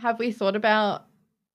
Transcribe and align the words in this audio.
have 0.00 0.18
we 0.18 0.32
thought 0.32 0.56
about 0.56 1.06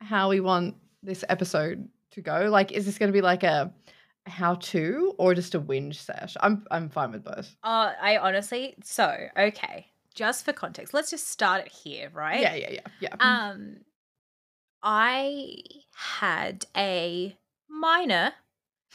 how 0.02 0.30
we 0.30 0.40
want 0.40 0.76
this 1.02 1.24
episode 1.30 1.90
to 2.12 2.22
go? 2.22 2.48
Like, 2.50 2.72
is 2.72 2.86
this 2.86 2.98
going 2.98 3.12
to 3.12 3.14
be 3.14 3.22
like 3.22 3.44
a 3.44 3.74
how 4.28 4.56
to 4.56 5.14
or 5.18 5.34
just 5.34 5.56
a 5.56 5.60
whinge 5.60 5.96
sesh? 5.96 6.36
I'm 6.40 6.66
I'm 6.72 6.90
fine 6.90 7.12
with 7.12 7.24
both. 7.24 7.56
Uh, 7.64 7.94
I 8.02 8.18
honestly, 8.18 8.76
so 8.84 9.16
okay, 9.38 9.88
just 10.14 10.46
for 10.46 10.54
context, 10.54 10.94
let's 10.94 11.10
just 11.10 11.28
start 11.28 11.66
it 11.66 11.72
here, 11.72 12.10
right? 12.14 12.42
Yeah, 12.42 12.56
yeah, 12.56 12.72
yeah, 12.72 12.88
yeah. 13.00 13.16
Um, 13.20 13.78
I 14.84 15.58
had 15.96 16.66
a 16.78 17.36
minor, 17.68 18.34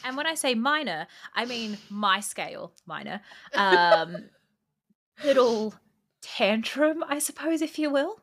and 0.05 0.17
when 0.17 0.27
I 0.27 0.35
say 0.35 0.55
minor, 0.55 1.07
I 1.35 1.45
mean 1.45 1.77
my 1.89 2.21
scale 2.21 2.73
minor, 2.87 3.21
um, 3.55 4.17
little 5.25 5.75
tantrum, 6.23 7.05
I 7.07 7.19
suppose, 7.19 7.63
if 7.63 7.79
you 7.79 7.91
will. 7.91 8.21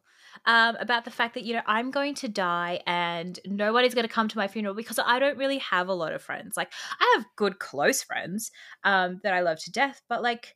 Um, 0.47 0.77
about 0.79 1.03
the 1.03 1.11
fact 1.11 1.33
that 1.33 1.43
you 1.43 1.53
know 1.53 1.61
I'm 1.67 1.91
going 1.91 2.15
to 2.15 2.29
die 2.29 2.79
and 2.87 3.37
nobody's 3.45 3.93
going 3.93 4.07
to 4.07 4.13
come 4.13 4.29
to 4.29 4.37
my 4.37 4.47
funeral 4.47 4.73
because 4.73 4.97
I 4.97 5.19
don't 5.19 5.37
really 5.37 5.57
have 5.57 5.89
a 5.89 5.93
lot 5.93 6.13
of 6.13 6.21
friends. 6.21 6.55
Like 6.55 6.71
I 7.01 7.15
have 7.17 7.25
good 7.35 7.59
close 7.59 8.01
friends 8.01 8.49
um, 8.85 9.19
that 9.23 9.33
I 9.33 9.41
love 9.41 9.59
to 9.65 9.71
death, 9.71 10.01
but 10.07 10.23
like 10.23 10.55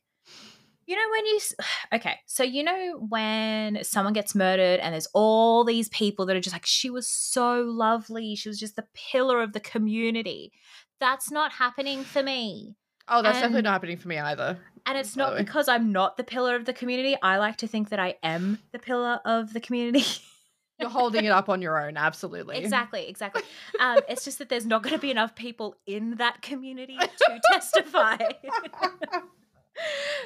you 0.86 0.96
know 0.96 1.10
when 1.10 1.26
you 1.26 1.40
okay, 1.94 2.16
so 2.26 2.42
you 2.42 2.62
know 2.62 3.06
when 3.08 3.84
someone 3.84 4.14
gets 4.14 4.34
murdered 4.34 4.80
and 4.80 4.92
there's 4.92 5.08
all 5.14 5.64
these 5.64 5.88
people 5.90 6.26
that 6.26 6.36
are 6.36 6.40
just 6.40 6.54
like 6.54 6.66
she 6.66 6.90
was 6.90 7.08
so 7.08 7.62
lovely, 7.62 8.34
she 8.34 8.48
was 8.48 8.58
just 8.58 8.76
the 8.76 8.86
pillar 8.94 9.42
of 9.42 9.52
the 9.52 9.60
community. 9.60 10.52
That's 11.00 11.30
not 11.30 11.52
happening 11.52 12.04
for 12.04 12.22
me. 12.22 12.76
Oh, 13.08 13.22
that's 13.22 13.38
definitely 13.38 13.62
not 13.62 13.72
happening 13.72 13.96
for 13.96 14.08
me 14.08 14.18
either. 14.18 14.58
And 14.86 14.98
it's 14.98 15.16
not 15.16 15.36
because 15.36 15.68
I'm 15.68 15.92
not 15.92 16.16
the 16.16 16.24
pillar 16.24 16.56
of 16.56 16.64
the 16.64 16.72
community. 16.72 17.16
I 17.22 17.38
like 17.38 17.56
to 17.58 17.66
think 17.66 17.90
that 17.90 18.00
I 18.00 18.16
am 18.22 18.58
the 18.72 18.78
pillar 18.78 19.20
of 19.24 19.52
the 19.52 19.60
community. 19.60 20.04
You're 20.80 20.90
holding 20.90 21.24
it 21.24 21.30
up 21.30 21.48
on 21.48 21.62
your 21.62 21.80
own, 21.80 21.96
absolutely. 21.96 22.56
exactly, 22.56 23.06
exactly. 23.08 23.42
Um, 23.80 24.00
it's 24.08 24.24
just 24.24 24.38
that 24.38 24.48
there's 24.48 24.66
not 24.66 24.82
going 24.82 24.94
to 24.94 25.00
be 25.00 25.10
enough 25.10 25.34
people 25.34 25.76
in 25.86 26.16
that 26.16 26.42
community 26.42 26.96
to 26.98 27.40
testify. 27.52 28.16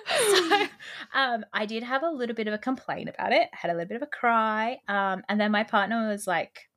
so 0.09 0.67
um, 1.15 1.45
I 1.53 1.65
did 1.65 1.83
have 1.83 2.03
a 2.03 2.11
little 2.11 2.35
bit 2.35 2.49
of 2.49 2.55
a 2.55 2.59
complaint 2.59 3.09
about 3.09 3.33
it, 3.33 3.49
had 3.53 3.71
a 3.71 3.75
little 3.75 3.89
bit 3.89 3.97
of 3.97 4.03
a 4.03 4.07
cry. 4.07 4.79
Um, 4.89 5.23
and 5.29 5.41
then 5.41 5.53
my 5.53 5.63
partner 5.63 6.09
was 6.09 6.27
like 6.27 6.69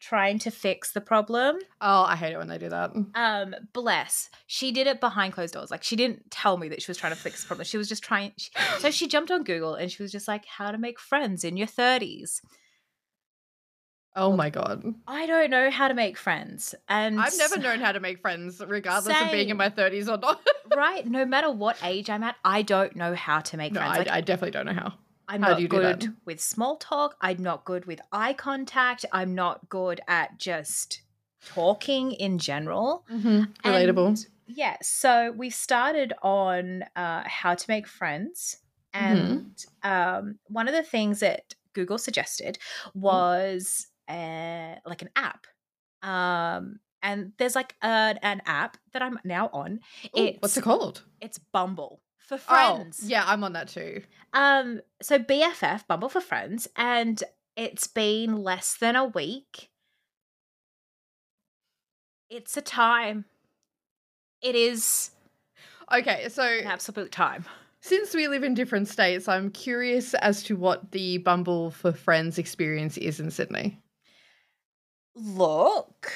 trying 0.00 0.38
to 0.40 0.50
fix 0.50 0.92
the 0.92 1.00
problem. 1.00 1.58
Oh, 1.80 2.02
I 2.02 2.16
hate 2.16 2.32
it 2.32 2.38
when 2.38 2.48
they 2.48 2.58
do 2.58 2.68
that. 2.68 2.92
Um, 3.14 3.54
bless. 3.72 4.30
She 4.46 4.72
did 4.72 4.86
it 4.86 5.00
behind 5.00 5.32
closed 5.32 5.54
doors. 5.54 5.70
Like 5.70 5.82
she 5.82 5.96
didn't 5.96 6.30
tell 6.30 6.56
me 6.56 6.68
that 6.68 6.82
she 6.82 6.90
was 6.90 6.96
trying 6.96 7.12
to 7.14 7.18
fix 7.18 7.42
the 7.42 7.48
problem. 7.48 7.64
She 7.64 7.78
was 7.78 7.88
just 7.88 8.02
trying. 8.02 8.32
She, 8.36 8.50
so 8.78 8.90
she 8.90 9.06
jumped 9.08 9.30
on 9.30 9.44
Google 9.44 9.74
and 9.74 9.90
she 9.90 10.02
was 10.02 10.12
just 10.12 10.28
like, 10.28 10.44
"How 10.46 10.70
to 10.70 10.78
make 10.78 11.00
friends 11.00 11.44
in 11.44 11.56
your 11.56 11.66
30s." 11.66 12.40
Oh 14.16 14.34
my 14.34 14.50
god. 14.50 14.82
I 15.06 15.26
don't 15.26 15.48
know 15.48 15.70
how 15.70 15.86
to 15.86 15.94
make 15.94 16.16
friends, 16.16 16.74
and 16.88 17.20
I've 17.20 17.36
never 17.38 17.58
known 17.58 17.78
how 17.78 17.92
to 17.92 18.00
make 18.00 18.20
friends, 18.20 18.60
regardless 18.66 19.16
of 19.20 19.30
being 19.30 19.48
in 19.48 19.56
my 19.56 19.70
30s 19.70 20.08
or 20.08 20.18
not. 20.18 20.40
right. 20.76 21.06
No 21.06 21.24
matter 21.24 21.50
what 21.52 21.76
age 21.84 22.10
I'm 22.10 22.24
at, 22.24 22.34
I 22.44 22.62
don't 22.62 22.96
know 22.96 23.14
how 23.14 23.40
to 23.40 23.56
make 23.56 23.72
no, 23.72 23.80
friends. 23.80 23.94
I, 23.94 23.98
Like, 23.98 24.08
I 24.08 24.20
definitely 24.20 24.50
don't 24.52 24.66
know 24.66 24.72
how. 24.72 24.94
I'm 25.28 25.42
how 25.42 25.50
not 25.50 25.58
do 25.58 25.68
that? 25.68 26.00
good 26.00 26.14
with 26.24 26.40
small 26.40 26.76
talk. 26.76 27.16
I'm 27.20 27.42
not 27.42 27.64
good 27.64 27.84
with 27.84 28.00
eye 28.10 28.32
contact. 28.32 29.04
I'm 29.12 29.34
not 29.34 29.68
good 29.68 30.00
at 30.08 30.38
just 30.38 31.02
talking 31.44 32.12
in 32.12 32.38
general. 32.38 33.04
Mm-hmm. 33.12 33.68
Relatable. 33.68 34.08
And, 34.08 34.26
yeah, 34.46 34.76
so 34.80 35.32
we 35.36 35.50
started 35.50 36.14
on 36.22 36.84
uh, 36.96 37.24
how 37.26 37.54
to 37.54 37.64
make 37.68 37.86
friends, 37.86 38.56
and 38.94 39.64
um, 39.82 40.38
one 40.46 40.66
of 40.66 40.74
the 40.74 40.82
things 40.82 41.20
that 41.20 41.54
Google 41.74 41.98
suggested 41.98 42.58
was 42.94 43.86
uh, 44.08 44.76
like 44.86 45.02
an 45.02 45.10
app. 45.14 45.46
Um, 46.02 46.80
and 47.02 47.32
there's 47.36 47.54
like 47.54 47.74
an, 47.82 48.18
an 48.22 48.40
app 48.46 48.78
that 48.92 49.02
I'm 49.02 49.18
now 49.22 49.50
on. 49.52 49.80
Ooh, 50.18 50.32
what's 50.40 50.56
it 50.56 50.64
called? 50.64 51.04
It's 51.20 51.38
Bumble 51.38 52.00
for 52.28 52.38
friends. 52.38 53.00
Oh, 53.02 53.06
yeah, 53.08 53.24
I'm 53.26 53.42
on 53.42 53.54
that 53.54 53.68
too. 53.68 54.02
Um, 54.32 54.80
so 55.02 55.18
BFF, 55.18 55.86
Bumble 55.86 56.08
for 56.08 56.20
Friends, 56.20 56.68
and 56.76 57.22
it's 57.56 57.86
been 57.86 58.36
less 58.36 58.76
than 58.76 58.94
a 58.94 59.04
week. 59.06 59.70
It's 62.30 62.56
a 62.56 62.62
time. 62.62 63.24
It 64.42 64.54
is 64.54 65.10
Okay, 65.90 66.28
so 66.28 66.42
an 66.42 66.66
absolute 66.66 67.10
time. 67.10 67.46
since 67.80 68.14
we 68.14 68.28
live 68.28 68.44
in 68.44 68.52
different 68.52 68.88
states, 68.88 69.26
I'm 69.26 69.50
curious 69.50 70.12
as 70.14 70.42
to 70.44 70.56
what 70.56 70.92
the 70.92 71.18
Bumble 71.18 71.70
for 71.70 71.92
Friends 71.92 72.36
experience 72.38 72.98
is 72.98 73.18
in 73.20 73.30
Sydney. 73.30 73.80
Look. 75.14 76.12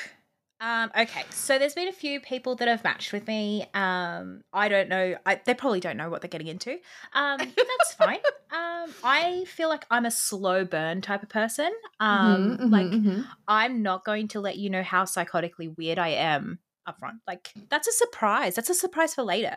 Um, 0.64 0.92
okay, 0.96 1.24
so 1.30 1.58
there's 1.58 1.74
been 1.74 1.88
a 1.88 1.92
few 1.92 2.20
people 2.20 2.54
that 2.56 2.68
have 2.68 2.84
matched 2.84 3.12
with 3.12 3.26
me. 3.26 3.66
Um, 3.74 4.42
I 4.52 4.68
don't 4.68 4.88
know. 4.88 5.16
I, 5.26 5.40
they 5.44 5.54
probably 5.54 5.80
don't 5.80 5.96
know 5.96 6.08
what 6.08 6.22
they're 6.22 6.28
getting 6.28 6.46
into. 6.46 6.78
Um, 7.14 7.38
that's 7.38 7.94
fine. 7.98 8.20
Um, 8.52 8.94
I 9.02 9.44
feel 9.48 9.68
like 9.68 9.84
I'm 9.90 10.06
a 10.06 10.10
slow 10.12 10.64
burn 10.64 11.00
type 11.00 11.24
of 11.24 11.28
person. 11.28 11.72
Um, 11.98 12.58
Mhm, 12.58 12.60
mhm, 12.60 12.70
like 12.70 12.86
mhm. 12.86 13.26
I'm 13.48 13.82
not 13.82 14.04
going 14.04 14.28
to 14.28 14.40
let 14.40 14.56
you 14.56 14.70
know 14.70 14.84
how 14.84 15.02
psychotically 15.02 15.76
weird 15.76 15.98
I 15.98 16.10
am 16.10 16.60
up 16.86 17.00
front. 17.00 17.18
Like 17.26 17.52
that's 17.68 17.88
a 17.88 17.92
surprise. 17.92 18.54
That's 18.54 18.70
a 18.70 18.74
surprise 18.74 19.16
for 19.16 19.24
later. 19.24 19.56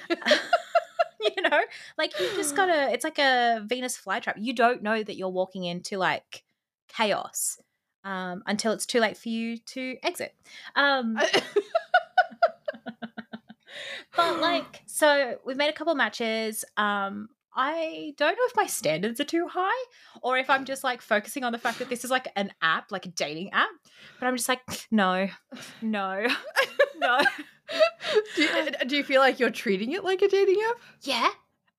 you 1.20 1.42
know? 1.42 1.60
Like 1.98 2.18
you 2.18 2.30
just 2.34 2.56
gotta 2.56 2.90
it's 2.92 3.04
like 3.04 3.18
a 3.18 3.62
Venus 3.66 3.98
flytrap. 3.98 4.34
You 4.38 4.54
don't 4.54 4.82
know 4.82 5.02
that 5.02 5.16
you're 5.16 5.28
walking 5.28 5.64
into 5.64 5.98
like 5.98 6.44
chaos. 6.88 7.58
Um, 8.06 8.44
until 8.46 8.70
it's 8.72 8.86
too 8.86 9.00
late 9.00 9.16
for 9.16 9.28
you 9.30 9.58
to 9.58 9.96
exit. 10.04 10.32
Um, 10.76 11.18
but 14.16 14.40
like, 14.40 14.82
so 14.86 15.38
we've 15.44 15.56
made 15.56 15.68
a 15.70 15.72
couple 15.72 15.92
matches. 15.96 16.64
Um, 16.76 17.28
I 17.54 18.14
don't 18.16 18.32
know 18.36 18.44
if 18.46 18.54
my 18.54 18.66
standards 18.66 19.18
are 19.18 19.24
too 19.24 19.48
high 19.50 19.84
or 20.22 20.38
if 20.38 20.48
I'm 20.50 20.64
just 20.66 20.84
like 20.84 21.00
focusing 21.00 21.42
on 21.42 21.52
the 21.52 21.58
fact 21.58 21.78
that 21.80 21.88
this 21.88 22.04
is 22.04 22.10
like 22.10 22.28
an 22.36 22.52
app, 22.62 22.92
like 22.92 23.06
a 23.06 23.08
dating 23.08 23.50
app. 23.52 23.70
But 24.20 24.26
I'm 24.26 24.36
just 24.36 24.48
like, 24.48 24.60
no, 24.90 25.28
no, 25.82 26.26
no. 26.98 27.18
do, 28.36 28.42
you, 28.42 28.70
do 28.86 28.96
you 28.98 29.02
feel 29.04 29.20
like 29.20 29.40
you're 29.40 29.50
treating 29.50 29.92
it 29.92 30.04
like 30.04 30.22
a 30.22 30.28
dating 30.28 30.60
app? 30.68 30.76
Yeah, 31.02 31.28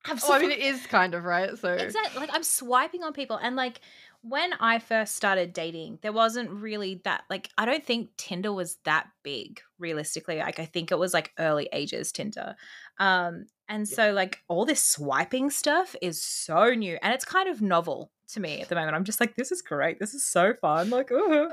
Oh, 0.06 0.10
I 0.10 0.14
absolutely. 0.14 0.48
mean, 0.48 0.58
it 0.60 0.64
is 0.64 0.88
kind 0.88 1.14
of 1.14 1.26
right. 1.26 1.58
So 1.58 1.74
Exactly. 1.74 2.22
Like 2.22 2.30
I'm 2.34 2.44
swiping 2.44 3.04
on 3.04 3.12
people 3.14 3.36
and 3.36 3.56
like 3.58 3.82
when 4.22 4.54
I 4.60 4.80
first 4.80 5.16
started 5.16 5.54
dating, 5.54 6.00
there 6.02 6.12
wasn't 6.12 6.50
really 6.50 7.02
that 7.04 7.24
like 7.30 7.50
I 7.58 7.66
don't 7.66 7.84
think 7.84 8.10
Tinder 8.18 8.52
was 8.52 8.78
that 8.84 9.08
big 9.24 9.62
realistically. 9.80 10.40
Like 10.40 10.60
I 10.60 10.66
think 10.66 10.92
it 10.92 11.00
was 11.00 11.14
like 11.14 11.34
early 11.38 11.70
ages 11.72 12.12
Tinder. 12.12 12.56
Um 13.00 13.46
and 13.70 13.88
so 13.88 14.12
like 14.14 14.40
all 14.48 14.66
this 14.66 14.84
swiping 14.84 15.50
stuff 15.50 15.96
is 16.02 16.22
so 16.22 16.74
new 16.74 16.98
and 17.02 17.14
it's 17.14 17.26
kind 17.26 17.50
of 17.50 17.62
novel 17.62 18.12
to 18.30 18.40
me 18.40 18.62
at 18.62 18.70
the 18.70 18.76
moment. 18.76 18.96
I'm 18.96 19.04
just 19.04 19.20
like 19.20 19.36
this 19.36 19.52
is 19.52 19.62
great. 19.62 20.00
This 20.00 20.14
is 20.14 20.26
so 20.26 20.54
fun. 20.62 20.90
Like 20.90 21.12
ooh. 21.12 21.50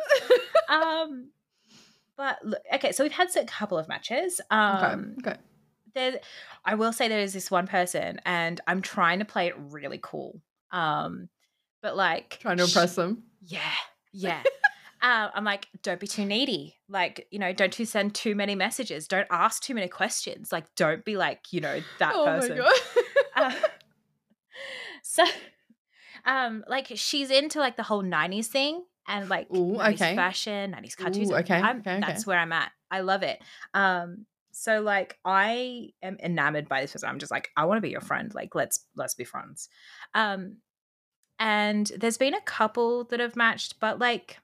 um 0.68 1.30
but 2.16 2.38
look, 2.44 2.62
okay, 2.74 2.92
so 2.92 3.04
we've 3.04 3.12
had 3.12 3.28
a 3.36 3.44
couple 3.44 3.78
of 3.78 3.88
matches. 3.88 4.40
Um 4.50 5.16
okay, 5.18 5.30
okay. 5.30 5.40
there 5.94 6.20
I 6.64 6.76
will 6.76 6.92
say 6.92 7.08
there 7.08 7.20
is 7.20 7.34
this 7.34 7.50
one 7.50 7.66
person 7.66 8.20
and 8.24 8.60
I'm 8.66 8.80
trying 8.80 9.18
to 9.18 9.24
play 9.24 9.48
it 9.48 9.54
really 9.58 10.00
cool. 10.02 10.40
Um 10.70 11.28
but 11.84 11.96
like 11.96 12.38
Trying 12.40 12.56
to 12.56 12.66
sh- 12.66 12.70
impress 12.70 12.94
them. 12.94 13.24
Yeah. 13.42 13.60
Yeah. 14.12 14.42
uh, 15.02 15.28
I'm 15.34 15.44
like, 15.44 15.68
don't 15.82 16.00
be 16.00 16.06
too 16.06 16.24
needy. 16.24 16.76
Like, 16.88 17.28
you 17.30 17.38
know, 17.38 17.52
don't 17.52 17.72
too 17.72 17.84
send 17.84 18.14
too 18.14 18.34
many 18.34 18.54
messages. 18.54 19.06
Don't 19.06 19.26
ask 19.30 19.62
too 19.62 19.74
many 19.74 19.88
questions. 19.88 20.50
Like, 20.50 20.64
don't 20.76 21.04
be 21.04 21.18
like, 21.18 21.52
you 21.52 21.60
know, 21.60 21.80
that 21.98 22.14
oh 22.16 22.24
person. 22.24 22.56
my 22.56 22.56
god. 22.56 22.74
Uh, 23.36 23.52
so 25.02 25.24
um 26.24 26.64
like 26.68 26.86
she's 26.94 27.30
into 27.30 27.58
like 27.58 27.76
the 27.76 27.82
whole 27.82 28.02
90s 28.02 28.46
thing 28.46 28.82
and 29.06 29.28
like 29.28 29.46
Ooh, 29.54 29.74
90s 29.76 29.94
okay. 29.94 30.16
fashion 30.16 30.72
90s 30.72 30.96
cartoons 30.96 31.30
Ooh, 31.30 31.36
okay, 31.36 31.62
okay. 31.62 32.00
that's 32.00 32.26
where 32.26 32.38
i'm 32.38 32.52
at 32.52 32.70
i 32.90 33.00
love 33.00 33.22
it 33.22 33.42
um 33.74 34.24
so 34.52 34.80
like 34.80 35.18
i 35.24 35.88
am 36.02 36.16
enamored 36.22 36.68
by 36.68 36.80
this 36.80 36.92
person 36.92 37.08
i'm 37.08 37.18
just 37.18 37.32
like 37.32 37.50
i 37.56 37.64
want 37.66 37.76
to 37.76 37.82
be 37.82 37.90
your 37.90 38.00
friend 38.00 38.32
like 38.34 38.54
let's 38.54 38.86
let's 38.96 39.14
be 39.14 39.24
friends 39.24 39.68
um 40.14 40.56
and 41.38 41.88
there's 41.98 42.18
been 42.18 42.34
a 42.34 42.40
couple 42.42 43.04
that 43.04 43.20
have 43.20 43.36
matched 43.36 43.78
but 43.80 43.98
like 43.98 44.38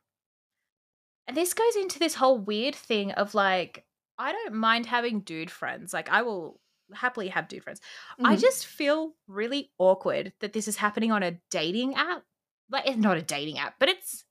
and 1.27 1.37
this 1.37 1.55
goes 1.55 1.77
into 1.77 1.99
this 1.99 2.15
whole 2.15 2.39
weird 2.39 2.75
thing 2.75 3.13
of 3.13 3.35
like 3.35 3.85
i 4.19 4.33
don't 4.33 4.55
mind 4.55 4.87
having 4.87 5.21
dude 5.21 5.51
friends 5.51 5.93
like 5.93 6.09
i 6.11 6.23
will 6.23 6.61
happily 6.93 7.29
have 7.29 7.47
dude 7.47 7.63
friends 7.63 7.81
I 8.25 8.35
Mhm. 8.35 8.41
just 8.41 8.67
feel 8.67 9.15
really 9.29 9.71
awkward 9.79 10.33
that 10.41 10.53
this 10.53 10.67
is 10.67 10.77
happening 10.77 11.13
on 11.13 11.23
a 11.23 11.39
dating 11.49 11.95
app. 11.95 12.25
Like 12.69 12.85
it's 12.89 12.97
not 12.97 13.17
a 13.17 13.23
dating 13.23 13.59
app, 13.61 13.77
but 13.79 13.89
it's 13.89 14.25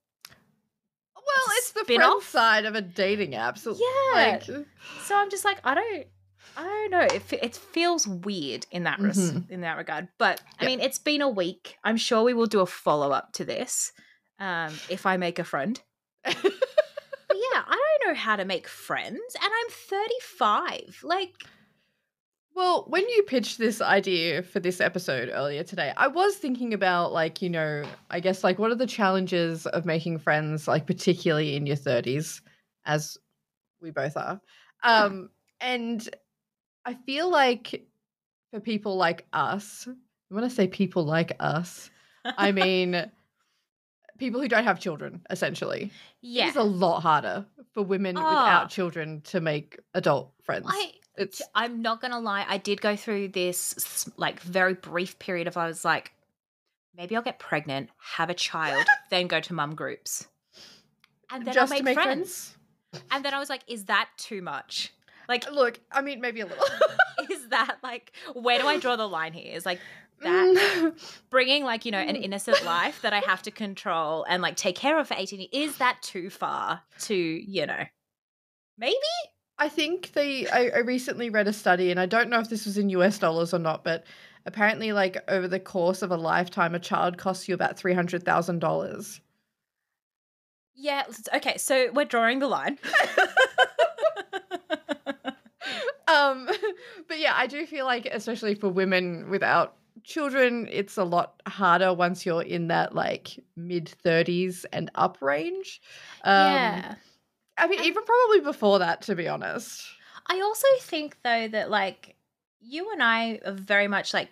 well, 1.16 1.46
it's 1.58 1.72
the 1.72 1.86
friend 1.86 2.22
side 2.24 2.66
of 2.66 2.76
a 2.76 2.82
dating 2.82 3.34
app. 3.36 3.58
So 3.58 3.78
Yeah. 3.80 4.32
like, 4.32 4.44
so 4.44 5.16
I'm 5.16 5.30
just 5.30 5.46
like 5.46 5.60
I 5.64 5.74
don't 5.76 6.08
I 6.58 6.64
don't 6.64 6.92
know. 6.92 7.16
It, 7.16 7.24
it 7.42 7.56
feels 7.56 8.08
weird 8.08 8.66
in 8.72 8.84
that 8.84 9.00
res- 9.00 9.32
Mhm. 9.32 9.50
in 9.50 9.62
that 9.62 9.78
regard. 9.78 10.08
But 10.18 10.42
I 10.60 10.64
Yep. 10.64 10.68
mean, 10.68 10.80
it's 10.82 11.00
been 11.00 11.22
a 11.22 11.30
week. 11.30 11.78
I'm 11.84 11.98
sure 11.98 12.24
we 12.24 12.34
will 12.34 12.48
do 12.48 12.60
a 12.62 12.66
follow 12.66 13.12
up 13.12 13.34
to 13.34 13.46
this. 13.46 13.92
um, 14.42 14.74
if 14.90 15.06
I 15.06 15.18
make 15.18 15.38
a 15.38 15.44
friend. 15.44 15.82
But 16.24 16.36
yeah, 16.36 17.64
I 17.68 17.98
don't 18.02 18.08
know 18.14 18.20
how 18.20 18.38
to 18.38 18.46
make 18.46 18.68
friends, 18.70 19.20
and 19.36 19.44
I'm 19.54 19.70
35. 19.70 21.00
Like, 21.04 21.34
Well, 22.56 22.86
when 22.88 23.08
you 23.08 23.24
pitched 23.24 23.58
this 23.58 23.82
idea 23.82 24.42
for 24.44 24.60
this 24.60 24.82
episode 24.82 25.30
earlier 25.32 25.64
today, 25.64 25.94
I 25.96 26.08
was 26.08 26.36
thinking 26.38 26.74
about 26.74 27.12
like, 27.14 27.42
you 27.42 27.50
know, 27.50 27.84
I 28.10 28.20
guess 28.20 28.44
like 28.44 28.60
what 28.60 28.72
are 28.72 28.76
the 28.76 28.88
challenges 28.88 29.66
of 29.68 29.86
making 29.86 30.18
friends, 30.20 30.68
like 30.68 30.88
particularly 30.88 31.56
in 31.56 31.66
your 31.66 31.76
30s, 31.78 32.42
as 32.86 33.18
we 33.82 33.92
both 33.92 34.18
are. 34.18 34.42
Um, 34.84 35.30
and 35.62 36.08
I 36.86 36.94
feel 37.06 37.30
like 37.30 37.86
for 38.52 38.60
people 38.60 38.96
like 38.96 39.26
us, 39.34 39.88
when 40.30 40.44
I 40.44 40.48
say 40.48 40.68
people 40.68 41.04
like 41.04 41.36
us, 41.40 41.90
I 42.26 42.52
mean 42.54 43.10
people 44.18 44.42
who 44.42 44.48
don't 44.48 44.64
have 44.64 44.80
children, 44.80 45.22
essentially. 45.30 45.92
yeah, 46.22 46.48
It's 46.48 46.56
a 46.58 46.64
lot 46.64 47.02
harder 47.02 47.46
for 47.74 47.84
women 47.84 48.18
Ah. 48.18 48.30
without 48.30 48.70
children 48.70 49.22
to 49.26 49.40
make 49.40 49.80
adult 49.94 50.32
friends. 50.44 50.66
I 50.70 50.94
it's 51.18 51.42
I'm 51.54 51.82
not 51.82 52.02
gonna 52.02 52.20
lie, 52.20 52.46
I 52.48 52.58
did 52.58 52.80
go 52.82 52.96
through 52.96 53.30
this 53.30 54.10
like 54.18 54.40
very 54.40 54.74
brief 54.74 55.20
period 55.20 55.48
of 55.48 55.58
I 55.58 55.68
was 55.68 55.84
like, 55.84 56.14
maybe 56.96 57.16
I'll 57.16 57.22
get 57.22 57.40
pregnant, 57.40 57.90
have 58.16 58.30
a 58.30 58.34
child, 58.34 58.86
then 59.10 59.28
go 59.28 59.40
to 59.42 59.54
mum 59.54 59.76
groups, 59.76 60.28
and 61.32 61.46
then 61.46 61.54
just 61.54 61.72
I'll 61.74 61.78
to 61.80 61.84
make, 61.84 61.96
make 61.96 62.04
friends. 62.04 62.56
friends. 62.92 63.04
And 63.12 63.24
then 63.26 63.34
I 63.34 63.40
was 63.40 63.50
like, 63.50 63.62
is 63.68 63.86
that 63.86 64.10
too 64.18 64.42
much? 64.42 64.92
Like, 65.30 65.50
Look, 65.52 65.80
I 65.92 66.02
mean, 66.02 66.20
maybe 66.20 66.42
a 66.42 66.46
little. 66.48 66.66
is 67.30 67.48
that 67.50 67.78
like 67.84 68.12
where 68.34 68.60
do 68.60 68.68
I 68.68 68.78
draw 68.80 68.96
the 68.98 69.08
line 69.08 69.32
here? 69.32 69.56
Is 69.56 69.66
like 69.66 69.80
that 70.22 70.56
Mm, 70.56 71.20
bringing 71.30 71.64
like 71.64 71.86
you 71.86 71.92
know 71.92 72.00
an 72.00 72.16
Mm. 72.18 72.24
innocent 72.24 72.66
life 72.66 73.02
that 73.04 73.14
I 73.14 73.20
have 73.20 73.42
to 73.44 73.52
control 73.52 74.26
and 74.28 74.42
like 74.42 74.58
take 74.58 74.76
care 74.76 75.00
of 75.00 75.08
for 75.08 75.14
eighteen? 75.14 75.40
years, 75.40 75.50
Is 75.72 75.78
that 75.78 76.02
too 76.02 76.30
far 76.30 76.82
to 77.02 77.16
you 77.16 77.66
know? 77.66 77.84
Maybe. 78.78 78.96
I 79.58 79.70
think 79.70 80.14
they. 80.14 80.48
I, 80.48 80.70
I 80.70 80.78
recently 80.80 81.30
read 81.30 81.48
a 81.48 81.54
study, 81.54 81.92
and 81.92 82.00
I 82.00 82.06
don't 82.06 82.30
know 82.30 82.40
if 82.40 82.50
this 82.50 82.66
was 82.66 82.78
in 82.78 82.90
US 82.90 83.20
dollars 83.20 83.54
or 83.54 83.60
not, 83.60 83.84
but 83.84 84.06
apparently, 84.46 84.94
like 84.94 85.18
over 85.28 85.48
the 85.48 85.60
course 85.60 86.02
of 86.02 86.12
a 86.12 86.18
lifetime, 86.18 86.74
a 86.76 86.80
child 86.80 87.18
costs 87.18 87.48
you 87.48 87.54
about 87.56 87.78
three 87.78 87.94
hundred 87.94 88.24
thousand 88.24 88.60
dollars. 88.60 89.22
Yeah. 90.76 91.04
Okay. 91.36 91.58
So 91.58 91.92
we're 91.94 92.06
drawing 92.06 92.40
the 92.40 92.48
line. 92.48 92.80
Um, 96.10 96.50
but 97.08 97.20
yeah, 97.20 97.34
I 97.36 97.48
do 97.48 97.66
feel 97.66 97.86
like, 97.86 98.06
especially 98.06 98.56
for 98.56 98.70
women 98.70 99.30
without 99.30 99.76
children, 100.04 100.68
it's 100.72 100.98
a 100.98 101.04
lot 101.04 101.42
harder 101.48 101.94
once 101.94 102.26
you're 102.26 102.42
in 102.42 102.68
that 102.68 102.96
like 102.96 103.40
mid 103.56 103.90
thirties 103.90 104.66
and 104.72 104.90
up 104.96 105.18
range. 105.22 105.82
Um, 106.24 106.54
yeah. 106.54 106.96
I 107.58 107.68
mean, 107.68 107.84
even 107.84 108.04
probably 108.04 108.40
before 108.40 108.80
that, 108.80 109.02
to 109.04 109.16
be 109.16 109.28
honest. 109.28 109.86
I 110.28 110.42
also 110.42 110.68
think 110.82 111.18
though 111.24 111.48
that 111.50 111.70
like 111.70 112.16
you 112.62 112.92
and 112.92 113.04
I 113.04 113.40
are 113.46 113.52
very 113.52 113.88
much 113.88 114.14
like 114.14 114.30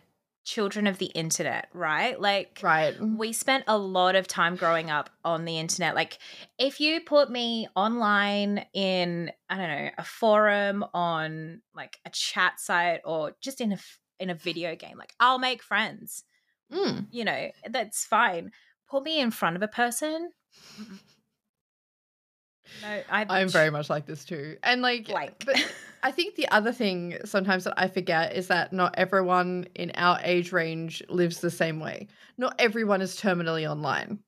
children 0.48 0.88
of 0.88 0.98
the 0.98 1.08
internet, 1.08 1.68
right? 1.74 2.20
Like 2.20 2.60
Right. 2.64 2.96
we 3.02 3.34
spent 3.34 3.66
a 3.68 3.78
lot 3.78 4.16
of 4.16 4.30
time 4.30 4.56
growing 4.56 4.90
up 4.90 5.10
on 5.26 5.44
the 5.44 5.60
internet. 5.60 5.94
Like 5.94 6.20
if 6.58 6.80
you 6.80 7.02
put 7.02 7.30
me 7.30 7.68
online 7.76 8.66
in 8.74 9.30
I 9.50 9.58
don't 9.58 9.68
know, 9.68 9.90
a 9.98 10.04
forum 10.06 10.86
on 10.94 11.62
like 11.76 12.00
a 12.06 12.10
chat 12.12 12.62
site 12.62 13.02
or 13.04 13.34
just 13.42 13.60
in 13.60 13.74
a 13.74 13.78
in 14.22 14.30
a 14.30 14.36
video 14.36 14.74
game, 14.78 14.98
like 14.98 15.14
I'll 15.20 15.38
make 15.38 15.62
friends. 15.62 16.24
Mm. 16.72 17.08
You 17.12 17.26
know, 17.26 17.52
that's 17.70 18.06
fine. 18.06 18.52
Put 18.90 19.04
me 19.04 19.20
in 19.20 19.32
front 19.32 19.58
of 19.58 19.62
a 19.62 19.68
person. 19.68 20.32
No, 22.82 23.02
I 23.10 23.26
I'm 23.30 23.50
very 23.50 23.70
much 23.70 23.90
like 23.90 24.06
this 24.06 24.24
too. 24.26 24.58
And 24.64 24.82
like, 24.82 25.08
blank. 25.08 25.44
but 25.46 25.56
I 26.04 26.12
think 26.12 26.36
the 26.36 26.48
other 26.50 26.72
thing 26.72 27.18
sometimes 27.26 27.64
that 27.66 27.74
I 27.78 27.88
forget 27.88 28.36
is 28.36 28.48
that 28.48 28.72
not 28.74 28.96
everyone 28.98 29.68
in 29.76 29.92
our 29.96 30.20
age 30.24 30.52
range 30.52 31.02
lives 31.10 31.40
the 31.40 31.52
same 31.52 31.80
way. 31.80 32.08
Not 32.38 32.56
everyone 32.60 33.02
is 33.02 33.16
terminally 33.20 33.70
online. 33.70 34.20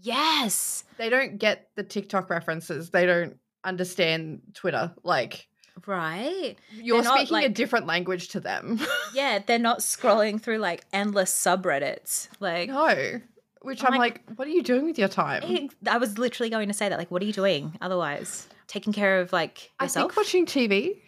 yes. 0.00 0.84
They 0.98 1.08
don't 1.08 1.38
get 1.38 1.68
the 1.76 1.82
TikTok 1.82 2.30
references. 2.30 2.90
They 2.90 3.06
don't 3.06 3.36
understand 3.64 4.42
Twitter. 4.54 4.92
Like 5.02 5.48
Right. 5.86 6.56
you're 6.72 7.02
speaking 7.02 7.44
a 7.44 7.48
different 7.48 7.86
language 7.86 8.28
to 8.28 8.40
them. 8.40 8.80
Yeah, 9.12 9.40
they're 9.44 9.58
not 9.58 9.80
scrolling 9.80 10.40
through 10.40 10.58
like 10.58 10.84
endless 10.92 11.32
subreddits. 11.32 12.28
Like, 12.40 12.68
no. 12.68 13.20
Which 13.64 13.82
I'm 13.82 13.94
I'm 13.94 13.98
like- 13.98 14.22
like, 14.28 14.38
what 14.38 14.46
are 14.46 14.50
you 14.52 14.62
doing 14.62 14.84
with 14.84 14.98
your 14.98 15.08
time? 15.08 15.68
I 15.88 15.96
was 15.98 16.18
literally 16.18 16.50
going 16.50 16.68
to 16.68 16.74
say 16.74 16.88
that. 16.88 16.98
Like, 16.98 17.10
what 17.10 17.22
are 17.22 17.24
you 17.24 17.32
doing 17.32 17.76
otherwise? 17.80 18.46
Taking 18.66 18.92
care 18.92 19.20
of 19.20 19.32
like 19.32 19.70
yourself? 19.80 20.12
I 20.12 20.14
think 20.14 20.16
watching 20.16 20.46
TV. 20.46 21.00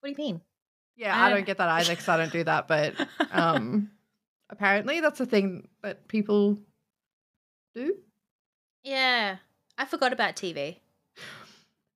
what 0.00 0.08
do 0.08 0.10
you 0.10 0.16
mean? 0.16 0.40
Yeah, 0.96 1.14
I 1.16 1.26
I 1.26 1.28
don't- 1.28 1.38
don't 1.38 1.46
get 1.46 1.58
that 1.58 1.68
either 1.68 1.90
because 1.92 2.08
I 2.08 2.16
don't 2.16 2.32
do 2.32 2.44
that. 2.44 2.66
But 2.68 2.94
um, 3.32 3.90
apparently 4.50 5.00
that's 5.00 5.20
a 5.20 5.26
thing 5.26 5.68
that 5.82 6.08
people 6.08 6.58
do. 7.74 7.94
yeah, 8.82 9.36
I 9.78 9.84
forgot 9.84 10.12
about 10.12 10.36
TV. 10.36 10.76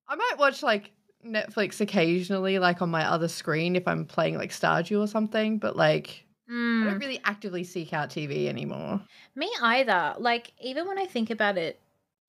I 0.09 0.17
might 0.17 0.35
watch 0.39 0.63
like 0.63 0.91
Netflix 1.27 1.81
occasionally, 1.81 2.59
like 2.59 2.83
on 2.83 2.91
my 2.91 3.05
other 3.07 3.29
screen 3.29 3.77
if 3.77 3.89
I'm 3.89 4.05
playing 4.05 4.37
like 4.37 4.51
Stardew 4.51 5.01
or 5.01 5.07
something. 5.07 5.59
But 5.59 5.77
like, 5.77 6.24
I 6.49 6.53
Mm, 6.53 6.85
don't 6.91 6.99
really 6.99 7.21
actively 7.25 7.65
seek 7.65 7.93
out 7.93 8.11
TV 8.11 8.49
anymore. 8.49 9.01
me 9.35 9.51
either. 9.63 10.15
Like, 10.19 10.53
even 10.61 10.87
when 10.87 10.99
I 10.99 11.07
think 11.07 11.31
about 11.31 11.57
it, 11.57 11.81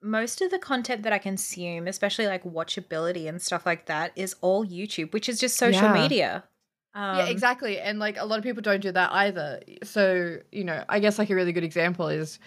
most 0.02 0.42
of 0.42 0.52
the 0.52 0.60
content 0.60 1.04
that 1.04 1.12
I 1.14 1.18
consume, 1.18 1.88
especially 1.88 2.28
like 2.28 2.44
watchability 2.44 3.28
and 3.28 3.42
stuff 3.42 3.66
like 3.66 3.88
that, 3.88 4.12
is 4.16 4.36
all 4.42 4.66
YouTube, 4.66 5.12
which 5.14 5.28
is 5.28 5.40
just 5.40 5.58
social 5.58 5.88
Yeah. 5.88 5.94
media. 5.94 6.44
Um, 6.94 7.18
yeah, 7.18 7.26
exactly. 7.26 7.80
And 7.80 8.00
like 8.00 8.16
a 8.18 8.24
lot 8.26 8.38
of 8.38 8.44
people 8.44 8.62
don't 8.62 8.82
do 8.82 8.92
that 8.92 9.12
either. 9.12 9.62
So 9.84 10.38
you 10.52 10.64
know, 10.64 10.86
I 10.88 11.00
guess 11.00 11.18
like 11.20 11.30
a 11.30 11.36
really 11.36 11.52
good 11.52 11.64
example 11.66 12.08
is 12.08 12.40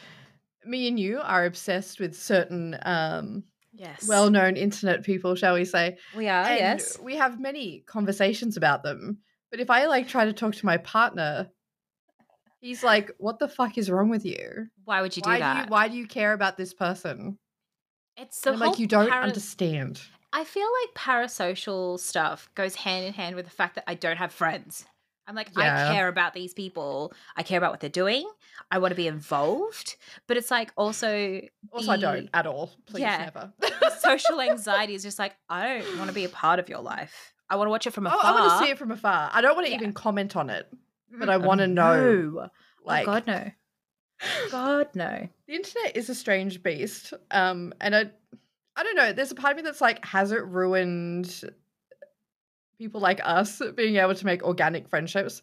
me 0.64 0.88
and 0.88 0.98
you 0.98 1.20
are 1.22 1.44
obsessed 1.44 2.00
with 2.00 2.16
certain 2.16 2.76
um 2.82 3.44
Yes. 3.74 4.08
well-known 4.08 4.56
internet 4.56 5.04
people, 5.04 5.34
shall 5.36 5.54
we 5.54 5.64
say? 5.64 5.98
we 6.16 6.26
are. 6.28 6.44
and 6.44 6.58
yes. 6.80 6.98
we 6.98 7.14
have 7.16 7.38
many 7.38 7.84
conversations 7.86 8.56
about 8.56 8.82
them. 8.82 9.18
But 9.50 9.60
if 9.60 9.68
I 9.70 9.86
like 9.86 10.08
try 10.08 10.24
to 10.24 10.32
talk 10.32 10.54
to 10.56 10.66
my 10.66 10.78
partner, 10.78 11.48
he's 12.60 12.82
like, 12.84 13.10
"What 13.18 13.38
the 13.38 13.48
fuck 13.48 13.78
is 13.78 13.90
wrong 13.90 14.08
with 14.08 14.24
you? 14.24 14.68
Why 14.84 15.00
would 15.02 15.16
you 15.16 15.22
do 15.22 15.30
why 15.30 15.38
that? 15.38 15.54
do 15.54 15.60
you 15.62 15.66
why 15.68 15.88
do 15.88 15.96
you 15.96 16.06
care 16.06 16.32
about 16.32 16.56
this 16.56 16.72
person?" 16.74 17.38
it's 18.16 18.40
the 18.40 18.52
like, 18.52 18.78
"You 18.78 18.86
don't 18.86 19.08
para- 19.10 19.22
understand." 19.22 20.00
I 20.32 20.44
feel 20.44 20.68
like 20.82 20.94
parasocial 20.94 21.98
stuff 21.98 22.50
goes 22.54 22.74
hand 22.74 23.06
in 23.06 23.12
hand 23.14 23.34
with 23.36 23.46
the 23.46 23.50
fact 23.50 23.76
that 23.76 23.84
I 23.86 23.94
don't 23.94 24.16
have 24.18 24.32
friends. 24.32 24.84
I'm 25.26 25.34
like, 25.34 25.50
Yeah. 25.56 25.90
I 25.90 25.94
care 25.94 26.08
about 26.08 26.32
these 26.34 26.52
people. 26.54 27.12
I 27.36 27.42
care 27.42 27.58
about 27.58 27.70
what 27.70 27.80
they're 27.80 27.90
doing. 27.90 28.26
I 28.70 28.78
want 28.78 28.92
to 28.92 28.94
be 28.96 29.06
involved. 29.06 29.96
But 30.26 30.36
it's 30.38 30.50
like 30.50 30.70
also 30.76 31.40
Also, 31.70 31.92
I 31.92 31.96
don't 31.98 32.28
at 32.32 32.46
all. 32.46 32.70
Please, 32.86 33.02
Yeah. 33.02 33.18
never. 33.24 33.52
social 34.00 34.40
anxiety 34.50 34.94
is 34.94 35.02
just 35.02 35.18
like, 35.18 35.34
I 35.50 35.78
don't 35.80 35.96
want 35.98 36.08
to 36.08 36.14
be 36.14 36.24
a 36.24 36.30
part 36.30 36.58
of 36.58 36.68
your 36.70 36.80
life. 36.80 37.32
I 37.50 37.56
want 37.56 37.66
to 37.66 37.70
watch 37.70 37.86
it 37.86 37.92
from 37.92 38.06
Oh, 38.06 38.10
afar. 38.10 38.24
I 38.24 38.40
want 38.40 38.52
to 38.52 38.66
see 38.66 38.70
it 38.70 38.78
from 38.78 38.90
afar. 38.90 39.30
I 39.32 39.40
don't 39.42 39.54
want 39.54 39.66
to 39.66 39.70
Yeah. 39.72 39.78
even 39.78 39.92
comment 39.92 40.34
on 40.36 40.48
it. 40.50 40.66
But 41.18 41.28
I 41.28 41.34
oh, 41.34 41.40
wanna 41.40 41.66
know, 41.66 42.12
no. 42.12 42.48
Like, 42.84 43.06
oh 43.08 43.12
God, 43.12 43.26
no. 43.26 43.50
God, 44.50 44.88
no. 44.94 45.28
the 45.46 45.54
internet 45.54 45.96
is 45.96 46.08
a 46.08 46.14
strange 46.14 46.62
beast. 46.62 47.14
Um, 47.30 47.72
and 47.80 47.94
I, 47.94 48.10
I 48.76 48.82
don't 48.82 48.96
know. 48.96 49.12
There's 49.12 49.30
a 49.30 49.36
part 49.36 49.52
of 49.52 49.56
me 49.56 49.62
that's 49.62 49.80
like, 49.80 50.04
has 50.04 50.32
it 50.32 50.44
ruined 50.44 51.44
people 52.78 53.00
like 53.00 53.20
us 53.24 53.60
being 53.76 53.96
able 53.96 54.14
to 54.14 54.26
make 54.26 54.42
organic 54.42 54.88
friendships? 54.88 55.42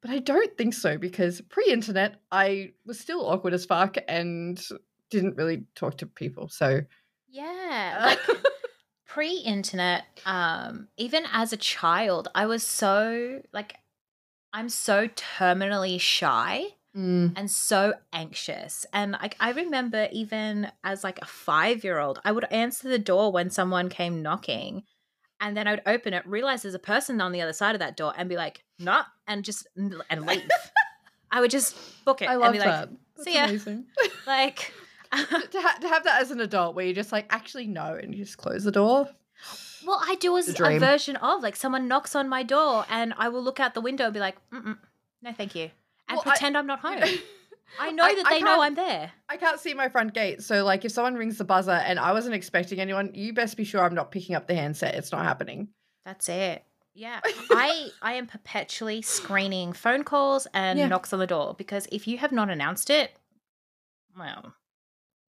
But 0.00 0.10
I 0.10 0.18
don't 0.18 0.56
think 0.56 0.74
so 0.74 0.98
because 0.98 1.40
pre-internet, 1.40 2.20
I 2.30 2.72
was 2.84 2.98
still 3.00 3.26
awkward 3.26 3.54
as 3.54 3.64
fuck 3.64 3.96
and 4.08 4.62
didn't 5.10 5.36
really 5.36 5.64
talk 5.74 5.98
to 5.98 6.06
people. 6.06 6.48
So 6.48 6.82
Yeah. 7.28 7.96
uh, 7.98 8.06
Like 8.06 8.38
pre-internet 9.06 10.04
um 10.26 10.88
even 10.96 11.24
as 11.32 11.52
a 11.52 11.56
child 11.56 12.28
i 12.34 12.44
was 12.44 12.62
so 12.62 13.40
like 13.52 13.76
i'm 14.56 14.68
so 14.68 15.06
terminally 15.08 16.00
shy 16.00 16.64
mm, 16.96 17.32
and 17.36 17.50
so 17.50 17.92
anxious 18.12 18.86
and 18.92 19.12
like 19.12 19.36
i 19.38 19.50
remember 19.52 20.08
even 20.10 20.70
as 20.82 21.04
like 21.04 21.18
a 21.20 21.26
five 21.26 21.84
year 21.84 21.98
old 21.98 22.20
i 22.24 22.32
would 22.32 22.44
answer 22.50 22.88
the 22.88 22.98
door 22.98 23.30
when 23.30 23.50
someone 23.50 23.88
came 23.88 24.22
knocking 24.22 24.82
and 25.40 25.56
then 25.56 25.68
i 25.68 25.70
would 25.70 25.82
open 25.86 26.14
it 26.14 26.26
realize 26.26 26.62
there's 26.62 26.74
a 26.74 26.78
person 26.78 27.20
on 27.20 27.32
the 27.32 27.40
other 27.42 27.52
side 27.52 27.74
of 27.74 27.80
that 27.80 27.96
door 27.96 28.12
and 28.16 28.28
be 28.28 28.36
like 28.36 28.64
nah 28.78 29.04
and 29.28 29.44
just 29.44 29.68
and 29.76 30.26
leave 30.26 30.48
i 31.30 31.40
would 31.40 31.50
just 31.50 31.76
book 32.04 32.22
it 32.22 32.28
I 32.28 32.32
and 32.32 32.40
love 32.40 32.52
be 32.52 32.58
like 32.58 32.68
that. 32.68 32.88
That's 33.16 33.28
"See 33.28 33.34
ya." 33.34 33.44
amazing. 33.44 33.84
like 34.26 34.72
to, 35.12 35.60
ha- 35.60 35.78
to 35.80 35.88
have 35.88 36.04
that 36.04 36.20
as 36.20 36.30
an 36.30 36.40
adult 36.40 36.74
where 36.74 36.84
you're 36.84 36.94
just 36.94 37.12
like, 37.12 37.26
actually, 37.30 37.66
no, 37.66 37.94
and 37.94 38.14
you 38.14 38.24
just 38.24 38.38
close 38.38 38.64
the 38.64 38.72
door. 38.72 39.08
Well, 39.86 40.00
I 40.04 40.16
do 40.16 40.36
as 40.36 40.46
The 40.46 40.64
a 40.66 40.78
version 40.78 41.16
of 41.16 41.42
like 41.42 41.56
someone 41.56 41.86
knocks 41.88 42.14
on 42.14 42.28
my 42.28 42.42
door 42.42 42.84
and 42.90 43.14
I 43.16 43.28
will 43.28 43.42
look 43.42 43.60
out 43.60 43.74
the 43.74 43.80
window 43.80 44.04
and 44.04 44.12
be 44.14 44.20
like, 44.20 44.36
Mm-mm, 44.50 44.76
no, 45.22 45.32
thank 45.32 45.54
you, 45.54 45.70
and 46.08 46.16
Well, 46.16 46.22
pretend 46.22 46.58
I'm 46.58 46.66
not 46.66 46.80
home. 46.80 47.02
I 47.80 47.90
know 47.92 48.04
I- 48.04 48.14
that 48.14 48.26
I 48.26 48.30
they 48.30 48.42
know 48.42 48.60
I'm 48.62 48.74
there. 48.74 49.12
I 49.28 49.36
can't 49.36 49.58
see 49.60 49.74
my 49.74 49.88
front 49.88 50.14
gate. 50.14 50.42
So, 50.42 50.64
like, 50.64 50.84
if 50.84 50.92
someone 50.92 51.14
rings 51.16 51.38
the 51.38 51.44
buzzer 51.44 51.72
and 51.72 51.98
I 51.98 52.12
wasn't 52.12 52.34
expecting 52.36 52.78
anyone, 52.80 53.10
you 53.14 53.32
best 53.32 53.56
be 53.56 53.64
sure 53.64 53.82
I'm 53.82 53.94
not 53.94 54.10
picking 54.12 54.34
up 54.36 54.46
the 54.46 54.54
handset. 54.54 54.94
It's 54.94 55.10
not 55.12 55.24
happening. 55.24 55.68
That's 56.04 56.28
it. 56.28 56.64
Yeah. 56.94 57.20
I 57.50 57.88
I 58.02 58.12
am 58.14 58.26
perpetually 58.26 59.02
screening 59.02 59.72
phone 59.72 60.04
calls 60.04 60.46
and 60.54 60.78
Yeah. 60.78 60.86
knocks 60.88 61.12
on 61.12 61.18
the 61.18 61.26
door 61.26 61.54
because 61.58 61.86
if 61.92 62.06
you 62.06 62.18
have 62.18 62.32
not 62.32 62.50
announced 62.50 62.88
it, 62.88 63.10
well, 64.18 64.54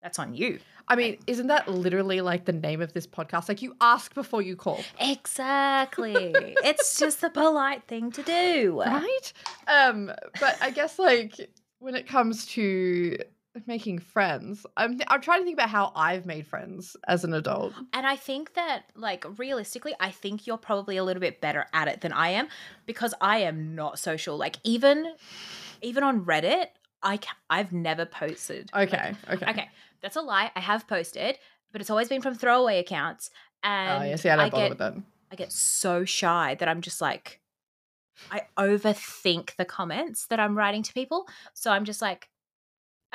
that's 0.01 0.17
on 0.19 0.33
you. 0.33 0.59
I 0.91 0.95
mean, 0.97 1.19
isn't 1.25 1.47
that 1.47 1.69
literally 1.69 2.19
like 2.19 2.43
the 2.43 2.51
name 2.51 2.81
of 2.81 2.91
this 2.91 3.07
podcast? 3.07 3.47
Like, 3.47 3.61
you 3.61 3.77
ask 3.79 4.13
before 4.13 4.41
you 4.41 4.57
call, 4.57 4.83
Exactly. 4.99 6.15
it's 6.35 6.99
just 6.99 7.21
the 7.21 7.29
polite 7.29 7.83
thing 7.87 8.11
to 8.11 8.21
do. 8.21 8.81
right? 8.85 9.33
Um, 9.67 10.11
but 10.41 10.57
I 10.61 10.69
guess 10.69 10.99
like 10.99 11.49
when 11.79 11.95
it 11.95 12.07
comes 12.07 12.45
to 12.47 13.17
making 13.65 13.99
friends, 13.99 14.65
I'm 14.75 14.99
I'm 15.07 15.21
trying 15.21 15.39
to 15.39 15.45
think 15.45 15.55
about 15.55 15.69
how 15.69 15.93
I've 15.95 16.25
made 16.25 16.45
friends 16.45 16.97
as 17.07 17.23
an 17.23 17.33
adult. 17.33 17.73
And 17.93 18.05
I 18.05 18.17
think 18.17 18.53
that, 18.55 18.83
like, 18.95 19.25
realistically, 19.39 19.93
I 19.99 20.11
think 20.11 20.45
you're 20.45 20.57
probably 20.57 20.97
a 20.97 21.05
little 21.05 21.21
bit 21.21 21.39
better 21.39 21.67
at 21.73 21.87
it 21.87 22.01
than 22.01 22.11
I 22.11 22.29
am 22.29 22.49
because 22.85 23.13
I 23.21 23.39
am 23.39 23.75
not 23.75 23.97
social. 23.97 24.35
Like, 24.37 24.57
even 24.65 25.13
even 25.81 26.03
on 26.03 26.25
Reddit, 26.25 26.67
I 27.03 27.17
ca- 27.17 27.35
I've 27.49 27.71
never 27.71 28.05
posted. 28.05 28.69
like- 28.73 28.93
Okay, 28.93 29.15
okay, 29.29 29.49
okay, 29.49 29.69
that's 30.01 30.15
a 30.15 30.21
lie. 30.21 30.51
I 30.55 30.59
have 30.59 30.87
posted, 30.87 31.37
but 31.71 31.81
it's 31.81 31.89
always 31.89 32.09
been 32.09 32.21
from 32.21 32.35
throwaway 32.35 32.79
accounts. 32.79 33.29
And 33.63 34.03
Oh, 34.03 34.05
yeah, 34.07 34.15
see, 34.15 34.29
I 34.29 34.35
don't 34.35 34.45
I 34.45 34.49
bother 34.49 34.63
get 34.63 34.69
with 34.69 34.77
that. 34.79 34.93
I 35.31 35.35
get 35.35 35.51
so 35.51 36.03
shy 36.05 36.55
that 36.55 36.67
I'm 36.67 36.81
just 36.81 36.99
like, 37.01 37.39
I 38.31 38.41
overthink 38.57 39.55
the 39.55 39.65
comments 39.65 40.27
that 40.27 40.39
I'm 40.39 40.57
writing 40.57 40.83
to 40.83 40.93
people. 40.93 41.27
So 41.53 41.71
I'm 41.71 41.85
just 41.85 42.01
like, 42.01 42.29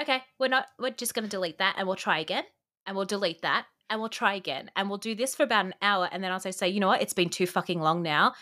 okay, 0.01 0.23
we're 0.39 0.49
not, 0.49 0.67
we're 0.79 0.91
just 0.91 1.15
going 1.15 1.25
to 1.25 1.29
delete 1.31 1.59
that 1.59 1.75
and 1.79 1.87
we'll 1.87 1.97
try 1.97 2.19
again. 2.19 2.45
And 2.87 2.97
we'll 2.97 3.05
delete 3.07 3.43
that 3.43 3.67
and 3.91 4.01
we'll 4.01 4.09
try 4.09 4.35
again. 4.35 4.71
And 4.77 4.89
we'll 4.89 4.99
do 4.99 5.15
this 5.15 5.35
for 5.35 5.43
about 5.43 5.67
an 5.67 5.75
hour. 5.83 6.09
And 6.11 6.25
then 6.25 6.33
I'll 6.33 6.41
say, 6.41 6.51
say, 6.53 6.69
you 6.69 6.81
know 6.81 6.89
what? 6.89 7.03
It's 7.03 7.13
been 7.13 7.29
too 7.29 7.47
fucking 7.47 7.81
long 7.81 8.03
now. 8.03 8.35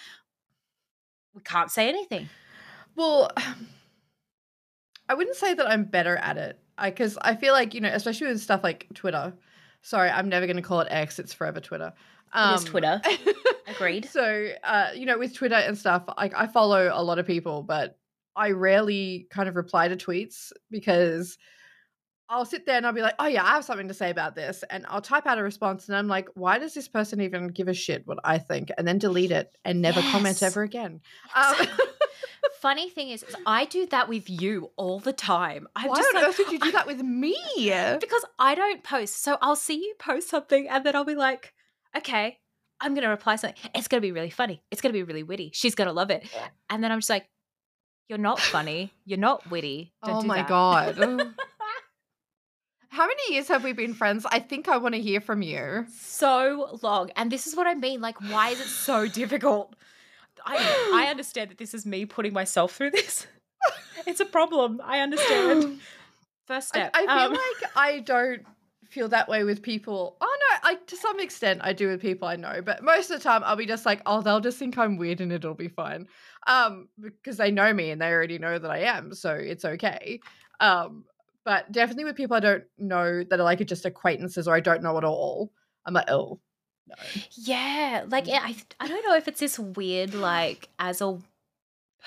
We 1.35 1.43
can't 1.43 1.71
say 1.71 1.89
anything. 1.89 2.29
Well, 2.97 3.31
I 5.09 5.15
wouldn't 5.15 5.37
say 5.37 5.55
that 5.55 5.67
I'm 5.67 5.85
better 5.85 6.17
at 6.17 6.37
it 6.37 6.59
because 6.83 7.19
I, 7.21 7.35
feel 7.35 7.53
like 7.53 7.75
you 7.75 7.81
know, 7.81 7.91
especially 7.93 8.29
with 8.29 8.41
stuff 8.41 8.63
like 8.63 8.87
Twitter. 8.95 9.35
Sorry, 9.83 10.09
I'm 10.09 10.29
never 10.29 10.47
going 10.47 10.57
to 10.57 10.63
call 10.63 10.81
it 10.81 10.89
X. 10.91 11.19
It's 11.19 11.33
forever 11.33 11.61
Twitter. 11.61 11.93
It 12.35 12.55
is 12.55 12.65
Twitter. 12.65 13.01
Agreed. 13.69 14.07
So, 14.07 14.49
uh, 14.65 14.89
you 14.95 15.07
know, 15.07 15.19
with 15.19 15.35
Twitter 15.35 15.55
and 15.55 15.77
stuff, 15.77 16.05
I, 16.17 16.31
I 16.35 16.47
follow 16.47 16.91
a 16.93 17.03
lot 17.03 17.19
of 17.19 17.27
people, 17.27 17.63
but 17.63 17.97
I 18.35 18.51
rarely 18.51 19.27
kind 19.31 19.49
of 19.49 19.57
reply 19.57 19.89
to 19.89 19.97
tweets 19.97 20.53
because 20.71 21.39
I'll 22.29 22.45
sit 22.45 22.67
there 22.67 22.77
and 22.77 22.87
I'll 22.87 22.93
be 22.93 23.03
like, 23.03 23.15
oh, 23.19 23.27
yeah, 23.27 23.45
I 23.45 23.51
have 23.51 23.65
something 23.65 23.89
to 23.89 23.95
say 23.95 24.11
about 24.11 24.35
this. 24.35 24.65
And 24.71 24.85
I'll 24.89 25.03
type 25.03 25.27
out 25.27 25.39
a 25.39 25.43
response 25.43 25.89
and 25.89 25.97
I'm 25.97 26.09
like, 26.09 26.29
why 26.35 26.59
does 26.59 26.75
this 26.75 26.89
person 26.89 27.21
even 27.21 27.49
give 27.49 27.69
a 27.69 27.75
shit 27.75 28.07
what 28.07 28.19
I 28.25 28.39
think? 28.39 28.71
And 28.77 28.89
then 28.89 28.99
delete 28.99 29.31
it 29.31 29.57
and 29.65 29.81
never 29.81 30.01
comment 30.01 30.43
ever 30.43 30.63
again. 30.63 31.01
Um. 31.37 31.55
Funny 32.61 32.89
thing 32.89 33.11
is, 33.11 33.23
is 33.23 33.37
I 33.47 33.65
do 33.67 33.87
that 33.87 34.09
with 34.09 34.29
you 34.29 34.71
all 34.77 35.01
the 35.01 35.13
time. 35.13 35.69
I'm 35.77 35.89
why 35.89 35.97
just 35.97 36.09
on 36.15 36.23
like, 36.23 36.31
earth 36.31 36.39
would 36.39 36.53
you 36.53 36.59
do 36.59 36.73
that 36.73 36.87
with 36.87 37.03
me? 37.03 37.37
because 38.01 38.25
I 38.39 38.55
don't 38.55 38.83
post. 38.83 39.23
So 39.23 39.39
I'll 39.43 39.57
see 39.57 39.77
you 39.77 39.95
post 39.99 40.29
something 40.29 40.69
and 40.69 40.85
then 40.85 40.97
I'll 40.97 41.05
be 41.05 41.15
like, 41.15 41.53
okay, 41.97 42.39
I'm 42.81 42.95
going 42.95 43.05
to 43.05 43.09
reply 43.11 43.37
something. 43.37 43.59
It's 43.75 43.89
going 43.89 44.01
to 44.01 44.07
be 44.07 44.13
really 44.13 44.31
funny. 44.31 44.63
It's 44.71 44.81
going 44.81 44.93
to 44.93 44.99
be 44.99 45.03
really 45.03 45.23
witty. 45.23 45.51
She's 45.55 45.75
going 45.75 45.87
to 45.87 45.93
love 45.93 46.11
it. 46.11 46.27
And 46.71 46.83
then 46.83 46.91
I'm 46.93 46.99
just 46.99 47.11
like, 47.11 47.29
you're 48.09 48.19
not 48.19 48.41
funny. 48.41 48.93
You're 49.07 49.19
not 49.19 49.51
witty. 49.51 49.93
Don't 50.05 50.17
oh 50.17 50.23
my 50.23 50.39
that." 50.39 50.49
God. 50.49 50.97
How 52.89 53.07
many 53.09 53.35
years 53.35 53.49
have 53.49 53.65
we 53.65 53.73
been 53.73 53.93
friends? 53.93 54.25
I 54.31 54.39
think 54.39 54.69
I 54.69 54.77
want 54.77 54.95
to 54.95 55.01
hear 55.01 55.21
from 55.21 55.43
you. 55.43 55.87
so 55.99 56.79
long. 56.81 57.11
And 57.17 57.31
this 57.33 57.49
is 57.49 57.57
what 57.57 57.67
I 57.67 57.75
mean. 57.75 58.01
Like, 58.01 58.21
why 58.21 58.51
is 58.51 58.61
it 58.61 58.69
so 58.69 59.09
difficult? 59.09 59.75
I, 60.45 61.03
I 61.05 61.07
understand 61.11 61.51
that 61.51 61.59
this 61.59 61.75
is 61.75 61.87
me 61.87 62.07
putting 62.07 62.33
myself 62.33 62.75
through 62.75 62.91
this. 62.91 63.27
it's 64.07 64.21
a 64.21 64.27
problem. 64.27 64.81
I 64.85 65.01
understand. 65.01 65.81
First 66.47 66.77
I, 66.77 66.79
step. 66.79 66.91
I 66.95 67.01
feel 67.01 67.11
um, 67.11 67.33
like 67.33 67.71
I 67.75 68.01
don't 68.01 68.43
feel 68.91 69.09
that 69.09 69.29
way 69.29 69.45
with 69.45 69.63
people. 69.63 70.17
Oh 70.21 70.39
no, 70.51 70.69
like 70.69 70.87
to 70.87 70.97
some 70.97 71.19
extent 71.19 71.61
I 71.65 71.73
do 71.73 71.89
with 71.89 72.01
people 72.01 72.29
I 72.29 72.37
know, 72.37 72.61
but 72.63 72.83
most 72.83 73.11
of 73.11 73.19
the 73.19 73.25
time 73.25 73.43
I'll 73.45 73.57
be 73.57 73.67
just 73.67 73.87
like, 73.87 74.03
oh, 74.07 74.21
they'll 74.21 74.41
just 74.41 74.59
think 74.59 74.77
I'm 74.77 74.97
weird 74.97 75.21
and 75.21 75.33
it'll 75.33 75.55
be 75.55 75.69
fine. 75.69 76.07
Um, 76.47 76.89
because 77.01 77.39
they 77.39 77.51
know 77.51 77.73
me 77.73 77.91
and 77.91 78.01
they 78.01 78.13
already 78.13 78.39
know 78.39 78.59
that 78.59 78.71
I 78.71 78.81
am, 78.81 79.15
so 79.15 79.35
it's 79.35 79.65
okay. 79.65 80.21
Um, 80.61 81.05
but 81.45 81.71
definitely 81.73 82.05
with 82.05 82.17
people 82.17 82.37
I 82.37 82.41
don't 82.41 82.65
know 82.79 83.25
that 83.25 83.41
are 83.41 83.45
like 83.45 83.67
just 83.67 83.85
acquaintances 83.85 84.47
or 84.47 84.55
I 84.55 84.61
don't 84.61 84.83
know 84.83 84.97
at 84.99 85.05
all, 85.05 85.51
I'm 85.87 85.95
like, 85.95 86.11
oh 86.11 86.41
no. 86.87 86.95
Yeah, 87.33 88.05
like 88.09 88.27
yeah, 88.27 88.41
I 88.43 88.57
I 88.81 88.89
don't 88.89 89.07
know 89.07 89.17
if 89.17 89.29
it's 89.29 89.41
this 89.41 89.59
weird 89.59 90.15
like 90.15 90.69
as 90.79 91.01
a 91.01 91.19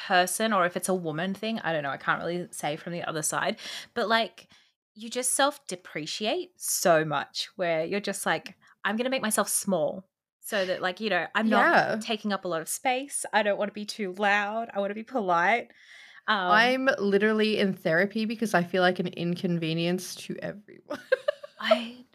person 0.08 0.54
or 0.54 0.66
if 0.66 0.78
it's 0.78 0.90
a 0.90 0.94
woman 0.94 1.34
thing. 1.34 1.60
I 1.60 1.74
don't 1.74 1.84
know. 1.84 1.90
I 1.90 1.98
can't 1.98 2.22
really 2.22 2.48
say 2.52 2.76
from 2.76 2.94
the 2.94 3.04
other 3.04 3.22
side. 3.22 3.58
But 3.94 4.08
like 4.08 4.48
you 4.96 5.10
just 5.10 5.34
self-depreciate 5.36 6.60
so 6.60 7.06
much 7.06 7.50
where 7.56 7.86
you're 7.86 8.00
just 8.00 8.26
like 8.26 8.56
I'm 8.84 8.96
going 8.96 9.06
to 9.06 9.12
make 9.12 9.22
myself 9.22 9.50
small 9.50 10.08
so 10.42 10.66
that 10.66 10.82
like, 10.82 11.00
you 11.00 11.10
know, 11.10 11.28
I'm 11.36 11.50
Yeah. 11.50 11.98
not 11.98 12.02
taking 12.02 12.34
up 12.34 12.46
a 12.46 12.48
lot 12.48 12.62
of 12.62 12.70
space. 12.70 13.26
I 13.34 13.44
don't 13.44 13.58
want 13.58 13.70
to 13.70 13.74
be 13.74 13.86
too 13.86 14.14
loud. 14.14 14.70
I 14.74 14.80
want 14.80 14.92
to 14.92 14.96
be 14.96 15.04
polite. 15.04 15.72
Um, 16.28 16.50
I'm 16.50 16.90
literally 17.00 17.58
in 17.60 17.74
therapy 17.74 18.26
because 18.26 18.54
I 18.54 18.64
feel 18.64 18.82
like 18.82 19.00
an 19.00 19.08
inconvenience 19.08 20.16
to 20.16 20.36
everyone. 20.42 21.00
I 21.60 22.07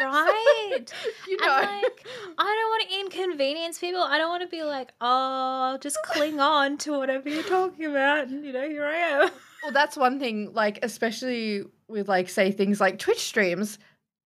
right. 0.00 0.84
you 1.28 1.36
know. 1.38 1.48
I'm 1.48 1.82
like, 1.82 2.06
I 2.38 2.44
don't 2.44 2.70
want 2.70 2.88
to 2.88 3.00
inconvenience 3.00 3.78
people. 3.78 4.02
I 4.02 4.18
don't 4.18 4.28
want 4.28 4.42
to 4.42 4.48
be 4.48 4.62
like, 4.62 4.92
oh, 5.00 5.78
just 5.80 5.98
cling 6.04 6.40
on 6.40 6.78
to 6.78 6.92
whatever 6.92 7.28
you're 7.28 7.42
talking 7.42 7.86
about. 7.86 8.28
And, 8.28 8.44
you 8.44 8.52
know, 8.52 8.68
here 8.68 8.84
I 8.84 8.96
am. 8.96 9.30
Well, 9.62 9.72
that's 9.72 9.96
one 9.96 10.18
thing, 10.18 10.52
like, 10.52 10.78
especially 10.82 11.64
with, 11.88 12.08
like, 12.08 12.28
say 12.28 12.52
things 12.52 12.80
like 12.80 12.98
Twitch 12.98 13.20
streams. 13.20 13.78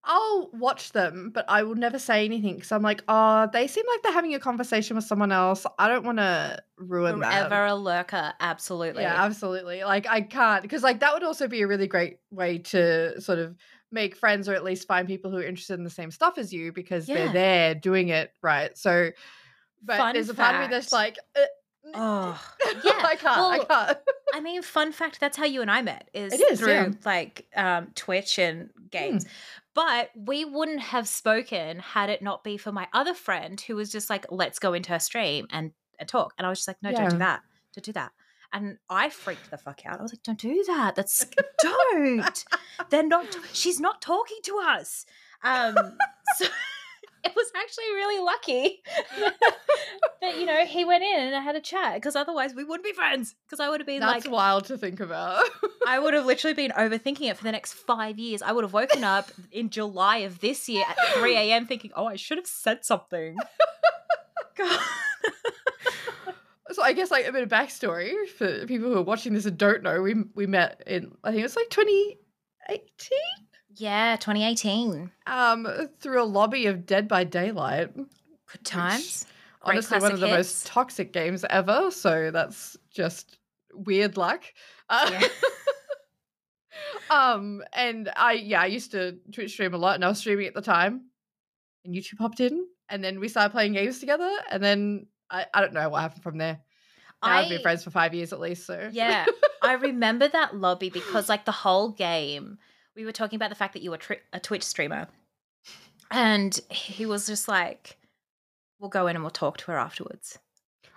I'll 0.04 0.48
watch 0.54 0.92
them, 0.92 1.30
but 1.34 1.44
I 1.48 1.64
will 1.64 1.74
never 1.74 1.98
say 1.98 2.24
anything 2.24 2.54
because 2.54 2.72
I'm 2.72 2.82
like, 2.82 3.02
oh, 3.08 3.48
they 3.52 3.66
seem 3.66 3.84
like 3.86 4.02
they're 4.02 4.12
having 4.12 4.34
a 4.34 4.38
conversation 4.40 4.96
with 4.96 5.04
someone 5.04 5.32
else. 5.32 5.66
I 5.78 5.86
don't 5.86 6.04
want 6.04 6.18
to 6.18 6.62
ruin 6.78 7.20
that. 7.20 7.48
Forever 7.48 7.66
a 7.66 7.74
lurker. 7.74 8.32
Absolutely. 8.40 9.02
Yeah, 9.02 9.22
absolutely. 9.22 9.84
Like, 9.84 10.06
I 10.08 10.22
can't 10.22 10.62
because, 10.62 10.82
like, 10.82 11.00
that 11.00 11.12
would 11.12 11.24
also 11.24 11.46
be 11.46 11.60
a 11.60 11.66
really 11.66 11.86
great 11.86 12.18
way 12.30 12.58
to 12.58 13.20
sort 13.20 13.38
of 13.38 13.54
make 13.90 14.16
friends 14.16 14.48
or 14.48 14.54
at 14.54 14.64
least 14.64 14.86
find 14.86 15.06
people 15.08 15.30
who 15.30 15.38
are 15.38 15.42
interested 15.42 15.74
in 15.74 15.84
the 15.84 15.90
same 15.90 16.10
stuff 16.10 16.38
as 16.38 16.52
you 16.52 16.72
because 16.72 17.06
they're 17.06 17.32
there 17.32 17.74
doing 17.74 18.08
it 18.08 18.32
right. 18.42 18.76
So, 18.76 19.10
but 19.82 19.98
Fun 19.98 20.14
there's 20.14 20.28
a 20.28 20.34
part 20.34 20.56
of 20.56 20.62
me 20.62 20.66
that's 20.68 20.92
like, 20.92 21.18
uh, 21.36 21.44
Oh, 21.94 22.40
yeah. 22.84 23.00
I 23.02 23.16
can't. 23.16 23.38
I 23.38 23.64
can't. 23.64 23.98
I 24.34 24.40
mean, 24.40 24.62
fun 24.62 24.92
fact, 24.92 25.20
that's 25.20 25.36
how 25.36 25.46
you 25.46 25.62
and 25.62 25.70
I 25.70 25.82
met 25.82 26.10
is, 26.12 26.32
It 26.38 26.40
is, 26.40 26.60
through 26.60 26.72
yeah. 26.72 26.90
like 27.04 27.46
um, 27.56 27.88
Twitch 27.94 28.38
and 28.38 28.70
games. 28.90 29.26
But 29.74 30.10
we 30.16 30.44
wouldn't 30.44 30.80
have 30.80 31.06
spoken 31.06 31.78
had 31.78 32.10
it 32.10 32.20
not 32.20 32.42
be 32.42 32.56
for 32.56 32.72
my 32.72 32.88
other 32.92 33.14
friend 33.14 33.60
who 33.60 33.76
was 33.76 33.90
just 33.90 34.10
like, 34.10 34.26
let's 34.30 34.58
go 34.58 34.72
into 34.74 34.92
her 34.92 34.98
stream 34.98 35.46
and, 35.50 35.72
and 35.98 36.08
talk. 36.08 36.34
And 36.36 36.46
I 36.46 36.50
was 36.50 36.58
just 36.58 36.68
like, 36.68 36.78
no, 36.82 36.92
don't 36.92 37.10
do 37.10 37.18
that. 37.18 37.42
Don't 37.74 37.84
do 37.84 37.92
that. 37.92 38.12
And 38.52 38.78
I 38.88 39.10
freaked 39.10 39.50
the 39.50 39.58
fuck 39.58 39.82
out. 39.84 39.98
I 39.98 40.02
was 40.02 40.12
like, 40.12 40.22
don't 40.22 40.38
do 40.38 40.64
that. 40.66 40.94
That's 40.94 41.26
don't. 41.60 42.44
They're 42.90 43.06
not 43.06 43.36
she's 43.52 43.78
not 43.80 44.00
talking 44.00 44.38
to 44.44 44.58
us. 44.62 45.04
Um 45.42 45.74
so 46.38 46.46
it 47.24 47.32
was 47.34 47.46
actually 47.56 47.84
really 47.94 48.24
lucky 48.24 48.82
that 50.20 50.38
you 50.38 50.46
know 50.46 50.64
he 50.64 50.84
went 50.84 51.02
in 51.02 51.18
and 51.20 51.34
I 51.34 51.40
had 51.40 51.56
a 51.56 51.60
chat 51.60 51.94
because 51.94 52.16
otherwise 52.16 52.54
we 52.54 52.64
wouldn't 52.64 52.84
be 52.84 52.92
friends 52.92 53.34
because 53.46 53.60
I 53.60 53.68
would 53.68 53.80
have 53.80 53.86
been 53.86 54.00
That's 54.00 54.24
like 54.24 54.32
wild 54.32 54.64
to 54.66 54.78
think 54.78 55.00
about. 55.00 55.44
I 55.86 55.98
would 55.98 56.14
have 56.14 56.26
literally 56.26 56.54
been 56.54 56.70
overthinking 56.72 57.30
it 57.30 57.36
for 57.36 57.44
the 57.44 57.52
next 57.52 57.74
five 57.74 58.18
years. 58.18 58.40
I 58.40 58.52
would 58.52 58.64
have 58.64 58.72
woken 58.72 59.04
up 59.04 59.30
in 59.50 59.70
July 59.70 60.18
of 60.18 60.40
this 60.40 60.68
year 60.68 60.84
at 60.88 60.96
3 61.14 61.34
a.m. 61.34 61.66
thinking, 61.66 61.90
oh, 61.96 62.06
I 62.06 62.16
should 62.16 62.38
have 62.38 62.46
said 62.46 62.84
something. 62.84 63.36
God. 64.56 64.80
So 66.72 66.82
I 66.82 66.92
guess 66.92 67.10
like 67.10 67.26
a 67.26 67.32
bit 67.32 67.42
of 67.42 67.48
backstory 67.48 68.26
for 68.28 68.66
people 68.66 68.88
who 68.88 68.96
are 68.98 69.02
watching 69.02 69.32
this 69.34 69.46
and 69.46 69.56
don't 69.58 69.82
know. 69.82 70.00
We 70.02 70.14
we 70.34 70.46
met 70.46 70.82
in 70.86 71.12
I 71.24 71.30
think 71.30 71.40
it 71.40 71.44
was 71.44 71.56
like 71.56 71.70
2018 71.70 73.18
Yeah, 73.76 74.16
2018. 74.16 75.10
um 75.26 75.66
through 76.00 76.22
a 76.22 76.24
lobby 76.24 76.66
of 76.66 76.86
Dead 76.86 77.08
by 77.08 77.24
Daylight. 77.24 77.94
Good 77.96 78.64
times. 78.64 79.24
Great 79.60 79.74
Honestly, 79.76 79.98
one 79.98 80.12
of 80.12 80.20
the 80.20 80.28
hits. 80.28 80.36
most 80.36 80.66
toxic 80.66 81.12
games 81.12 81.44
ever. 81.50 81.90
So 81.90 82.30
that's 82.30 82.76
just 82.90 83.38
weird 83.74 84.16
luck. 84.16 84.44
Uh, 84.88 85.08
Yeah. 85.12 85.28
um, 87.10 87.62
and 87.72 88.10
I 88.16 88.32
yeah 88.34 88.60
I 88.62 88.66
used 88.66 88.92
to 88.92 89.18
Twitch 89.32 89.52
stream 89.52 89.74
a 89.74 89.78
lot, 89.78 89.94
and 89.96 90.04
I 90.04 90.08
was 90.08 90.18
streaming 90.18 90.46
at 90.46 90.54
the 90.54 90.62
time, 90.62 91.06
and 91.84 91.94
YouTube 91.94 92.18
popped 92.18 92.40
in, 92.40 92.66
and 92.88 93.02
then 93.02 93.20
we 93.20 93.28
started 93.28 93.50
playing 93.50 93.72
games 93.74 93.98
together, 94.00 94.30
and 94.50 94.62
then 94.62 95.06
I 95.30 95.46
I 95.52 95.60
don't 95.60 95.72
know 95.72 95.88
what 95.88 96.02
happened 96.02 96.22
from 96.22 96.38
there. 96.38 96.60
Now 97.22 97.30
I've 97.38 97.48
been 97.48 97.60
friends 97.62 97.82
for 97.84 97.90
five 97.90 98.14
years 98.14 98.32
at 98.32 98.40
least. 98.40 98.64
So 98.66 98.88
Yeah. 98.92 99.26
I 99.62 99.72
remember 99.72 100.28
that 100.28 100.54
lobby 100.56 100.88
because, 100.88 101.28
like, 101.28 101.44
the 101.44 101.50
whole 101.52 101.88
game, 101.90 102.58
we 102.94 103.04
were 103.04 103.10
talking 103.12 103.36
about 103.36 103.48
the 103.50 103.56
fact 103.56 103.72
that 103.74 103.82
you 103.82 103.90
were 103.90 103.96
tri- 103.98 104.20
a 104.32 104.38
Twitch 104.38 104.62
streamer, 104.62 105.08
and 106.10 106.58
he 106.70 107.06
was 107.06 107.26
just 107.26 107.48
like, 107.48 107.98
"We'll 108.78 108.88
go 108.90 109.06
in 109.08 109.16
and 109.16 109.24
we'll 109.24 109.30
talk 109.30 109.58
to 109.58 109.66
her 109.72 109.78
afterwards." 109.78 110.38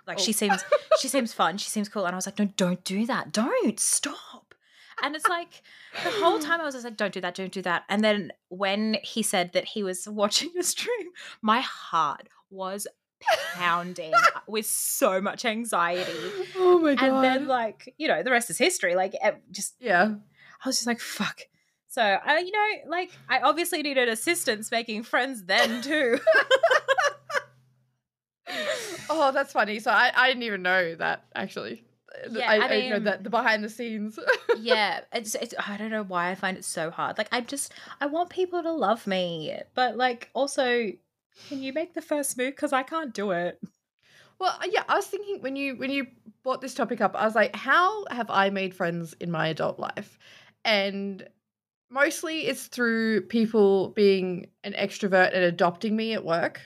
Like, 0.06 0.18
Oh. 0.18 0.22
she 0.22 0.32
seems 0.32 0.64
she 1.00 1.08
seems 1.08 1.32
fun, 1.32 1.58
she 1.58 1.68
seems 1.70 1.88
cool, 1.88 2.06
and 2.06 2.14
I 2.14 2.16
was 2.16 2.26
like, 2.26 2.38
"No, 2.38 2.46
don't 2.56 2.82
do 2.84 3.06
that, 3.06 3.32
don't 3.32 3.78
stop." 3.80 4.54
And 5.02 5.16
it's 5.16 5.26
like 5.28 5.62
the 6.04 6.10
whole 6.10 6.38
time 6.46 6.60
I 6.60 6.64
was 6.64 6.74
just 6.74 6.84
like, 6.84 6.96
"Don't 6.96 7.12
do 7.12 7.20
that, 7.20 7.34
don't 7.34 7.52
do 7.52 7.62
that." 7.62 7.84
And 7.88 8.02
then 8.04 8.32
when 8.48 8.98
he 9.02 9.22
said 9.22 9.52
that 9.52 9.64
he 9.64 9.82
was 9.82 10.08
watching 10.08 10.50
a 10.58 10.62
stream, 10.62 11.08
my 11.40 11.60
heart 11.60 12.28
was 12.50 12.86
pounding 13.54 14.12
with 14.46 14.66
so 14.66 15.20
much 15.20 15.44
anxiety. 15.44 16.12
Oh 16.56 16.78
my 16.78 16.94
god. 16.94 17.04
And 17.04 17.24
then, 17.24 17.46
like, 17.48 17.94
you 17.98 18.08
know, 18.08 18.22
the 18.22 18.30
rest 18.30 18.50
is 18.50 18.58
history. 18.58 18.94
Like, 18.94 19.14
just, 19.50 19.74
yeah. 19.80 20.14
I 20.64 20.68
was 20.68 20.76
just 20.76 20.86
like, 20.86 21.00
fuck. 21.00 21.40
So, 21.88 22.02
I, 22.02 22.38
you 22.38 22.52
know, 22.52 22.90
like, 22.90 23.10
I 23.28 23.40
obviously 23.40 23.82
needed 23.82 24.08
assistance 24.08 24.70
making 24.70 25.02
friends 25.02 25.44
then 25.44 25.82
too. 25.82 26.18
Oh, 29.08 29.30
that's 29.32 29.52
funny. 29.52 29.78
So 29.78 29.90
I, 29.90 30.10
I 30.14 30.28
didn't 30.28 30.42
even 30.42 30.62
know 30.62 30.94
that 30.96 31.24
actually. 31.34 31.84
Yeah, 32.30 32.50
I, 32.50 32.56
I 32.56 32.64
I 32.64 32.88
know 32.88 32.94
mean- 32.96 33.04
that 33.04 33.24
the 33.24 33.30
behind 33.30 33.64
the 33.64 33.68
scenes. 33.68 34.18
yeah, 34.58 35.00
it's, 35.12 35.34
it's, 35.34 35.54
I 35.66 35.76
don't 35.76 35.90
know 35.90 36.02
why 36.02 36.30
I 36.30 36.34
find 36.34 36.56
it 36.56 36.64
so 36.64 36.90
hard. 36.90 37.18
Like, 37.18 37.28
I 37.32 37.40
just, 37.40 37.72
I 38.00 38.06
want 38.06 38.30
people 38.30 38.62
to 38.62 38.72
love 38.72 39.06
me, 39.06 39.54
but 39.74 39.96
like, 39.96 40.28
also, 40.34 40.92
can 41.48 41.62
you 41.62 41.72
make 41.72 41.94
the 41.94 42.02
first 42.02 42.36
move? 42.36 42.54
Because 42.54 42.72
I 42.72 42.82
can't 42.82 43.12
do 43.12 43.30
it. 43.32 43.60
Well, 44.38 44.56
uh, 44.60 44.66
yeah, 44.70 44.84
I 44.88 44.96
was 44.96 45.06
thinking 45.06 45.40
when 45.40 45.56
you 45.56 45.76
when 45.76 45.90
you 45.90 46.06
brought 46.42 46.60
this 46.60 46.74
topic 46.74 47.00
up, 47.00 47.14
I 47.14 47.24
was 47.24 47.34
like, 47.34 47.54
how 47.54 48.04
have 48.10 48.30
I 48.30 48.50
made 48.50 48.74
friends 48.74 49.14
in 49.20 49.30
my 49.30 49.48
adult 49.48 49.78
life? 49.78 50.18
And 50.64 51.26
mostly 51.90 52.46
it's 52.46 52.66
through 52.66 53.22
people 53.22 53.90
being 53.90 54.46
an 54.64 54.72
extrovert 54.72 55.34
and 55.34 55.44
adopting 55.44 55.94
me 55.94 56.14
at 56.14 56.24
work 56.24 56.60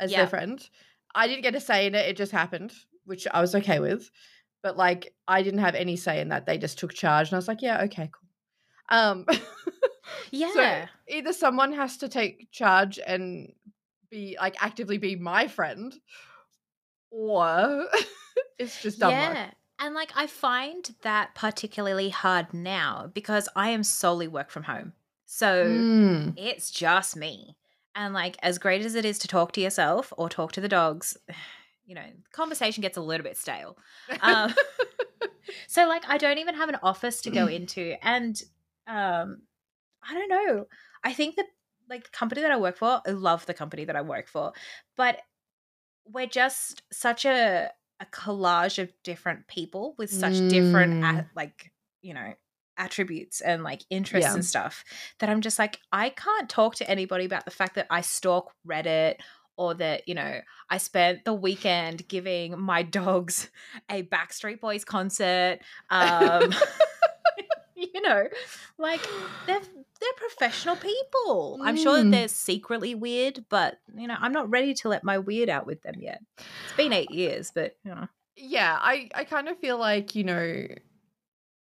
as 0.00 0.10
Yeah. 0.10 0.18
their 0.18 0.28
friend. 0.28 0.68
I 1.14 1.28
didn't 1.28 1.42
get 1.42 1.54
a 1.54 1.60
say 1.60 1.86
in 1.86 1.94
it, 1.94 2.08
it 2.08 2.16
just 2.16 2.32
happened, 2.32 2.72
which 3.04 3.26
I 3.32 3.40
was 3.40 3.54
okay 3.54 3.78
with. 3.78 4.10
But 4.62 4.76
like 4.76 5.14
I 5.28 5.42
didn't 5.42 5.60
have 5.60 5.74
any 5.74 5.96
say 5.96 6.20
in 6.20 6.28
that. 6.30 6.46
They 6.46 6.58
just 6.58 6.78
took 6.78 6.94
charge 6.94 7.28
and 7.28 7.34
I 7.34 7.38
was 7.38 7.48
like, 7.48 7.62
yeah, 7.62 7.82
okay, 7.82 8.10
cool. 8.12 8.28
Um 8.98 9.26
Yeah. 10.30 10.52
So 10.52 11.14
either 11.14 11.32
someone 11.32 11.72
has 11.74 11.98
to 11.98 12.08
take 12.08 12.50
charge 12.50 12.98
and 13.06 13.52
be 14.12 14.36
like 14.40 14.62
actively 14.62 14.98
be 14.98 15.16
my 15.16 15.48
friend, 15.48 15.92
or 17.10 17.86
it's 18.58 18.80
just 18.80 19.00
dumb 19.00 19.10
yeah. 19.10 19.50
And 19.80 19.94
like 19.94 20.12
I 20.14 20.28
find 20.28 20.94
that 21.02 21.34
particularly 21.34 22.10
hard 22.10 22.54
now 22.54 23.10
because 23.12 23.48
I 23.56 23.70
am 23.70 23.82
solely 23.82 24.28
work 24.28 24.50
from 24.50 24.62
home. 24.62 24.92
So 25.26 25.64
Mm. 25.64 26.34
it's 26.36 26.70
just 26.70 27.16
me. 27.16 27.56
And 27.96 28.14
like 28.14 28.36
as 28.42 28.58
great 28.58 28.84
as 28.84 28.94
it 28.94 29.04
is 29.04 29.18
to 29.20 29.28
talk 29.28 29.52
to 29.52 29.60
yourself 29.60 30.12
or 30.16 30.28
talk 30.28 30.52
to 30.52 30.60
the 30.60 30.68
dogs, 30.68 31.16
you 31.84 31.96
know, 31.96 32.06
conversation 32.32 32.80
gets 32.80 32.96
a 32.96 33.02
little 33.02 33.24
bit 33.24 33.36
stale. 33.36 33.76
Um, 34.20 34.54
so 35.66 35.88
like 35.88 36.04
I 36.08 36.16
don't 36.18 36.38
even 36.38 36.54
have 36.54 36.68
an 36.68 36.78
office 36.82 37.20
to 37.22 37.30
go 37.30 37.46
into 37.48 37.94
and 38.02 38.40
um 38.86 39.42
I 40.08 40.14
don't 40.14 40.28
know. 40.28 40.66
I 41.02 41.12
think 41.12 41.36
that 41.36 41.46
like 41.88 42.04
the 42.04 42.10
company 42.10 42.42
that 42.42 42.50
I 42.52 42.56
work 42.58 42.76
for, 42.78 43.00
I 43.06 43.10
love 43.10 43.46
the 43.46 43.54
company 43.54 43.84
that 43.84 43.96
I 43.96 44.02
work 44.02 44.28
for, 44.28 44.52
but 44.96 45.18
we're 46.06 46.26
just 46.26 46.82
such 46.92 47.24
a 47.24 47.70
a 48.00 48.06
collage 48.06 48.80
of 48.82 48.92
different 49.04 49.46
people 49.46 49.94
with 49.96 50.10
such 50.10 50.34
different 50.48 50.94
Mm. 51.04 51.28
like, 51.36 51.70
you 52.00 52.12
know, 52.14 52.34
attributes 52.76 53.40
and 53.40 53.62
like 53.62 53.82
interests 53.90 54.28
Yeah. 54.30 54.34
and 54.34 54.44
stuff 54.44 54.82
that 55.20 55.28
I'm 55.28 55.40
just 55.40 55.56
like 55.58 55.78
I 55.92 56.08
can't 56.10 56.48
talk 56.48 56.74
to 56.76 56.90
anybody 56.90 57.24
about 57.26 57.44
the 57.44 57.52
fact 57.52 57.76
that 57.76 57.86
I 57.90 58.00
stalk 58.00 58.52
Reddit 58.66 59.16
or 59.56 59.74
that, 59.74 60.08
you 60.08 60.14
know, 60.14 60.40
I 60.68 60.78
spent 60.78 61.24
the 61.24 61.34
weekend 61.34 62.08
giving 62.08 62.58
my 62.58 62.82
dogs 62.98 63.50
a 63.88 64.02
Backstreet 64.02 64.60
Boys 64.60 64.84
concert. 64.84 65.60
Um 65.90 66.52
you 67.94 68.00
know, 68.00 68.28
like 68.78 69.02
they're 69.46 69.60
they're 69.60 70.12
professional 70.16 70.76
people. 70.76 71.60
I'm 71.62 71.76
sure 71.76 71.96
that 71.96 72.06
Mm. 72.06 72.10
they're 72.10 72.28
secretly 72.28 72.94
weird, 72.94 73.44
but 73.48 73.78
you 73.94 74.06
know, 74.08 74.16
I'm 74.18 74.32
not 74.32 74.50
ready 74.50 74.74
to 74.74 74.88
let 74.88 75.04
my 75.04 75.18
weird 75.18 75.48
out 75.48 75.66
with 75.66 75.82
them 75.82 75.96
yet. 75.98 76.20
It's 76.38 76.72
been 76.76 76.92
eight 76.92 77.10
years, 77.10 77.50
but 77.54 77.76
you 77.84 77.94
know. 77.94 78.08
yeah, 78.36 78.78
I 78.80 79.10
I 79.14 79.24
kind 79.24 79.48
of 79.48 79.58
feel 79.58 79.78
like 79.78 80.14
you 80.14 80.24
know, 80.24 80.66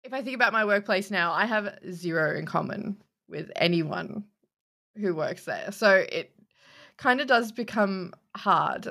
if 0.03 0.13
I 0.13 0.23
think 0.23 0.35
about 0.35 0.53
my 0.53 0.65
workplace 0.65 1.11
now, 1.11 1.33
I 1.33 1.47
have 1.47 1.79
zero 1.91 2.37
in 2.37 2.47
common 2.47 2.97
with 3.29 3.51
anyone 3.57 4.25
who 4.97 5.15
works 5.15 5.45
there. 5.45 5.73
So 5.73 6.05
it 6.11 6.33
kind 6.97 7.21
of 7.21 7.27
does 7.27 7.53
become 7.53 8.13
hard. 8.37 8.89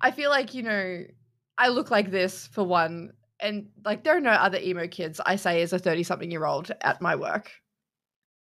I 0.00 0.10
feel 0.10 0.30
like 0.30 0.54
you 0.54 0.62
know, 0.62 1.04
I 1.58 1.68
look 1.68 1.90
like 1.90 2.10
this 2.10 2.46
for 2.48 2.64
one. 2.64 3.12
And 3.42 3.68
like 3.84 4.04
there 4.04 4.16
are 4.16 4.20
no 4.20 4.30
other 4.30 4.58
emo 4.58 4.86
kids, 4.86 5.20
I 5.26 5.36
say 5.36 5.60
as 5.62 5.72
a 5.72 5.78
30 5.78 6.04
something 6.04 6.30
year 6.30 6.44
old 6.46 6.70
at 6.80 7.00
my 7.02 7.16
work. 7.16 7.50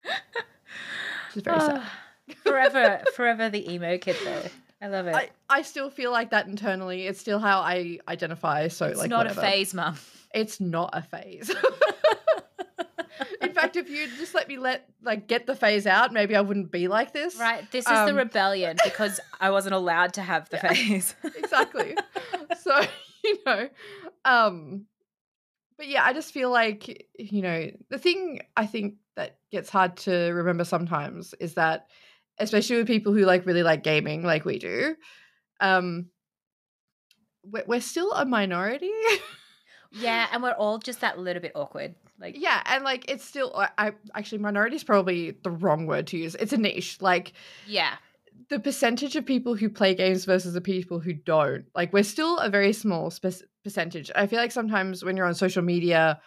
Which 0.05 1.37
is 1.37 1.42
very 1.42 1.61
sad. 1.61 1.81
Ah, 1.83 1.92
forever, 2.44 3.02
forever 3.14 3.48
the 3.48 3.72
emo 3.72 3.96
kid 3.98 4.16
though. 4.24 4.42
I 4.83 4.88
love 4.88 5.07
it. 5.07 5.14
I, 5.14 5.31
I 5.48 5.62
still 5.62 5.90
feel 5.90 6.11
like 6.11 6.31
that 6.31 6.46
internally. 6.46 7.07
It's 7.07 7.20
still 7.20 7.38
how 7.38 7.61
I 7.61 7.98
identify. 8.09 8.68
So 8.68 8.87
it's 8.87 8.98
like 8.98 9.09
not 9.11 9.26
whatever. 9.26 9.40
a 9.40 9.44
phase, 9.44 9.72
mum. 9.74 9.96
It's 10.35 10.61
not 10.61 10.90
a 10.92 11.02
phase. 11.02 11.55
In 13.40 13.52
fact, 13.52 13.76
if 13.76 13.88
you 13.90 14.07
just 14.18 14.35
let 14.35 14.48
me 14.48 14.57
let 14.59 14.88
like 15.02 15.26
get 15.28 15.46
the 15.46 15.55
phase 15.55 15.87
out, 15.87 16.12
maybe 16.12 16.35
I 16.35 16.40
wouldn't 16.40 16.70
be 16.72 16.88
like 16.88 17.12
this. 17.12 17.37
Right. 17.38 17.70
This 17.70 17.85
is 17.85 17.90
the 17.92 18.09
Um, 18.11 18.16
rebellion 18.16 18.76
because 18.83 19.20
I 19.40 19.50
wasn't 19.50 19.74
allowed 19.74 20.14
to 20.14 20.22
have 20.22 20.48
the 20.48 20.57
Yeah. 20.62 20.72
phase. 20.72 21.14
exactly. 21.37 21.96
so, 22.61 22.81
you 23.22 23.38
know, 23.46 23.68
um 24.25 24.87
but 25.79 25.89
yeah, 25.89 26.05
I 26.05 26.13
just 26.13 26.33
feel 26.33 26.51
like, 26.51 27.09
you 27.19 27.43
know, 27.43 27.71
the 27.91 27.99
thing 27.99 28.41
I 28.57 28.67
think 28.67 28.95
that 29.17 29.39
gets 29.51 29.69
hard 29.69 29.97
to 29.99 30.13
remember 30.13 30.65
sometimes 30.65 31.35
is 31.41 31.55
that 31.55 31.89
especially 32.39 32.77
with 32.77 32.87
people 32.87 33.13
who 33.13 33.25
like 33.25 33.47
really 33.47 33.63
like 33.63 33.83
gaming 33.83 34.23
like 34.23 34.45
we 34.45 34.59
do, 34.59 34.95
um 35.61 36.07
we're, 37.45 37.65
we're 37.67 37.81
still 37.81 38.13
a 38.13 38.25
minority. 38.25 38.93
yeah, 39.91 40.29
and 40.33 40.43
we're 40.45 40.53
all 40.53 40.79
just 40.79 41.01
that 41.01 41.19
little 41.19 41.43
bit 41.43 41.53
awkward. 41.55 41.95
Like 42.21 42.37
yeah, 42.39 42.63
and 42.67 42.85
like 42.85 43.11
it's 43.11 43.25
still 43.25 43.53
I, 43.57 43.71
I 43.77 43.93
actually 44.15 44.39
minority 44.39 44.77
is 44.77 44.85
probably 44.85 45.33
the 45.33 45.51
wrong 45.51 45.87
word 45.87 46.07
to 46.09 46.19
use. 46.19 46.37
It's 46.37 46.53
a 46.53 46.57
niche. 46.57 46.99
Like 47.01 47.33
yeah. 47.67 47.95
the 48.49 48.61
percentage 48.61 49.17
of 49.17 49.27
people 49.27 49.57
who 49.57 49.69
play 49.69 49.95
games 49.95 50.25
versus 50.25 50.55
the 50.55 50.61
people 50.61 51.01
who 51.01 51.13
don't 51.13 51.65
like 51.75 51.93
we're 51.93 52.05
still 52.05 52.39
a 52.39 52.49
very 52.49 52.73
small 52.73 53.11
spe- 53.11 53.43
percentage 53.64 54.11
i 54.16 54.27
feel 54.27 54.38
like 54.38 54.53
sometimes 54.53 55.05
when 55.05 55.16
you're 55.16 55.27
on 55.27 55.35
social 55.35 55.62
media 55.62 56.20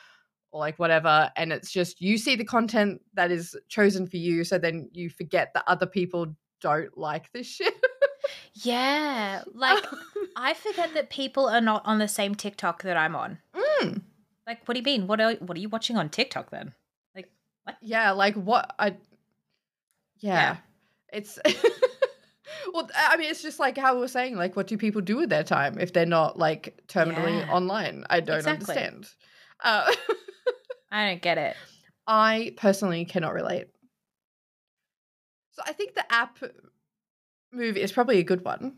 or 0.52 0.60
like 0.60 0.78
whatever 0.80 1.30
and 1.36 1.52
it's 1.52 1.72
just 1.72 2.02
you 2.02 2.18
see 2.18 2.36
the 2.36 2.46
content 2.46 3.02
that 3.14 3.32
is 3.32 3.56
chosen 3.68 4.08
for 4.08 4.18
you 4.18 4.44
so 4.44 4.58
then 4.58 4.90
you 4.94 5.10
forget 5.10 5.52
that 5.54 5.64
other 5.68 5.86
people 5.86 6.28
don't 6.62 6.98
like 6.98 7.32
this 7.34 7.48
shit 7.48 7.74
Yeah. 8.54 9.44
Like 9.54 9.84
I 10.36 10.54
forget 10.54 10.94
that 10.96 11.10
people 11.10 11.48
are 11.48 11.62
not 11.62 11.84
on 11.86 12.00
the 12.00 12.08
same 12.08 12.34
TikTok 12.36 12.82
that 12.84 12.98
I'm 12.98 13.16
on. 13.16 13.38
Mm, 13.54 14.02
Like, 14.48 14.66
what 14.66 14.74
do 14.74 14.80
you 14.80 14.84
mean? 14.84 15.08
What 15.08 15.22
are 15.22 15.34
what 15.36 15.56
are 15.58 15.60
you 15.62 15.70
watching 15.70 15.96
on 15.98 16.10
TikTok 16.10 16.50
then? 16.50 16.74
Like, 17.16 17.30
what? 17.66 17.76
Yeah 17.82 18.12
like 18.12 18.36
what 18.36 18.74
i 18.80 18.96
yeah, 20.20 20.36
Yeah. 20.40 20.58
it's 21.14 21.38
well 22.76 22.90
i 22.96 23.18
mean 23.18 23.30
it's 23.30 23.42
just 23.42 23.60
like 23.60 23.78
how 23.78 23.96
we 23.96 24.02
were 24.02 24.08
saying 24.08 24.36
like 24.36 24.56
what 24.56 24.68
do 24.68 24.78
people 24.78 25.02
do 25.02 25.18
with 25.18 25.30
their 25.30 25.44
time 25.44 25.80
if 25.80 25.94
they're 25.94 26.06
not 26.06 26.38
like 26.38 26.80
terminally 26.88 27.40
Yeah. 27.40 27.46
online 27.58 28.04
i 28.10 28.20
don't 28.20 28.38
Exactly. 28.38 28.76
understand 28.76 29.10
uh 29.64 29.92
I 30.92 31.10
don't 31.10 31.22
get 31.22 31.38
it. 31.38 31.58
I 32.08 32.54
personally 32.56 33.04
cannot 33.04 33.34
relate. 33.34 33.68
So 35.52 35.62
I 35.66 35.74
think 35.74 35.96
the 35.96 36.10
app 36.14 36.38
move 37.52 37.76
is 37.78 37.92
probably 37.92 38.20
a 38.20 38.24
good 38.24 38.46
one 38.46 38.78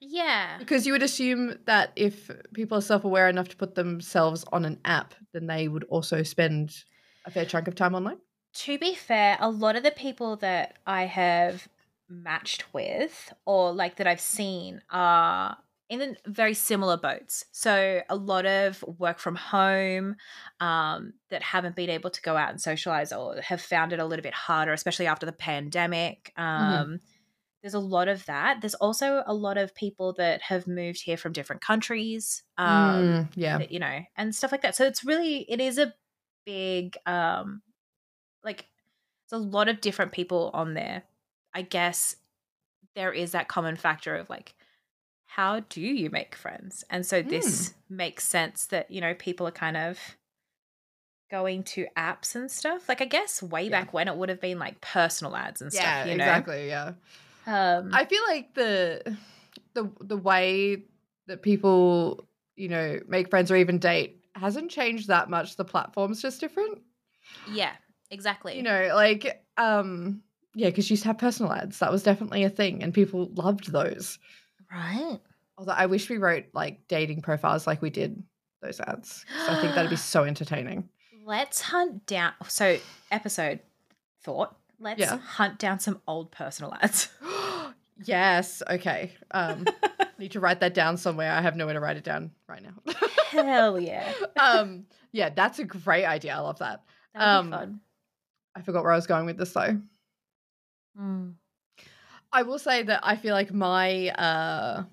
Yeah. 0.00 0.56
because 0.58 0.86
you 0.86 0.92
would 0.92 1.02
assume 1.02 1.58
that 1.66 1.92
if 1.96 2.30
people 2.54 2.78
are 2.78 2.82
self 2.82 3.04
aware 3.04 3.28
enough 3.28 3.48
to 3.48 3.56
put 3.56 3.74
themselves 3.74 4.44
on 4.52 4.64
an 4.64 4.78
app, 4.84 5.14
then 5.32 5.46
they 5.46 5.68
would 5.68 5.84
also 5.84 6.22
spend 6.22 6.84
a 7.26 7.30
fair 7.30 7.44
chunk 7.44 7.68
of 7.68 7.74
time 7.74 7.94
online. 7.94 8.18
To 8.64 8.78
be 8.78 8.94
fair, 8.94 9.36
a 9.40 9.50
lot 9.50 9.76
of 9.76 9.82
the 9.82 9.90
people 9.90 10.36
that 10.36 10.78
I 10.86 11.02
have 11.04 11.68
matched 12.08 12.72
with 12.72 13.32
or 13.44 13.72
like 13.72 13.96
that 13.96 14.06
I've 14.06 14.20
seen 14.20 14.82
are 14.90 15.56
in 15.88 16.16
very 16.26 16.52
similar 16.54 16.96
boats. 16.98 17.46
So 17.52 18.02
a 18.08 18.16
lot 18.16 18.44
of 18.44 18.84
work 18.98 19.18
from 19.18 19.36
home 19.36 20.16
um, 20.60 21.14
that 21.30 21.42
haven't 21.42 21.76
been 21.76 21.88
able 21.90 22.10
to 22.10 22.20
go 22.22 22.36
out 22.36 22.50
and 22.50 22.60
socialize 22.60 23.12
or 23.12 23.40
have 23.40 23.60
found 23.60 23.92
it 23.92 23.98
a 23.98 24.04
little 24.04 24.22
bit 24.22 24.34
harder, 24.34 24.72
especially 24.72 25.06
after 25.06 25.24
the 25.24 25.32
pandemic. 25.32 26.32
Um, 26.36 27.00
there's 27.62 27.74
a 27.74 27.80
lot 27.80 28.08
of 28.08 28.24
that. 28.26 28.60
There's 28.60 28.74
also 28.74 29.22
a 29.26 29.34
lot 29.34 29.58
of 29.58 29.74
people 29.74 30.12
that 30.14 30.42
have 30.42 30.66
moved 30.66 31.02
here 31.02 31.16
from 31.16 31.32
different 31.32 31.60
countries. 31.62 32.42
Um, 32.56 32.68
Mm, 32.68 33.28
yeah. 33.34 33.58
you 33.68 33.78
know, 33.80 34.00
and 34.16 34.34
stuff 34.34 34.52
like 34.52 34.62
that. 34.62 34.76
So 34.76 34.84
it's 34.86 35.04
really 35.04 35.38
it 35.50 35.60
is 35.60 35.78
a 35.78 35.92
big 36.46 36.96
um 37.06 37.62
like 38.44 38.66
there's 39.30 39.42
a 39.42 39.44
lot 39.44 39.68
of 39.68 39.80
different 39.80 40.12
people 40.12 40.50
on 40.54 40.74
there. 40.74 41.02
I 41.54 41.62
guess 41.62 42.16
there 42.94 43.12
is 43.12 43.32
that 43.32 43.48
common 43.48 43.76
factor 43.76 44.16
of 44.16 44.28
like 44.30 44.54
how 45.26 45.60
do 45.60 45.80
you 45.80 46.10
make 46.10 46.34
friends? 46.34 46.84
And 46.90 47.04
so 47.04 47.22
this 47.22 47.74
makes 47.88 48.26
sense 48.26 48.66
that, 48.66 48.90
you 48.90 49.00
know, 49.00 49.14
people 49.14 49.46
are 49.46 49.52
kind 49.52 49.76
of 49.76 49.98
going 51.30 51.62
to 51.62 51.86
apps 51.96 52.34
and 52.34 52.50
stuff. 52.50 52.88
Like 52.88 53.02
I 53.02 53.04
guess 53.04 53.42
way 53.42 53.64
Yeah. 53.64 53.70
back 53.70 53.92
when 53.92 54.08
it 54.08 54.16
would 54.16 54.28
have 54.30 54.40
been 54.40 54.58
like 54.58 54.80
personal 54.80 55.36
ads 55.36 55.60
and 55.60 55.72
Yeah, 55.72 56.00
stuff, 56.00 56.10
you 56.10 56.16
know. 56.16 56.24
exactly. 56.24 56.68
Yeah. 56.68 56.92
Um 57.46 57.90
I 57.92 58.04
feel 58.04 58.22
like 58.26 58.54
the 58.54 59.16
the 59.74 59.90
the 60.00 60.16
way 60.16 60.84
that 61.26 61.42
people, 61.42 62.26
you 62.56 62.68
know, 62.68 63.00
make 63.06 63.28
friends 63.28 63.50
or 63.50 63.56
even 63.56 63.78
date 63.78 64.24
hasn't 64.34 64.70
changed 64.70 65.08
that 65.08 65.28
much. 65.28 65.56
The 65.56 65.64
platform's 65.64 66.22
just 66.22 66.40
different. 66.40 66.80
yeah, 67.46 67.72
exactly. 68.10 68.56
You 68.56 68.62
know, 68.62 68.92
like 68.94 69.44
um 69.58 70.22
yeah, 70.58 70.68
because 70.68 70.90
you 70.90 70.94
used 70.94 71.04
to 71.04 71.08
have 71.08 71.18
personal 71.18 71.52
ads. 71.52 71.78
That 71.78 71.92
was 71.92 72.02
definitely 72.02 72.42
a 72.44 72.50
thing 72.50 72.82
and 72.82 72.92
people 72.92 73.30
loved 73.34 73.70
those. 73.72 74.18
right? 74.70 75.18
Although 75.56 75.72
I 75.72 75.86
wish 75.86 76.08
we 76.10 76.18
wrote 76.18 76.46
like 76.52 76.86
dating 76.88 77.22
profiles 77.22 77.66
like 77.66 77.80
we 77.82 77.90
did 77.90 78.22
those 78.60 78.80
ads. 78.80 79.24
I 79.48 79.60
think 79.60 79.74
that'd 79.74 79.90
be 79.90 79.96
so 80.14 80.24
entertaining. 80.24 80.88
Let's 81.24 81.60
hunt 81.60 82.06
down. 82.06 82.32
So, 82.48 82.78
episode 83.10 83.60
thought. 84.22 84.56
Let's 84.80 85.00
Yeah. 85.00 85.18
hunt 85.18 85.58
down 85.58 85.78
some 85.78 86.00
old 86.06 86.30
personal 86.32 86.74
ads. 86.80 87.08
yes. 88.04 88.62
Okay. 88.68 89.12
Um 89.30 89.64
need 90.18 90.32
to 90.32 90.40
write 90.40 90.60
that 90.60 90.74
down 90.74 90.96
somewhere. 90.96 91.30
I 91.32 91.40
have 91.40 91.54
nowhere 91.56 91.74
to 91.74 91.80
write 91.80 91.96
it 91.96 92.04
down 92.04 92.30
right 92.48 92.62
now. 92.62 92.92
Hell 93.30 93.78
yeah. 93.80 94.12
um 94.40 94.86
yeah, 95.12 95.30
that's 95.30 95.58
a 95.58 95.64
great 95.64 96.04
idea. 96.04 96.34
I 96.34 96.40
love 96.40 96.58
that. 96.58 96.82
Um, 97.14 97.46
be 97.46 97.56
fun. 97.56 97.80
I 98.54 98.62
forgot 98.62 98.82
where 98.84 98.92
I 98.92 98.96
was 98.96 99.06
going 99.06 99.26
with 99.26 99.36
this 99.38 99.52
though. 99.52 99.80
Mm. 100.98 101.34
I 102.32 102.42
will 102.42 102.58
say 102.58 102.82
that 102.82 103.00
I 103.02 103.16
feel 103.16 103.34
like 103.34 103.52
my 103.52 104.08
uh 104.10 104.84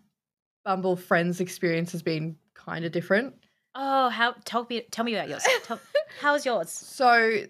Bumble 0.63 0.95
friends 0.95 1.41
experience 1.41 1.91
has 1.91 2.01
been 2.01 2.35
kind 2.55 2.85
of 2.85 2.91
different. 2.91 3.35
Oh, 3.75 4.09
how 4.09 4.35
tell 4.45 4.65
me 4.69 4.81
tell 4.91 5.05
me 5.05 5.15
about 5.15 5.29
yours. 5.29 5.45
Tell, 5.63 5.79
how's 6.19 6.45
yours? 6.45 6.69
So 6.95 7.43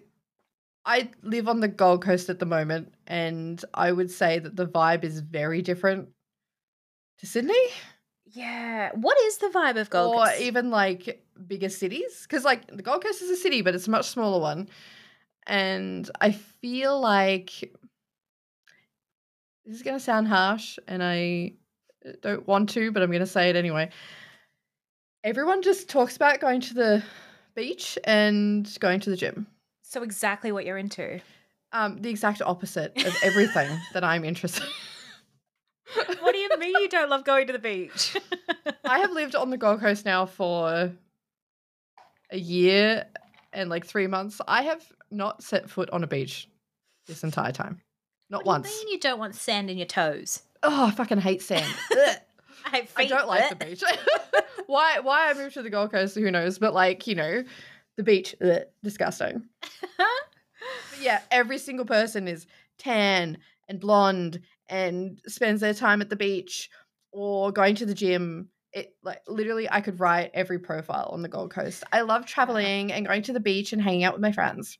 I 0.84 1.10
live 1.22 1.48
on 1.48 1.60
the 1.60 1.68
Gold 1.68 2.02
Coast 2.02 2.28
at 2.28 2.38
the 2.38 2.46
moment 2.46 2.94
and 3.06 3.64
I 3.74 3.90
would 3.90 4.10
say 4.10 4.38
that 4.38 4.54
the 4.54 4.66
vibe 4.66 5.02
is 5.02 5.20
very 5.20 5.62
different 5.62 6.08
to 7.18 7.26
Sydney 7.26 7.54
Yeah. 8.26 8.90
What 8.94 9.18
is 9.22 9.38
the 9.38 9.48
vibe 9.48 9.80
of 9.80 9.88
Gold 9.90 10.14
or 10.14 10.26
Coast? 10.26 10.40
even 10.40 10.70
like 10.70 11.24
bigger 11.46 11.68
cities 11.68 12.26
cuz 12.28 12.44
like 12.44 12.66
the 12.68 12.82
Gold 12.82 13.02
Coast 13.02 13.22
is 13.22 13.30
a 13.30 13.36
city 13.36 13.62
but 13.62 13.74
it's 13.74 13.88
a 13.88 13.90
much 13.90 14.06
smaller 14.06 14.40
one. 14.40 14.68
And 15.46 16.10
I 16.20 16.32
feel 16.32 17.00
like 17.00 17.74
this 19.66 19.76
is 19.76 19.82
going 19.82 19.96
to 19.96 20.02
sound 20.02 20.28
harsh 20.28 20.78
and 20.86 21.02
I 21.02 21.52
don't 22.22 22.46
want 22.46 22.70
to, 22.70 22.92
but 22.92 23.02
I'm 23.02 23.10
going 23.10 23.20
to 23.20 23.26
say 23.26 23.50
it 23.50 23.56
anyway. 23.56 23.90
Everyone 25.24 25.60
just 25.60 25.88
talks 25.88 26.14
about 26.14 26.40
going 26.40 26.60
to 26.62 26.74
the 26.74 27.02
beach 27.54 27.98
and 28.04 28.74
going 28.80 29.00
to 29.00 29.10
the 29.10 29.16
gym. 29.16 29.46
so 29.82 30.02
exactly 30.02 30.52
what 30.52 30.64
you're 30.64 30.78
into. 30.78 31.20
Um, 31.72 32.00
the 32.00 32.10
exact 32.10 32.40
opposite 32.42 32.92
of 33.04 33.14
everything 33.22 33.68
that 33.92 34.04
I'm 34.04 34.24
interested. 34.24 34.62
in. 34.62 36.16
What 36.20 36.32
do 36.32 36.38
you 36.38 36.48
mean 36.58 36.74
you 36.80 36.88
don't 36.88 37.10
love 37.10 37.24
going 37.24 37.46
to 37.48 37.52
the 37.52 37.58
beach? 37.58 38.16
I 38.84 39.00
have 39.00 39.12
lived 39.12 39.34
on 39.34 39.50
the 39.50 39.56
Gold 39.56 39.80
Coast 39.80 40.04
now 40.04 40.26
for 40.26 40.92
a 42.30 42.38
year 42.38 43.06
and 43.52 43.68
like 43.70 43.86
three 43.86 44.06
months. 44.06 44.40
I 44.46 44.62
have 44.62 44.84
not 45.10 45.42
set 45.42 45.70
foot 45.70 45.90
on 45.90 46.04
a 46.04 46.06
beach 46.06 46.48
this 47.06 47.24
entire 47.24 47.52
time. 47.52 47.80
Not 48.30 48.44
what 48.44 48.46
once. 48.46 48.68
do 48.68 48.74
you 48.74 48.84
mean 48.86 48.92
you 48.94 49.00
don't 49.00 49.18
want 49.18 49.34
sand 49.34 49.70
in 49.70 49.78
your 49.78 49.86
toes? 49.86 50.42
Oh, 50.62 50.86
I 50.86 50.90
fucking 50.90 51.18
hate 51.18 51.42
sand. 51.42 51.72
I, 52.64 52.88
I 52.96 53.06
don't 53.06 53.28
like 53.28 53.48
the 53.48 53.64
beach. 53.64 53.82
why? 54.66 54.98
Why 55.00 55.30
I 55.30 55.34
moved 55.34 55.54
to 55.54 55.62
the 55.62 55.70
Gold 55.70 55.92
Coast? 55.92 56.16
Who 56.16 56.30
knows? 56.30 56.58
But 56.58 56.74
like 56.74 57.06
you 57.06 57.14
know, 57.14 57.44
the 57.96 58.02
beach, 58.02 58.34
ugh, 58.40 58.62
disgusting. 58.82 59.44
But 60.90 61.00
yeah, 61.02 61.20
every 61.30 61.58
single 61.58 61.84
person 61.84 62.26
is 62.26 62.46
tan 62.78 63.38
and 63.68 63.78
blonde 63.78 64.40
and 64.68 65.20
spends 65.26 65.60
their 65.60 65.74
time 65.74 66.00
at 66.00 66.10
the 66.10 66.16
beach 66.16 66.70
or 67.12 67.52
going 67.52 67.74
to 67.76 67.86
the 67.86 67.94
gym. 67.94 68.48
It 68.72 68.94
like 69.02 69.20
literally 69.28 69.70
I 69.70 69.80
could 69.80 70.00
write 70.00 70.30
every 70.34 70.58
profile 70.58 71.10
on 71.12 71.22
the 71.22 71.28
Gold 71.28 71.50
Coast. 71.50 71.84
I 71.92 72.00
love 72.00 72.26
traveling 72.26 72.92
and 72.92 73.06
going 73.06 73.22
to 73.22 73.32
the 73.32 73.40
beach 73.40 73.72
and 73.72 73.80
hanging 73.80 74.04
out 74.04 74.14
with 74.14 74.22
my 74.22 74.32
friends. 74.32 74.78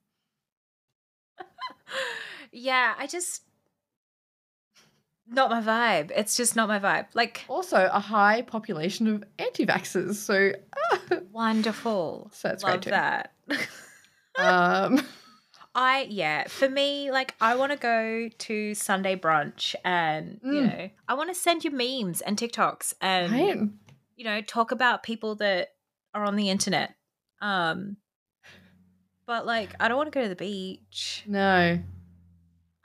Yeah, 2.57 2.95
I 2.99 3.07
just 3.07 3.43
not 5.29 5.51
my 5.51 5.61
vibe. 5.61 6.13
It's 6.15 6.37
just 6.37 6.55
not 6.57 6.69
my 6.69 6.79
vibe. 6.79 7.07
Like 7.15 7.45
Also, 7.49 7.89
a 7.93 7.99
high 8.01 8.43
population 8.43 9.07
of 9.09 9.25
anti-vaxxers, 9.39 10.15
so 10.15 10.53
wonderful. 11.33 12.31
So 12.33 12.49
that's 12.49 12.63
Love 12.63 12.73
great 12.73 12.83
too. 12.83 12.91
that. 12.91 13.33
um 14.39 15.01
I 15.75 16.07
yeah, 16.09 16.45
for 16.49 16.69
me, 16.69 17.11
like 17.11 17.35
I 17.41 17.57
want 17.57 17.73
to 17.73 17.79
go 17.79 18.29
to 18.29 18.75
Sunday 18.75 19.15
brunch 19.17 19.75
and 19.85 20.41
you 20.43 20.63
Mm. 20.63 20.67
know 20.79 20.91
I 21.09 21.15
want 21.15 21.29
to 21.31 21.35
send 21.35 21.65
you 21.65 21.71
memes 21.71 22.21
and 22.23 22.39
TikToks 22.39 22.95
and 23.01 23.33
right. 23.33 23.59
you 24.17 24.25
know 24.25 24.41
talk 24.41 24.71
about 24.71 25.03
people 25.03 25.35
that 25.37 25.75
are 26.15 26.25
on 26.25 26.37
the 26.37 26.49
internet. 26.51 26.95
Um, 27.43 27.99
but 29.27 29.45
like 29.45 29.75
I 29.81 29.89
don't 29.89 29.97
want 29.99 30.07
to 30.13 30.17
go 30.19 30.23
to 30.23 30.29
the 30.29 30.37
beach. 30.37 31.25
No. 31.27 31.79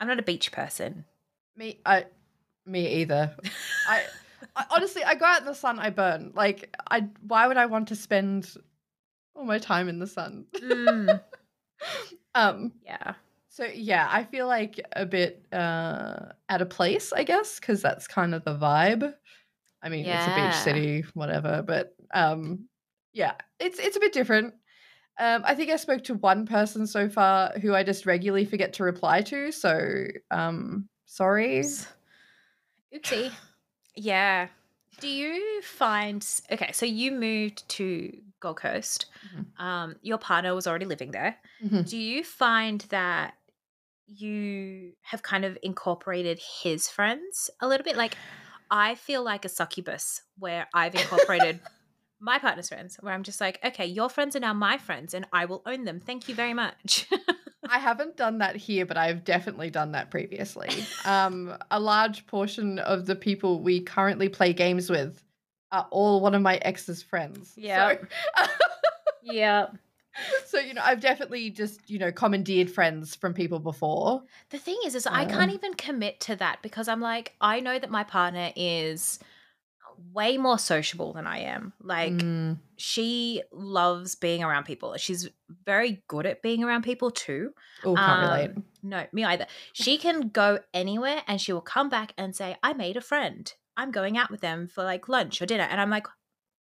I'm 0.02 0.08
not 0.08 0.20
a 0.20 0.24
beach 0.24 0.52
person. 0.52 1.06
Me 1.56 1.80
I 1.86 2.06
me 2.66 2.96
either. 3.02 3.36
I, 3.88 4.04
I 4.56 4.66
honestly 4.72 5.04
I 5.04 5.14
go 5.14 5.26
out 5.26 5.42
in 5.42 5.46
the 5.46 5.54
sun, 5.54 5.78
I 5.78 5.92
burn. 5.92 6.32
Like 6.34 6.76
I 6.90 7.08
why 7.28 7.48
would 7.48 7.58
I 7.58 7.68
want 7.68 7.90
to 7.90 7.96
spend 7.96 8.52
all 9.36 9.46
my 9.46 9.60
time 9.60 9.88
in 9.88 10.00
the 10.00 10.08
sun? 10.08 10.48
Mm, 10.60 11.22
um 12.36 12.74
yeah. 12.84 13.14
so 13.50 13.66
yeah, 13.66 14.08
I 14.10 14.24
feel 14.24 14.48
like 14.48 14.84
a 14.94 15.06
bit 15.06 15.46
uh 15.54 16.32
out 16.50 16.64
of 16.64 16.70
place, 16.72 17.14
I 17.14 17.24
guess, 17.24 17.60
because 17.60 17.84
that's 17.84 18.08
kind 18.08 18.34
of 18.34 18.44
the 18.44 18.58
vibe. 18.58 19.14
I 19.84 19.90
mean, 19.90 20.08
it's 20.08 20.28
a 20.28 20.32
beach 20.32 20.56
city, 20.56 21.06
whatever, 21.14 21.62
but 21.62 21.96
um 22.12 22.68
yeah, 23.14 23.34
it's 23.60 23.78
it's 23.78 23.98
a 23.98 24.00
bit 24.00 24.14
different. 24.14 24.56
Um, 25.22 25.44
I 25.46 25.54
think 25.54 25.70
I 25.70 25.76
spoke 25.76 26.04
to 26.06 26.16
one 26.16 26.48
person 26.48 26.88
so 26.88 27.08
far 27.08 27.52
who 27.62 27.76
I 27.76 27.84
just 27.84 28.08
regularly 28.08 28.44
forget 28.44 28.74
to 28.74 28.84
reply 28.84 29.22
to. 29.22 29.52
So, 29.52 30.08
um, 30.32 30.90
sorry. 31.06 31.64
Oopsie. 32.92 33.32
Yeah. 33.96 34.48
Do 35.00 35.08
you 35.08 35.62
find 35.62 36.28
okay? 36.52 36.72
So 36.72 36.88
you 36.88 37.12
moved 37.12 37.70
to 37.70 38.12
Gold 38.40 38.58
Coast. 38.58 39.06
Mhm. 39.28 39.64
Um, 39.64 39.96
your 40.02 40.18
partner 40.18 40.56
was 40.56 40.66
already 40.66 40.86
living 40.86 41.12
there. 41.12 41.38
Mhm. 41.64 41.88
Do 41.88 42.00
you 42.00 42.24
find 42.24 42.82
that 42.90 43.36
you 44.08 44.94
have 45.02 45.22
kind 45.22 45.46
of 45.46 45.56
incorporated 45.62 46.40
his 46.64 46.90
friends 46.90 47.52
a 47.60 47.68
little 47.68 47.84
bit? 47.84 47.96
Like, 47.96 48.18
I 48.72 48.96
feel 48.96 49.24
like 49.24 49.46
a 49.46 49.50
succubus 49.50 50.24
where 50.40 50.68
I've 50.74 50.96
incorporated 50.96 51.60
my 52.22 52.38
partner's 52.38 52.70
friends, 52.70 52.98
where 53.02 53.14
I'm 53.14 53.24
just 53.24 53.42
like, 53.42 53.60
okay, 53.64 53.86
your 53.86 54.10
friends 54.10 54.36
are 54.36 54.40
now 54.40 54.54
my 54.54 54.78
friends, 54.78 55.14
and 55.14 55.26
I 55.34 55.46
will 55.46 55.62
own 55.66 55.86
them. 55.86 56.00
Thank 56.00 56.30
you 56.30 56.36
very 56.36 56.54
much. 56.54 57.08
I 57.70 57.80
haven't 57.80 58.18
done 58.18 58.40
that 58.40 58.56
here, 58.56 58.86
but 58.86 58.98
I've 58.98 59.24
definitely 59.24 59.70
done 59.70 59.94
that 59.94 60.12
previously. 60.12 60.70
Um, 61.04 61.58
a 61.72 61.80
large 61.80 62.28
portion 62.28 62.78
of 62.80 63.08
the 63.08 63.16
people 63.16 63.62
we 63.62 63.82
currently 63.82 64.30
play 64.30 64.54
games 64.54 64.90
with 64.90 65.24
are 65.72 65.88
all 65.90 66.22
one 66.22 66.36
of 66.36 66.42
my 66.42 66.58
ex's 66.58 67.02
friends. 67.02 67.54
Yep. 67.56 68.12
So, 68.38 68.46
yeah. 69.24 69.68
so 70.46 70.60
you 70.60 70.76
know, 70.76 70.82
I've 70.84 71.00
definitely 71.00 71.50
just 71.50 71.90
you 71.90 71.98
know 71.98 72.12
commandeered 72.12 72.70
friends 72.70 73.16
from 73.16 73.34
people 73.34 73.60
before. 73.60 74.22
The 74.52 74.60
thing 74.60 74.78
is, 74.86 74.94
is 74.94 75.08
I 75.08 75.26
can't 75.26 75.52
even 75.52 75.74
commit 75.74 76.20
to 76.22 76.36
that 76.36 76.60
because 76.62 76.88
I'm 76.88 77.02
like, 77.02 77.34
I 77.42 77.60
know 77.62 77.80
that 77.80 77.90
my 77.90 78.04
partner 78.04 78.52
is 78.56 79.20
way 80.14 80.38
more 80.38 80.58
sociable 80.60 81.14
than 81.14 81.28
I 81.28 81.40
am. 81.40 81.74
Like, 81.82 82.14
Mm, 82.14 82.58
she 82.78 83.42
loves 83.52 84.16
being 84.16 84.44
around 84.44 84.64
people. 84.66 84.96
She's 84.98 85.30
very 85.66 86.04
good 86.08 86.26
at 86.26 86.42
being 86.42 86.64
around 86.64 86.84
people 86.84 87.12
too. 87.12 87.54
oh, 87.84 87.96
can't 87.96 88.22
relate. 88.22 88.58
Um, 88.58 88.64
No, 88.84 89.06
me 89.12 89.24
either. 89.24 89.48
She 89.74 89.98
can 89.98 90.30
go 90.30 90.60
anywhere 90.74 91.22
and 91.28 91.40
she 91.40 91.54
will 91.54 91.62
come 91.62 91.90
back 91.90 92.14
and 92.18 92.36
say, 92.36 92.58
I 92.64 92.74
made 92.74 92.98
a 92.98 93.02
friend. 93.02 93.52
I'm 93.78 93.92
going 93.92 94.18
out 94.18 94.32
with 94.32 94.42
them 94.42 94.68
for 94.68 94.84
like 94.84 95.08
lunch 95.08 95.42
or 95.42 95.46
dinner. 95.46 95.68
And 95.70 95.80
I'm 95.80 95.90
like, 95.90 96.08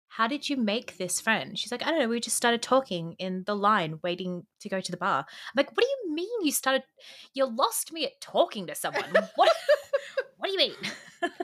how 0.07 0.27
did 0.27 0.47
you 0.47 0.57
make 0.57 0.97
this 0.97 1.19
friend? 1.19 1.57
She's 1.57 1.71
like, 1.71 1.81
I 1.85 1.89
don't 1.89 1.99
know. 1.99 2.07
We 2.07 2.19
just 2.19 2.37
started 2.37 2.61
talking 2.61 3.13
in 3.17 3.43
the 3.47 3.55
line 3.55 3.99
waiting 4.03 4.45
to 4.59 4.69
go 4.69 4.79
to 4.79 4.91
the 4.91 4.97
bar. 4.97 5.19
I'm 5.27 5.53
like, 5.57 5.71
what 5.75 5.81
do 5.83 5.87
you 5.87 6.13
mean 6.13 6.43
you 6.43 6.51
started? 6.51 6.83
You 7.33 7.45
lost 7.47 7.91
me 7.91 8.05
at 8.05 8.21
talking 8.21 8.67
to 8.67 8.75
someone. 8.75 9.11
What? 9.35 9.51
what 10.37 10.47
do 10.47 10.51
you 10.51 10.57
mean? 10.57 10.75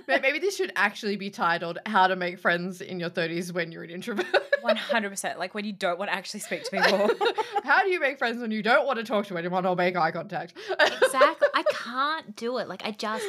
May- 0.08 0.20
Maybe 0.20 0.40
this 0.40 0.56
should 0.56 0.72
actually 0.76 1.16
be 1.16 1.30
titled 1.30 1.80
"How 1.86 2.08
to 2.08 2.16
Make 2.16 2.40
Friends 2.40 2.82
in 2.82 3.00
Your 3.00 3.10
30s 3.10 3.52
When 3.52 3.72
You're 3.72 3.84
an 3.84 3.90
Introvert." 3.90 4.26
One 4.62 4.76
hundred 4.76 5.12
percent. 5.12 5.40
Like 5.40 5.54
when 5.54 5.64
you 5.64 5.72
don't 5.72 5.98
want 5.98 6.12
to 6.12 6.16
actually 6.16 6.42
speak 6.42 6.64
to 6.66 6.72
people. 6.72 7.10
How 7.64 7.82
do 7.82 7.90
you 7.90 8.00
make 8.00 8.18
friends 8.18 8.42
when 8.42 8.52
you 8.52 8.62
don't 8.62 8.86
want 8.86 9.00
to 9.00 9.06
talk 9.06 9.26
to 9.28 9.38
anyone 9.38 9.66
or 9.66 9.74
make 9.74 9.96
eye 9.96 10.12
contact? 10.12 10.54
exactly. 10.80 11.48
I 11.54 11.64
can't 11.72 12.36
do 12.36 12.58
it. 12.58 12.68
Like 12.68 12.82
I 12.84 12.92
just 12.92 13.26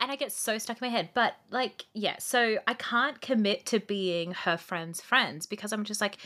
and 0.00 0.10
I 0.10 0.16
get 0.16 0.32
so 0.32 0.58
stuck 0.58 0.82
in 0.82 0.88
my 0.88 0.90
head. 0.90 1.10
But 1.14 1.34
like, 1.50 1.86
yeah, 1.94 2.16
so 2.18 2.58
I 2.66 2.74
can't 2.74 3.20
commit 3.20 3.64
to 3.66 3.78
being 3.78 4.32
her 4.32 4.56
friend's 4.56 5.00
friends 5.00 5.46
because 5.46 5.72
I'm 5.72 5.84
just 5.84 6.00
like, 6.00 6.16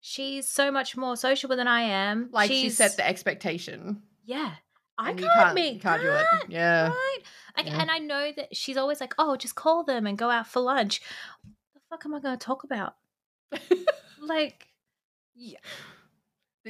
she's 0.00 0.46
so 0.46 0.70
much 0.70 0.96
more 0.96 1.16
sociable 1.16 1.56
than 1.56 1.66
I 1.66 1.82
am. 1.82 2.28
like 2.30 2.48
she 2.50 2.62
she's, 2.62 2.76
set 2.76 2.96
the 2.96 3.06
expectation. 3.06 4.00
Yeah. 4.24 4.52
I 4.98 5.10
and 5.10 5.18
can't, 5.18 5.32
can't, 5.32 5.54
meet 5.54 5.74
you 5.74 5.80
can't 5.80 6.02
do 6.02 6.08
it. 6.08 6.26
that, 6.30 6.44
Yeah. 6.48 6.88
Right. 6.88 7.18
Like, 7.56 7.66
Yeah. 7.66 7.80
And 7.80 7.90
I 7.90 7.98
know 7.98 8.32
that 8.36 8.56
she's 8.56 8.76
always 8.76 9.00
like, 9.00 9.14
oh, 9.18 9.36
just 9.36 9.54
call 9.54 9.84
them 9.84 10.06
and 10.06 10.18
go 10.18 10.30
out 10.30 10.46
for 10.46 10.60
lunch. 10.60 11.00
What 11.42 11.54
the 11.74 11.80
fuck 11.88 12.04
am 12.04 12.14
I 12.14 12.20
going 12.20 12.38
to 12.38 12.44
talk 12.44 12.64
about? 12.64 12.94
like, 14.20 14.68
yeah. 15.34 15.58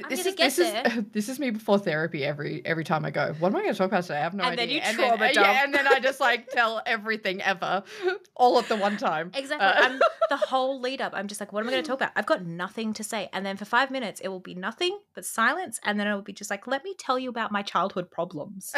I'm 0.03 0.09
This 0.09 0.25
is 0.25 0.35
this 0.35 0.59
is 0.59 0.73
this 1.13 1.29
is 1.29 1.39
me 1.39 1.49
before 1.51 1.77
therapy 1.79 2.23
every 2.25 2.61
every 2.65 2.83
time 2.83 3.05
I 3.05 3.11
go. 3.11 3.33
What 3.39 3.49
am 3.49 3.55
I 3.57 3.61
going 3.61 3.73
to 3.73 3.77
talk 3.77 3.87
about 3.87 4.03
today? 4.03 4.17
I 4.19 4.21
have 4.21 4.33
no 4.33 4.43
And 4.43 4.57
then 4.57 4.63
idea. 4.63 4.75
you 4.75 4.81
and 4.83 4.95
trauma 4.97 5.17
then, 5.17 5.29
uh, 5.29 5.33
dump. 5.33 5.47
yeah, 5.47 5.63
and 5.63 5.73
then 5.73 5.87
I 5.87 5.99
just 5.99 6.19
like 6.19 6.47
tell 6.51 6.81
everything 6.85 7.41
ever, 7.41 7.83
all 8.35 8.57
at 8.59 8.67
the 8.67 8.75
one 8.75 8.97
time. 8.97 9.31
Exactly. 9.33 9.65
Uh, 9.67 9.73
I'm 9.75 9.99
the 10.29 10.37
whole 10.37 10.79
lead 10.79 11.01
up. 11.01 11.13
I'm 11.15 11.27
just 11.27 11.39
like, 11.39 11.51
what 11.53 11.61
am 11.61 11.67
I 11.69 11.71
going 11.71 11.83
to 11.83 11.87
talk 11.87 11.97
about? 11.99 12.11
I've 12.15 12.25
got 12.25 12.45
nothing 12.45 12.93
to 12.93 13.03
say. 13.03 13.29
And 13.33 13.45
then 13.45 13.57
for 13.57 13.65
five 13.65 13.91
minutes, 13.91 14.19
it 14.21 14.27
will 14.29 14.39
be 14.39 14.55
nothing 14.55 14.97
but 15.15 15.25
silence. 15.25 15.79
And 15.83 15.99
then 15.99 16.07
it 16.07 16.13
will 16.13 16.21
be 16.21 16.33
just 16.33 16.49
like, 16.49 16.67
let 16.67 16.83
me 16.83 16.93
tell 16.97 17.17
you 17.19 17.29
about 17.29 17.51
my 17.51 17.61
childhood 17.61 18.09
problems. 18.11 18.73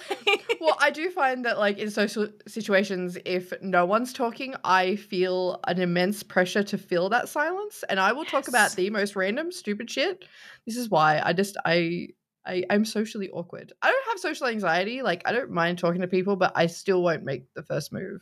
Well, 0.60 0.76
I 0.80 0.90
do 0.90 1.10
find 1.10 1.44
that 1.44 1.58
like 1.58 1.78
in 1.78 1.90
social 1.90 2.28
situations, 2.48 3.18
if 3.24 3.52
no 3.60 3.84
one's 3.84 4.12
talking, 4.12 4.54
I 4.64 4.96
feel 4.96 5.60
an 5.66 5.80
immense 5.80 6.22
pressure 6.22 6.62
to 6.64 6.78
fill 6.78 7.08
that 7.10 7.28
silence, 7.28 7.84
and 7.88 8.00
I 8.00 8.12
will 8.12 8.24
talk 8.24 8.48
about 8.48 8.72
the 8.72 8.90
most 8.90 9.14
random, 9.16 9.52
stupid 9.52 9.90
shit. 9.90 10.24
This 10.66 10.76
is 10.76 10.88
why 10.90 11.20
I 11.24 11.32
just 11.32 11.56
I. 11.64 12.08
I, 12.48 12.62
I'm 12.70 12.84
socially 12.84 13.28
awkward. 13.30 13.72
I 13.82 13.90
don't 13.90 14.06
have 14.06 14.20
social 14.20 14.46
anxiety. 14.46 15.02
Like 15.02 15.22
I 15.26 15.32
don't 15.32 15.50
mind 15.50 15.78
talking 15.78 16.02
to 16.02 16.06
people, 16.06 16.36
but 16.36 16.52
I 16.54 16.68
still 16.68 17.02
won't 17.02 17.24
make 17.24 17.52
the 17.54 17.64
first 17.64 17.92
move. 17.92 18.20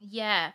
yeah. 0.00 0.52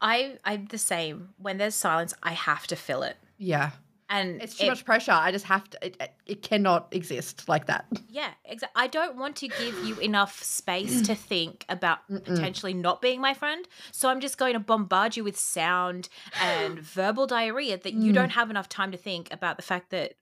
I 0.00 0.38
I'm 0.44 0.66
the 0.66 0.78
same. 0.78 1.30
When 1.38 1.58
there's 1.58 1.74
silence, 1.74 2.14
I 2.22 2.32
have 2.32 2.66
to 2.68 2.76
fill 2.76 3.02
it. 3.02 3.16
Yeah, 3.38 3.70
And 4.10 4.42
it's 4.42 4.56
too 4.58 4.66
it- 4.66 4.68
much 4.70 4.84
pressure. 4.84 5.12
I 5.12 5.30
just 5.30 5.44
have 5.46 5.70
to. 5.70 5.86
It, 5.86 5.96
it- 6.26 6.42
cannot 6.42 6.88
exist 6.90 7.48
like 7.48 7.66
that. 7.66 7.86
Yeah, 8.08 8.30
exactly. 8.44 8.82
I 8.82 8.86
don't 8.88 9.16
want 9.16 9.36
to 9.36 9.48
give 9.48 9.84
you 9.84 9.94
enough 10.00 10.42
space 10.42 11.00
to 11.02 11.14
think 11.32 11.64
about 11.68 11.98
Mm-mm. 12.10 12.24
potentially 12.24 12.74
not 12.74 13.00
being 13.00 13.20
my 13.20 13.34
friend. 13.34 13.66
So 13.92 14.08
I'm 14.08 14.20
just 14.20 14.36
going 14.36 14.54
to 14.54 14.58
bombard 14.60 15.16
you 15.16 15.22
with 15.24 15.38
sound 15.38 16.08
and 16.42 16.78
verbal 16.80 17.26
diarrhea 17.26 17.78
that 17.78 17.92
you 17.92 18.10
Mm. 18.10 18.14
don't 18.14 18.30
have 18.30 18.50
enough 18.50 18.68
time 18.68 18.90
to 18.92 18.98
think 18.98 19.32
about 19.32 19.56
the 19.56 19.62
fact 19.62 19.90
that 19.90 20.14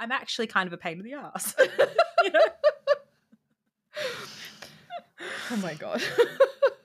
I'm 0.00 0.10
actually 0.10 0.46
kind 0.48 0.66
of 0.66 0.72
a 0.72 0.76
pain 0.78 0.98
in 0.98 1.04
the 1.04 1.14
ass. 1.14 1.54
you 2.24 2.30
know? 2.32 2.40
Oh 5.50 5.56
my 5.56 5.74
god. 5.74 6.02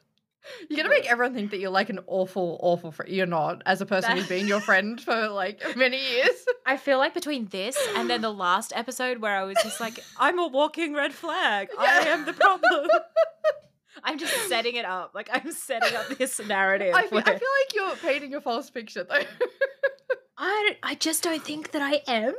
You're 0.69 0.77
gonna 0.77 0.89
make 0.89 1.09
everyone 1.09 1.33
think 1.33 1.51
that 1.51 1.59
you're 1.59 1.69
like 1.69 1.89
an 1.89 1.99
awful, 2.07 2.59
awful 2.61 2.91
friend. 2.91 3.11
You're 3.11 3.25
not, 3.25 3.61
as 3.65 3.81
a 3.81 3.85
person 3.85 4.17
who's 4.17 4.27
been 4.27 4.47
your 4.47 4.59
friend 4.69 4.99
for 4.99 5.29
like 5.29 5.61
many 5.75 5.99
years. 5.99 6.45
I 6.65 6.77
feel 6.77 6.97
like 6.97 7.13
between 7.13 7.47
this 7.47 7.77
and 7.95 8.09
then 8.09 8.21
the 8.21 8.33
last 8.33 8.73
episode 8.75 9.19
where 9.19 9.35
I 9.35 9.43
was 9.43 9.57
just 9.63 9.79
like, 9.79 9.99
I'm 10.17 10.39
a 10.39 10.47
walking 10.47 10.93
red 10.93 11.13
flag. 11.13 11.69
I 11.77 12.07
am 12.07 12.25
the 12.25 12.33
problem. 12.33 12.87
I'm 14.03 14.17
just 14.17 14.33
setting 14.47 14.75
it 14.75 14.85
up. 14.85 15.11
Like 15.13 15.29
I'm 15.31 15.51
setting 15.51 15.95
up 15.95 16.07
this 16.17 16.39
narrative. 16.45 16.93
I 16.95 17.07
feel, 17.07 17.19
I 17.19 17.23
feel 17.23 17.33
like 17.33 17.73
you're 17.73 17.95
painting 17.97 18.35
a 18.35 18.41
false 18.41 18.69
picture 18.69 19.03
though. 19.03 19.21
I, 20.37 20.77
I 20.81 20.95
just 20.95 21.23
don't 21.23 21.43
think 21.43 21.71
that 21.71 21.81
I 21.81 22.01
am. 22.07 22.33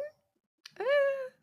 Eh, 0.80 0.84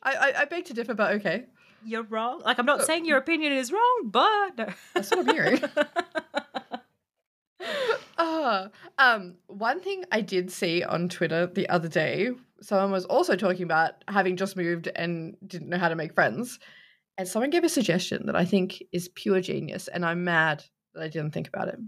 I, 0.03 0.13
I, 0.13 0.41
I 0.41 0.45
beg 0.45 0.65
to 0.65 0.73
differ, 0.73 0.93
but 0.93 1.13
okay. 1.15 1.45
You're 1.83 2.03
wrong. 2.03 2.41
Like 2.45 2.59
I'm 2.59 2.65
not 2.65 2.83
saying 2.83 3.05
your 3.05 3.17
opinion 3.17 3.53
is 3.53 3.71
wrong, 3.71 4.01
but 4.05 4.57
no. 4.57 4.67
That's 4.93 5.09
what 5.09 5.27
I'm 5.27 5.33
hearing. 5.33 5.61
Ah, 8.17 8.69
um, 8.97 9.35
one 9.47 9.79
thing 9.79 10.03
I 10.11 10.21
did 10.21 10.51
see 10.51 10.83
on 10.83 11.09
Twitter 11.09 11.47
the 11.47 11.67
other 11.69 11.87
day, 11.87 12.29
someone 12.61 12.91
was 12.91 13.05
also 13.05 13.35
talking 13.35 13.63
about 13.63 14.03
having 14.07 14.35
just 14.37 14.55
moved 14.55 14.89
and 14.95 15.35
didn't 15.47 15.69
know 15.69 15.77
how 15.77 15.89
to 15.89 15.95
make 15.95 16.13
friends. 16.13 16.59
And 17.17 17.27
someone 17.27 17.49
gave 17.49 17.63
a 17.63 17.69
suggestion 17.69 18.25
that 18.27 18.35
I 18.35 18.45
think 18.45 18.81
is 18.91 19.09
pure 19.09 19.41
genius, 19.41 19.87
and 19.87 20.05
I'm 20.05 20.23
mad 20.23 20.63
that 20.93 21.03
I 21.03 21.07
didn't 21.07 21.31
think 21.31 21.47
about 21.47 21.67
it. 21.69 21.79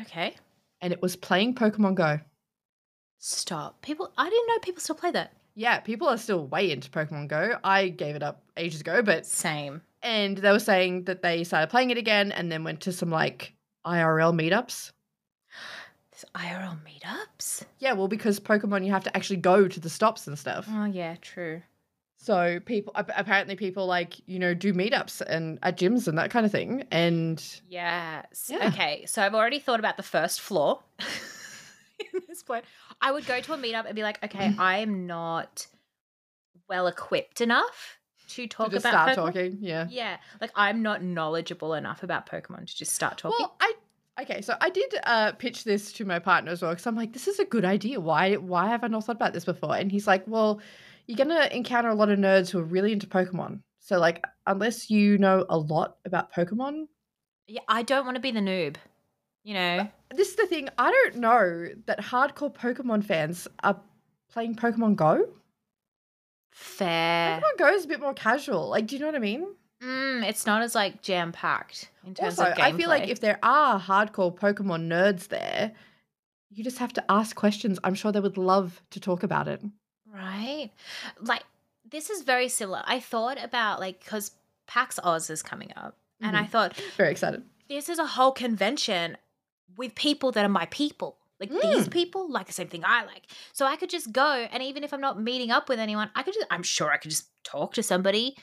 okay. 0.00 0.34
And 0.80 0.92
it 0.92 1.02
was 1.02 1.16
playing 1.16 1.54
Pokemon 1.54 1.94
Go. 1.96 2.20
Stop. 3.18 3.82
People 3.82 4.12
I 4.16 4.28
didn't 4.30 4.46
know 4.48 4.58
people 4.60 4.80
still 4.80 4.94
play 4.94 5.10
that. 5.12 5.32
Yeah, 5.54 5.80
people 5.80 6.06
are 6.08 6.16
still 6.18 6.46
way 6.46 6.70
into 6.70 6.88
Pokemon 6.90 7.28
Go. 7.28 7.58
I 7.64 7.88
gave 7.88 8.14
it 8.14 8.22
up 8.22 8.44
ages 8.56 8.80
ago, 8.80 9.02
but 9.02 9.26
Same. 9.26 9.82
and 10.02 10.38
they 10.38 10.52
were 10.52 10.60
saying 10.60 11.04
that 11.04 11.22
they 11.22 11.42
started 11.42 11.68
playing 11.70 11.90
it 11.90 11.98
again 11.98 12.30
and 12.30 12.50
then 12.52 12.62
went 12.62 12.82
to 12.82 12.92
some 12.92 13.10
like 13.10 13.54
IRL 13.84 14.32
meetups. 14.38 14.92
There's 16.18 16.46
IRL 16.46 16.78
meetups. 16.84 17.62
Yeah, 17.78 17.92
well, 17.92 18.08
because 18.08 18.40
Pokemon, 18.40 18.84
you 18.84 18.92
have 18.92 19.04
to 19.04 19.16
actually 19.16 19.36
go 19.36 19.68
to 19.68 19.80
the 19.80 19.90
stops 19.90 20.26
and 20.26 20.38
stuff. 20.38 20.66
Oh 20.70 20.84
yeah, 20.84 21.16
true. 21.20 21.62
So 22.20 22.58
people 22.64 22.92
apparently 22.96 23.54
people 23.54 23.86
like 23.86 24.16
you 24.26 24.40
know 24.40 24.52
do 24.52 24.74
meetups 24.74 25.20
and 25.20 25.58
at 25.62 25.78
gyms 25.78 26.08
and 26.08 26.18
that 26.18 26.30
kind 26.30 26.44
of 26.44 26.50
thing. 26.50 26.84
And 26.90 27.44
Yes. 27.68 28.50
Yeah. 28.52 28.68
Okay. 28.68 29.04
So 29.06 29.22
I've 29.22 29.34
already 29.34 29.60
thought 29.60 29.78
about 29.78 29.96
the 29.96 30.02
first 30.02 30.40
floor. 30.40 30.82
In 32.00 32.22
this 32.28 32.42
point, 32.42 32.64
I 33.00 33.12
would 33.12 33.26
go 33.26 33.40
to 33.40 33.52
a 33.52 33.56
meetup 33.56 33.86
and 33.86 33.94
be 33.94 34.02
like, 34.02 34.22
okay, 34.24 34.48
mm. 34.48 34.58
I 34.58 34.78
am 34.78 35.06
not 35.06 35.66
well 36.68 36.86
equipped 36.86 37.40
enough 37.40 37.98
to 38.28 38.42
to 38.42 38.46
talk 38.46 38.70
just 38.70 38.84
about 38.84 38.92
start 38.92 39.10
Pokemon. 39.10 39.34
talking, 39.34 39.58
yeah. 39.60 39.86
Yeah, 39.88 40.16
like 40.40 40.50
I'm 40.54 40.82
not 40.82 41.02
knowledgeable 41.02 41.74
enough 41.74 42.02
about 42.02 42.28
Pokemon 42.28 42.66
to 42.66 42.76
just 42.76 42.92
start 42.92 43.18
talking. 43.18 43.36
Well, 43.38 43.54
I 43.60 43.72
okay, 44.20 44.40
so 44.40 44.56
I 44.60 44.70
did 44.70 44.94
uh, 45.04 45.32
pitch 45.32 45.64
this 45.64 45.92
to 45.94 46.04
my 46.04 46.18
partner 46.18 46.52
as 46.52 46.62
well 46.62 46.72
because 46.72 46.86
I'm 46.86 46.96
like, 46.96 47.12
this 47.12 47.28
is 47.28 47.38
a 47.38 47.44
good 47.44 47.64
idea. 47.64 48.00
Why 48.00 48.34
why 48.34 48.68
have 48.68 48.84
I 48.84 48.88
not 48.88 49.04
thought 49.04 49.16
about 49.16 49.32
this 49.32 49.44
before? 49.44 49.76
And 49.76 49.90
he's 49.90 50.06
like, 50.06 50.24
well, 50.26 50.60
you're 51.06 51.16
gonna 51.16 51.48
encounter 51.52 51.88
a 51.88 51.94
lot 51.94 52.10
of 52.10 52.18
nerds 52.18 52.50
who 52.50 52.58
are 52.58 52.64
really 52.64 52.92
into 52.92 53.06
Pokemon. 53.06 53.60
So 53.80 53.98
like, 53.98 54.24
unless 54.46 54.90
you 54.90 55.18
know 55.18 55.46
a 55.48 55.58
lot 55.58 55.96
about 56.04 56.32
Pokemon, 56.32 56.86
yeah, 57.46 57.62
I 57.68 57.82
don't 57.82 58.04
want 58.04 58.16
to 58.16 58.20
be 58.20 58.30
the 58.30 58.40
noob. 58.40 58.76
You 59.44 59.54
know, 59.54 59.88
this 60.14 60.28
is 60.28 60.36
the 60.36 60.46
thing. 60.46 60.68
I 60.76 60.90
don't 60.90 61.16
know 61.16 61.68
that 61.86 62.00
hardcore 62.00 62.54
Pokemon 62.54 63.04
fans 63.04 63.48
are 63.62 63.80
playing 64.30 64.56
Pokemon 64.56 64.96
Go. 64.96 65.26
fair. 66.50 67.40
Pokemon 67.40 67.58
Go 67.58 67.68
is 67.68 67.84
a 67.84 67.88
bit 67.88 68.00
more 68.00 68.12
casual. 68.12 68.68
Like, 68.68 68.86
do 68.86 68.96
you 68.96 69.00
know 69.00 69.06
what 69.06 69.14
I 69.14 69.20
mean? 69.20 69.46
Mm, 69.82 70.24
it's 70.28 70.44
not 70.46 70.62
as 70.62 70.74
like 70.74 71.02
jam 71.02 71.30
packed 71.32 71.90
in 72.04 72.14
terms 72.14 72.38
Also, 72.38 72.50
of 72.50 72.56
gameplay. 72.58 72.62
I 72.62 72.72
feel 72.76 72.88
like 72.88 73.08
if 73.08 73.20
there 73.20 73.38
are 73.42 73.78
hardcore 73.80 74.36
Pokemon 74.36 74.88
nerds 74.88 75.28
there, 75.28 75.72
you 76.50 76.64
just 76.64 76.78
have 76.78 76.92
to 76.94 77.04
ask 77.10 77.36
questions. 77.36 77.78
I'm 77.84 77.94
sure 77.94 78.10
they 78.10 78.20
would 78.20 78.36
love 78.38 78.82
to 78.90 79.00
talk 79.00 79.22
about 79.22 79.46
it. 79.48 79.62
right, 80.12 80.70
like 81.20 81.44
this 81.90 82.10
is 82.10 82.22
very 82.22 82.48
similar. 82.48 82.82
I 82.86 82.98
thought 83.00 83.42
about 83.42 83.78
like 83.80 84.00
because 84.00 84.32
PAX 84.66 84.98
Aus 84.98 85.30
is 85.30 85.42
coming 85.42 85.72
up, 85.76 85.96
and 86.20 86.36
I 86.36 86.44
Mhm. 86.44 86.50
thought 86.50 86.76
Very 86.96 87.10
excited. 87.12 87.44
this 87.68 87.88
is 87.88 87.98
a 87.98 88.06
whole 88.06 88.32
convention 88.32 89.16
with 89.76 89.94
people 89.94 90.32
that 90.32 90.44
are 90.44 90.48
my 90.48 90.66
people. 90.66 91.18
Like 91.38 91.50
these 91.50 91.86
Mm. 91.86 91.92
people 91.92 92.28
like 92.30 92.46
the 92.48 92.52
same 92.52 92.68
thing 92.68 92.82
I 92.84 93.04
like. 93.04 93.30
So 93.52 93.64
I 93.64 93.76
could 93.76 93.90
just 93.90 94.10
go 94.12 94.48
and 94.50 94.60
even 94.62 94.82
if 94.82 94.92
I'm 94.92 95.00
not 95.00 95.20
meeting 95.22 95.50
up 95.52 95.68
with 95.68 95.78
anyone, 95.78 96.10
I 96.16 96.22
could 96.24 96.34
just 96.34 96.46
I'm 96.50 96.64
sure 96.64 96.90
I 96.90 96.96
could 96.96 97.10
just 97.12 97.28
talk 97.44 97.74
to 97.74 97.82
somebody. 97.82 98.36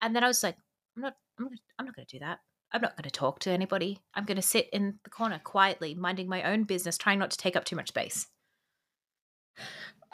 And 0.00 0.14
then 0.14 0.22
I 0.22 0.28
was 0.28 0.42
like, 0.44 0.56
I'm 0.96 1.02
not 1.02 1.14
I'm 1.38 1.44
not, 1.44 1.52
I'm 1.78 1.86
not 1.86 1.94
going 1.96 2.06
to 2.06 2.16
do 2.18 2.24
that. 2.24 2.38
I'm 2.72 2.80
not 2.80 2.96
going 2.96 3.04
to 3.04 3.10
talk 3.10 3.38
to 3.40 3.50
anybody. 3.50 4.00
I'm 4.14 4.24
going 4.24 4.36
to 4.36 4.42
sit 4.42 4.68
in 4.72 4.98
the 5.04 5.10
corner 5.10 5.40
quietly, 5.42 5.94
minding 5.94 6.28
my 6.28 6.42
own 6.42 6.64
business, 6.64 6.98
trying 6.98 7.18
not 7.18 7.30
to 7.30 7.36
take 7.36 7.54
up 7.54 7.64
too 7.64 7.76
much 7.76 7.88
space. 7.88 8.26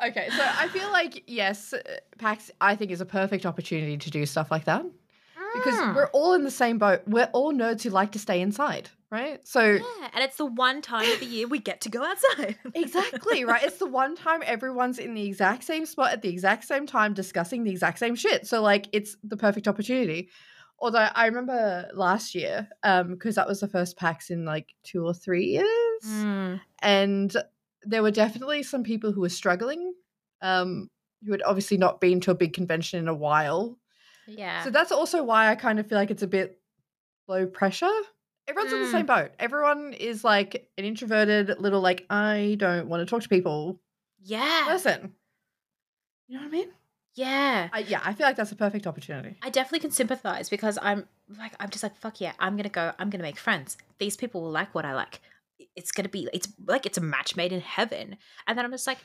Okay, 0.05 0.29
so 0.31 0.42
I 0.45 0.68
feel 0.68 0.90
like 0.90 1.25
yes, 1.27 1.73
uh, 1.73 1.81
PAX 2.18 2.51
I 2.61 2.75
think 2.77 2.90
is 2.90 3.01
a 3.01 3.07
perfect 3.07 3.47
opportunity 3.47 3.97
to 3.97 4.11
do 4.11 4.27
stuff 4.27 4.51
like 4.51 4.64
that 4.64 4.85
because 5.55 5.75
Mm. 5.77 5.95
we're 5.95 6.09
all 6.09 6.35
in 6.35 6.45
the 6.45 6.51
same 6.51 6.79
boat. 6.79 7.03
We're 7.07 7.29
all 7.33 7.53
nerds 7.53 7.83
who 7.83 7.90
like 7.90 8.12
to 8.12 8.18
stay 8.18 8.40
inside, 8.40 8.88
right? 9.11 9.47
So 9.47 9.62
yeah, 9.62 10.09
and 10.12 10.25
it's 10.25 10.38
the 10.38 10.47
one 10.47 10.83
time 10.83 11.11
of 11.11 11.21
the 11.21 11.27
year 11.27 11.47
we 11.47 11.59
get 11.59 11.83
to 11.83 11.90
go 11.90 12.03
outside. 12.03 12.57
exactly, 12.75 13.45
right? 13.45 13.62
It's 13.62 13.79
the 13.79 13.87
one 13.87 14.16
time 14.16 14.42
everyone's 14.45 14.99
in 14.99 15.14
the 15.14 15.25
exact 15.27 15.62
same 15.64 15.87
spot 15.87 16.12
at 16.12 16.23
the 16.23 16.31
exact 16.31 16.64
same 16.64 16.87
time 16.87 17.12
discussing 17.14 17.62
the 17.62 17.71
exact 17.71 17.99
same 17.99 18.14
shit. 18.16 18.47
So 18.47 18.61
like 18.62 18.88
it's 18.92 19.16
the 19.23 19.37
perfect 19.37 19.68
opportunity. 19.68 20.31
Although 20.83 21.09
I 21.14 21.27
remember 21.27 21.88
last 21.95 22.35
year, 22.35 22.68
um, 22.83 23.12
because 23.12 23.37
that 23.37 23.47
was 23.49 23.61
the 23.61 23.68
first 23.68 23.97
PAX 23.97 24.29
in 24.31 24.45
like 24.45 24.75
two 24.83 25.07
or 25.07 25.14
three 25.14 25.47
years. 25.47 25.68
Mm. 26.05 26.61
and 26.83 27.37
there 27.85 28.03
were 28.03 28.11
definitely 28.11 28.62
some 28.64 28.83
people 28.83 29.12
who 29.12 29.21
were 29.21 29.29
struggling 29.29 29.95
um 30.40 30.88
who 31.25 31.31
had 31.31 31.42
obviously 31.47 31.77
not 31.77 32.01
been 32.01 32.21
to 32.21 32.33
a 32.33 32.35
big 32.35 32.53
convention 32.53 32.99
in 32.99 33.07
a 33.07 33.14
while 33.14 33.79
Yeah. 34.27 34.64
so 34.64 34.71
that's 34.71 34.90
also 34.90 35.23
why 35.23 35.49
i 35.49 35.55
kind 35.55 35.79
of 35.79 35.87
feel 35.88 35.97
like 35.99 36.11
it's 36.11 36.25
a 36.25 36.27
bit 36.27 36.59
low 37.29 37.47
pressure 37.47 37.90
Everyone's 38.49 38.73
in 38.73 38.81
the 38.81 38.88
Mm. 38.88 38.90
same 38.90 39.07
boat. 39.07 39.31
Everyone 39.38 39.92
is 39.92 40.25
like 40.25 40.68
an 40.77 40.85
introverted 40.85 41.61
little 41.61 41.81
like 41.81 42.05
I 42.11 42.57
don't 42.59 42.88
want 42.88 43.01
to 43.03 43.07
talk 43.07 43.23
to 43.23 43.29
people 43.29 43.81
Yeah. 44.21 44.64
person. 44.66 45.14
You 46.27 46.37
know 46.38 46.42
what 46.42 46.49
I 46.49 46.51
mean? 46.51 46.68
Yeah. 47.14 47.68
I, 47.72 47.81
yeah, 47.81 48.01
I 48.05 48.14
feel 48.14 48.27
like 48.27 48.37
that's 48.37 48.53
a 48.53 48.57
perfect 48.57 48.87
opportunity. 48.87 49.37
I 49.42 49.51
definitely 49.51 49.81
can 49.81 49.90
sympathize 49.90 50.48
because 50.48 50.79
I'm 50.81 51.07
like 51.38 51.53
I'm 51.61 51.70
just 51.70 51.83
like 51.83 51.96
fuck 51.96 52.20
yeah 52.20 52.33
I'm 52.38 52.57
gonna 52.57 52.68
go 52.68 52.92
I'm 52.98 53.11
gonna 53.11 53.22
make 53.22 53.38
friends. 53.38 53.77
These 53.98 54.16
people 54.16 54.42
will 54.42 54.51
like 54.51 54.75
what 54.75 54.85
I 54.85 54.94
like. 54.94 55.20
It's 55.77 55.92
gonna 55.92 56.09
be 56.09 56.29
it's 56.33 56.48
like 56.66 56.87
it's 56.87 56.98
a 56.98 57.03
match 57.03 57.37
made 57.37 57.53
in 57.53 57.61
heaven. 57.61 58.16
And 58.46 58.57
then 58.57 58.64
I'm 58.64 58.70
just 58.70 58.87
like 58.87 58.98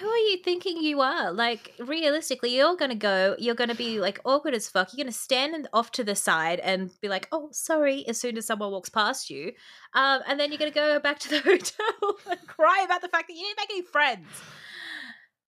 who 0.00 0.08
are 0.08 0.16
you 0.16 0.38
thinking 0.42 0.78
you 0.78 1.00
are? 1.00 1.32
Like 1.32 1.72
realistically 1.78 2.56
you're 2.56 2.76
gonna 2.76 2.94
go 2.94 3.36
you're 3.38 3.54
gonna 3.54 3.74
be 3.74 4.00
like 4.00 4.18
awkward 4.24 4.54
as 4.54 4.68
fuck. 4.68 4.92
You're 4.92 5.04
gonna 5.04 5.12
stand 5.12 5.68
off 5.74 5.92
to 5.92 6.04
the 6.04 6.14
side 6.14 6.60
and 6.60 6.90
be 7.02 7.08
like 7.08 7.28
oh 7.30 7.50
sorry 7.52 8.08
as 8.08 8.18
soon 8.18 8.38
as 8.38 8.46
someone 8.46 8.72
walks 8.72 8.88
past 8.88 9.28
you. 9.28 9.52
Um, 9.92 10.22
and 10.26 10.40
then 10.40 10.50
you're 10.50 10.58
gonna 10.58 10.70
go 10.70 10.98
back 10.98 11.18
to 11.20 11.28
the 11.28 11.40
hotel 11.44 12.16
and 12.30 12.46
cry 12.46 12.82
about 12.84 13.02
the 13.02 13.08
fact 13.08 13.28
that 13.28 13.34
you 13.34 13.42
didn't 13.42 13.58
make 13.58 13.70
any 13.70 13.82
friends 13.82 14.26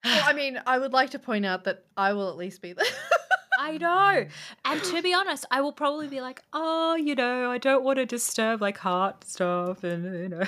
Well, 0.09 0.25
I 0.25 0.33
mean, 0.33 0.61
I 0.67 0.79
would 0.79 0.93
like 0.93 1.11
to 1.11 1.19
point 1.19 1.45
out 1.45 1.65
that 1.65 1.85
I 1.97 2.13
will 2.13 2.29
at 2.31 2.37
least 2.37 2.63
be 2.63 2.73
there. 2.73 2.87
I 3.59 3.77
know. 3.77 4.27
And 4.65 4.83
to 4.85 5.03
be 5.03 5.13
honest, 5.13 5.45
I 5.51 5.61
will 5.61 5.73
probably 5.73 6.09
be 6.09 6.21
like, 6.21 6.43
oh, 6.53 6.95
you 6.95 7.15
know, 7.15 7.51
I 7.51 7.59
don't 7.59 7.85
want 7.85 7.99
to 7.99 8.07
disturb 8.07 8.63
like 8.63 8.79
heart 8.79 9.25
stuff 9.25 9.83
and, 9.85 10.05
you 10.05 10.29
know, 10.29 10.45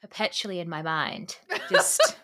perpetually 0.00 0.58
in 0.58 0.68
my 0.68 0.82
mind. 0.82 1.36
Just. 1.70 2.16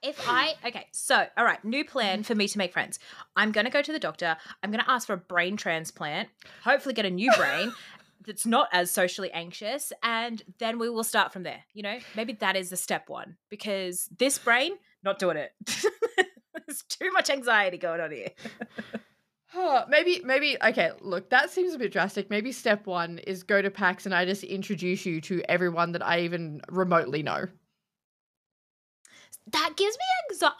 If 0.00 0.28
I 0.28 0.54
okay, 0.64 0.86
so 0.92 1.26
all 1.36 1.44
right, 1.44 1.62
new 1.64 1.84
plan 1.84 2.22
for 2.22 2.34
me 2.34 2.46
to 2.46 2.58
make 2.58 2.72
friends. 2.72 3.00
I'm 3.34 3.50
gonna 3.50 3.68
go 3.68 3.82
to 3.82 3.92
the 3.92 3.98
doctor. 3.98 4.36
I'm 4.62 4.70
gonna 4.70 4.84
ask 4.86 5.08
for 5.08 5.14
a 5.14 5.18
brain 5.18 5.56
transplant. 5.56 6.28
Hopefully, 6.62 6.94
get 6.94 7.04
a 7.04 7.10
new 7.10 7.32
brain 7.32 7.72
that's 8.28 8.46
not 8.46 8.68
as 8.72 8.90
socially 8.90 9.32
anxious, 9.32 9.92
and 10.02 10.42
then 10.58 10.78
we 10.78 10.88
will 10.90 11.02
start 11.02 11.32
from 11.32 11.42
there. 11.42 11.64
You 11.72 11.82
know, 11.82 11.98
maybe 12.14 12.34
that 12.34 12.54
is 12.54 12.70
the 12.70 12.76
step 12.76 13.08
one 13.08 13.36
because 13.48 14.08
this 14.18 14.38
brain 14.38 14.72
not 15.02 15.18
doing 15.18 15.38
it. 15.38 15.52
There's 16.66 16.82
too 16.82 17.10
much 17.12 17.30
anxiety 17.30 17.78
going 17.78 18.00
on 18.00 18.12
here. 18.12 18.28
Huh, 19.46 19.86
maybe, 19.88 20.20
maybe. 20.22 20.58
Okay, 20.62 20.90
look, 21.00 21.30
that 21.30 21.48
seems 21.48 21.72
a 21.72 21.78
bit 21.78 21.90
drastic. 21.90 22.28
Maybe 22.28 22.52
step 22.52 22.86
one 22.86 23.18
is 23.20 23.42
go 23.42 23.62
to 23.62 23.70
PAX 23.70 24.04
and 24.04 24.14
I 24.14 24.26
just 24.26 24.44
introduce 24.44 25.06
you 25.06 25.22
to 25.22 25.42
everyone 25.48 25.92
that 25.92 26.06
I 26.06 26.20
even 26.20 26.60
remotely 26.68 27.22
know. 27.22 27.46
That 29.50 29.72
gives 29.74 29.96
me 29.96 30.04
anxiety. 30.30 30.56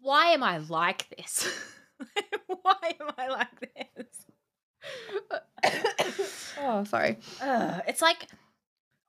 Why 0.00 0.32
am 0.32 0.42
I 0.42 0.58
like 0.58 1.08
this? 1.16 1.48
Why 2.46 2.96
am 3.00 3.10
I 3.16 3.28
like 3.28 3.60
this? 3.60 4.23
Oh, 6.60 6.84
sorry. 6.84 7.18
Ugh, 7.40 7.82
it's 7.88 8.02
like 8.02 8.26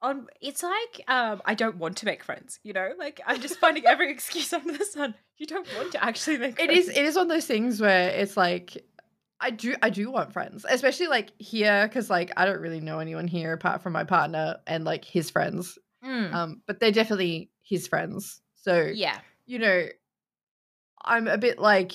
on 0.02 0.28
it's 0.42 0.62
like 0.64 1.02
um 1.08 1.42
I 1.46 1.54
don't 1.56 1.78
want 1.78 1.98
to 1.98 2.06
make 2.06 2.24
friends, 2.24 2.60
you 2.64 2.74
know? 2.74 2.92
Like 2.98 3.22
I'm 3.26 3.42
just 3.42 3.60
finding 3.60 3.86
every 3.88 4.12
excuse 4.12 4.52
under 4.54 4.78
the 4.78 4.86
sun. 4.86 5.16
You 5.38 5.48
don't 5.48 5.68
want 5.78 5.92
to 5.94 6.04
actually 6.04 6.38
make 6.38 6.60
It 6.60 6.66
friends. 6.66 6.88
is. 6.88 6.90
It 6.90 7.06
is 7.06 7.16
one 7.16 7.24
of 7.24 7.30
those 7.30 7.46
things 7.46 7.82
where 7.82 8.10
it's 8.10 8.38
like, 8.38 8.86
I 9.40 9.50
do. 9.52 9.76
I 9.82 9.90
do 9.90 10.10
want 10.12 10.32
friends, 10.34 10.66
especially 10.70 11.08
like 11.08 11.32
here, 11.40 11.88
because 11.88 12.10
like 12.10 12.32
I 12.38 12.46
don't 12.46 12.62
really 12.62 12.80
know 12.82 13.00
anyone 13.00 13.28
here 13.28 13.52
apart 13.54 13.82
from 13.82 13.94
my 13.94 14.04
partner 14.06 14.58
and 14.68 14.84
like 14.86 15.04
his 15.04 15.30
friends. 15.30 15.78
Mm, 16.06 16.34
Um, 16.34 16.62
but 16.68 16.80
they're 16.80 16.92
definitely 16.92 17.50
his 17.62 17.88
friends. 17.88 18.42
So 18.56 18.90
yeah. 18.94 19.20
you 19.46 19.60
know, 19.60 19.86
I'm 21.04 21.28
a 21.28 21.38
bit 21.38 21.60
like, 21.60 21.94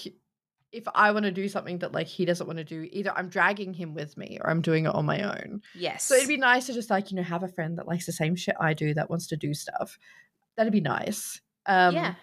if 0.73 0.85
I 0.95 1.11
want 1.13 1.25
to 1.25 1.33
do 1.33 1.49
something 1.49 1.79
that 1.79 1.93
like 1.93 2.07
he 2.07 2.25
doesn't 2.25 2.47
want 2.47 2.59
to 2.59 2.65
do, 2.65 2.89
either 2.93 3.13
I'm 3.15 3.29
dragging 3.29 3.75
him 3.75 3.95
with 3.95 4.17
me 4.17 4.39
or 4.41 4.51
I'm 4.51 4.63
doing 4.63 4.87
it 4.87 4.95
on 4.95 5.05
my 5.05 5.23
own. 5.23 5.63
Yes. 5.75 6.05
So 6.05 6.15
it'd 6.15 6.29
be 6.29 6.37
nice 6.37 6.67
to 6.67 6.73
just 6.73 6.91
like 6.91 7.11
you 7.11 7.17
know 7.17 7.23
have 7.23 7.43
a 7.43 7.49
friend 7.49 7.79
that 7.79 7.89
likes 7.89 8.07
the 8.07 8.13
same 8.13 8.37
shit 8.37 8.55
I 8.61 8.75
do 8.75 8.95
that 8.95 9.11
wants 9.11 9.27
to 9.29 9.37
do 9.37 9.55
stuff. 9.55 9.99
That'd 10.57 10.73
be 10.73 10.81
nice. 10.81 11.41
Um, 11.67 11.95
yeah. 11.95 12.15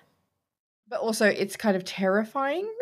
But 0.89 1.01
also, 1.01 1.27
it's 1.27 1.57
kind 1.57 1.75
of 1.75 1.83
terrifying. 1.83 2.69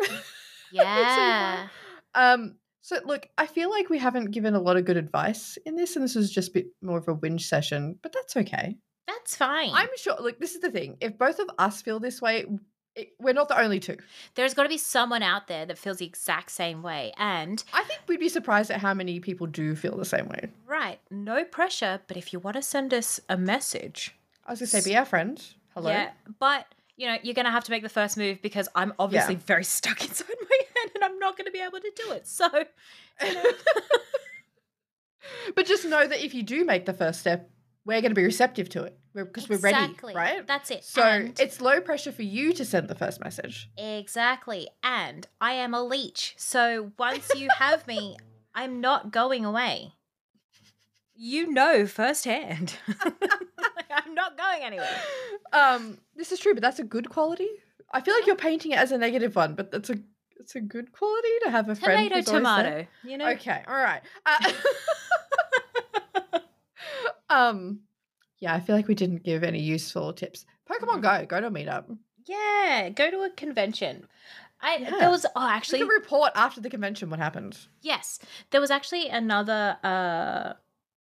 Yeah. 0.72 1.68
Um, 2.14 2.56
so 2.80 2.98
look, 3.04 3.28
I 3.36 3.46
feel 3.46 3.70
like 3.70 3.90
we 3.90 3.98
haven't 3.98 4.30
given 4.30 4.54
a 4.54 4.60
lot 4.60 4.76
of 4.76 4.84
good 4.84 4.96
advice 4.96 5.58
in 5.66 5.76
this, 5.76 5.96
and 5.96 6.04
this 6.04 6.14
was 6.14 6.30
just 6.30 6.50
a 6.50 6.52
bit 6.52 6.66
more 6.82 6.98
of 6.98 7.08
a 7.08 7.14
whinge 7.14 7.42
session, 7.42 7.98
but 8.02 8.12
that's 8.12 8.36
okay. 8.36 8.76
That's 9.06 9.36
fine. 9.36 9.70
I'm 9.72 9.88
sure. 9.96 10.16
Look, 10.20 10.38
this 10.40 10.54
is 10.54 10.60
the 10.60 10.70
thing. 10.70 10.96
If 11.00 11.18
both 11.18 11.38
of 11.38 11.48
us 11.58 11.82
feel 11.82 12.00
this 12.00 12.20
way, 12.20 12.46
it, 12.96 13.14
we're 13.20 13.34
not 13.34 13.48
the 13.48 13.60
only 13.60 13.78
two. 13.78 13.96
There's 14.34 14.54
got 14.54 14.64
to 14.64 14.68
be 14.68 14.78
someone 14.78 15.22
out 15.22 15.46
there 15.46 15.66
that 15.66 15.78
feels 15.78 15.98
the 15.98 16.06
exact 16.06 16.50
same 16.50 16.82
way. 16.82 17.12
And 17.18 17.62
I 17.72 17.84
think 17.84 18.00
we'd 18.08 18.20
be 18.20 18.28
surprised 18.28 18.70
at 18.70 18.80
how 18.80 18.94
many 18.94 19.20
people 19.20 19.46
do 19.46 19.76
feel 19.76 19.96
the 19.96 20.04
same 20.04 20.28
way. 20.28 20.48
right, 20.66 20.98
no 21.10 21.44
pressure, 21.44 22.00
but 22.08 22.16
if 22.16 22.32
you 22.32 22.38
want 22.38 22.56
to 22.56 22.62
send 22.62 22.94
us 22.94 23.20
a 23.28 23.36
message, 23.36 24.16
I 24.46 24.52
was 24.52 24.60
gonna 24.60 24.68
say, 24.68 24.90
be 24.90 24.96
our 24.96 25.04
friend. 25.04 25.44
Hello. 25.74 25.90
Yeah, 25.90 26.10
but 26.38 26.66
you 26.96 27.06
know, 27.06 27.18
you're 27.22 27.34
gonna 27.34 27.50
have 27.50 27.64
to 27.64 27.70
make 27.70 27.82
the 27.82 27.90
first 27.90 28.16
move 28.16 28.40
because 28.40 28.68
I'm 28.74 28.94
obviously 28.98 29.34
very 29.34 29.64
stuck 29.64 30.02
inside 30.08 30.28
my 30.40 30.58
head 30.74 30.92
and 30.94 31.04
I'm 31.04 31.18
not 31.18 31.36
gonna 31.36 31.50
be 31.50 31.60
able 31.60 31.80
to 31.80 31.92
do 31.94 32.12
it. 32.12 32.26
So, 32.26 32.48
you 33.22 33.34
know, 33.34 33.44
but 35.54 35.66
just 35.66 35.84
know 35.84 36.06
that 36.06 36.24
if 36.24 36.32
you 36.32 36.42
do 36.42 36.64
make 36.64 36.86
the 36.86 36.94
first 36.94 37.20
step, 37.20 37.50
we're 37.86 38.00
going 38.02 38.10
to 38.10 38.14
be 38.14 38.24
receptive 38.24 38.68
to 38.70 38.82
it 38.84 38.98
because 39.14 39.48
we're 39.48 39.56
ready, 39.56 39.76
Exactly. 39.84 40.14
right? 40.14 40.46
That's 40.46 40.70
it. 40.70 40.84
So 40.84 41.00
And- 41.02 41.40
it's 41.40 41.60
low 41.62 41.80
pressure 41.80 42.12
for 42.12 42.22
you 42.22 42.52
to 42.52 42.64
send 42.66 42.88
the 42.88 42.94
first 42.94 43.22
message. 43.24 43.70
exactly. 43.78 44.68
And 44.82 45.26
I 45.40 45.52
am 45.52 45.72
a 45.72 45.82
leech. 45.82 46.34
So 46.36 46.92
once 46.98 47.30
you 47.34 47.48
have 47.58 47.86
me, 47.86 48.18
I'm 48.54 48.80
not 48.82 49.10
going 49.12 49.44
away. 49.46 49.92
You 51.14 51.50
know 51.50 51.86
firsthand. 51.86 52.74
I'm 53.90 54.14
not 54.14 54.36
going 54.36 54.62
anywhere. 54.62 55.00
Um, 55.52 55.96
this 56.14 56.30
is 56.32 56.38
true, 56.38 56.52
but 56.52 56.62
that's 56.62 56.78
a 56.78 56.84
good 56.84 57.08
quality. 57.08 57.48
I 57.92 58.02
feel 58.02 58.12
like 58.14 58.26
you're 58.26 58.36
painting 58.36 58.72
it 58.72 58.78
as 58.78 58.92
a 58.92 58.98
negative 58.98 59.34
one, 59.36 59.54
but 59.54 59.70
that's 59.70 59.88
a 59.88 59.96
it's 60.38 60.54
a 60.54 60.60
good 60.60 60.92
quality 60.92 61.28
to 61.44 61.50
have 61.50 61.68
a 61.70 61.74
friend. 61.74 61.98
Tomato, 62.10 62.14
always 62.14 62.26
there. 62.26 62.34
tomato. 62.36 62.86
You 63.04 63.16
know. 63.18 63.28
Okay, 63.30 63.62
all 63.66 63.74
right. 63.74 64.02
Uh, 64.26 64.52
um, 67.30 67.80
yeah, 68.38 68.54
I 68.54 68.60
feel 68.60 68.76
like 68.76 68.88
we 68.88 68.94
didn't 68.94 69.22
give 69.22 69.42
any 69.44 69.60
useful 69.60 70.12
tips. 70.12 70.44
Pokemon 70.70 71.00
Go, 71.02 71.26
go 71.26 71.40
to 71.40 71.46
a 71.46 71.50
meetup. 71.50 71.96
Yeah, 72.26 72.90
go 72.90 73.10
to 73.10 73.22
a 73.22 73.30
convention. 73.30 74.06
I 74.60 74.76
Yeah. 74.78 74.90
there 74.98 75.10
was 75.10 75.26
oh 75.36 75.48
actually 75.48 75.80
can 75.80 75.88
report 75.88 76.32
after 76.34 76.60
the 76.60 76.70
convention 76.70 77.10
what 77.10 77.18
happened. 77.18 77.58
Yes, 77.82 78.18
there 78.50 78.60
was 78.60 78.70
actually 78.70 79.08
another 79.08 79.76
uh 79.84 80.54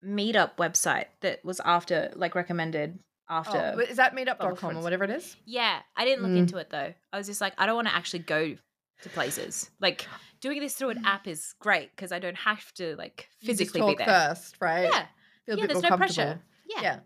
meetup 0.05 0.57
website 0.57 1.05
that 1.21 1.43
was 1.45 1.62
after 1.63 2.12
like 2.15 2.36
recommended 2.36 2.99
after. 3.29 3.73
Oh, 3.75 3.79
is 3.79 3.97
that 3.97 4.15
meetup.com 4.15 4.77
or 4.77 4.81
whatever 4.81 5.03
it 5.05 5.12
is? 5.12 5.36
yeah, 5.45 5.79
I 5.95 6.03
didn't 6.05 6.23
look 6.23 6.31
Mm. 6.33 6.38
into 6.39 6.57
it 6.57 6.69
though. 6.71 6.93
I 7.13 7.17
was 7.17 7.27
just 7.27 7.41
like, 7.41 7.53
I 7.57 7.65
don't 7.65 7.75
want 7.75 7.88
to 7.88 7.95
actually 7.95 8.19
go 8.19 8.55
to 9.03 9.09
places. 9.09 9.69
Like 9.79 10.05
doing 10.41 10.59
this 10.59 10.73
through 10.75 10.89
an 10.89 11.01
app 11.05 11.27
is 11.27 11.53
great 11.59 11.91
because 11.95 12.12
I 12.12 12.19
don't 12.19 12.36
have 12.38 12.73
to 12.73 12.95
like 12.97 13.29
physically 13.41 13.81
be 13.81 13.95
there. 13.95 14.07
first, 14.07 14.57
right? 14.59 14.89
Yeah, 14.91 15.05
Feel 15.45 15.56
a 15.56 15.58
yeah. 15.58 15.62
bit 15.63 15.73
There's 15.73 15.84
more 15.84 15.91
no 15.91 15.97
comfortable. 15.97 16.25
pressure. 16.25 16.41
Yeah. 16.69 16.82
Yeah. 16.82 16.99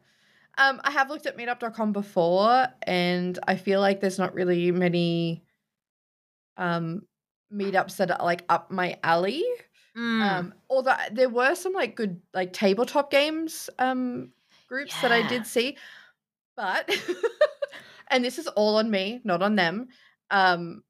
Um, 0.58 0.82
I 0.84 0.92
have 0.92 1.10
looked 1.10 1.28
at 1.28 1.38
meetup.com 1.38 1.94
before 1.94 2.68
and 2.84 3.38
I 3.48 3.56
feel 3.56 3.80
like 3.80 4.02
there's 4.02 4.18
not 4.18 4.34
really 4.34 4.72
many 4.72 5.44
um 6.58 7.04
meetups 7.54 7.98
that 7.98 8.12
are 8.12 8.26
like 8.26 8.44
up 8.50 8.72
my 8.72 8.98
alley. 9.04 9.44
Mm. 9.96 10.22
Um, 10.22 10.54
although 10.70 10.96
there 11.12 11.30
were 11.30 11.56
some 11.56 11.74
like 11.74 11.96
good 11.96 12.22
like 12.34 12.54
tabletop 12.54 13.12
games 13.12 13.70
um 13.80 14.32
groups 14.68 15.00
that 15.02 15.12
I 15.12 15.28
did 15.28 15.46
see, 15.46 15.78
but 16.56 16.90
and 18.10 18.24
this 18.24 18.38
is 18.38 18.48
all 18.48 18.78
on 18.78 18.90
me, 18.90 19.22
not 19.24 19.42
on 19.42 19.56
them. 19.56 19.88
Um, 20.30 20.84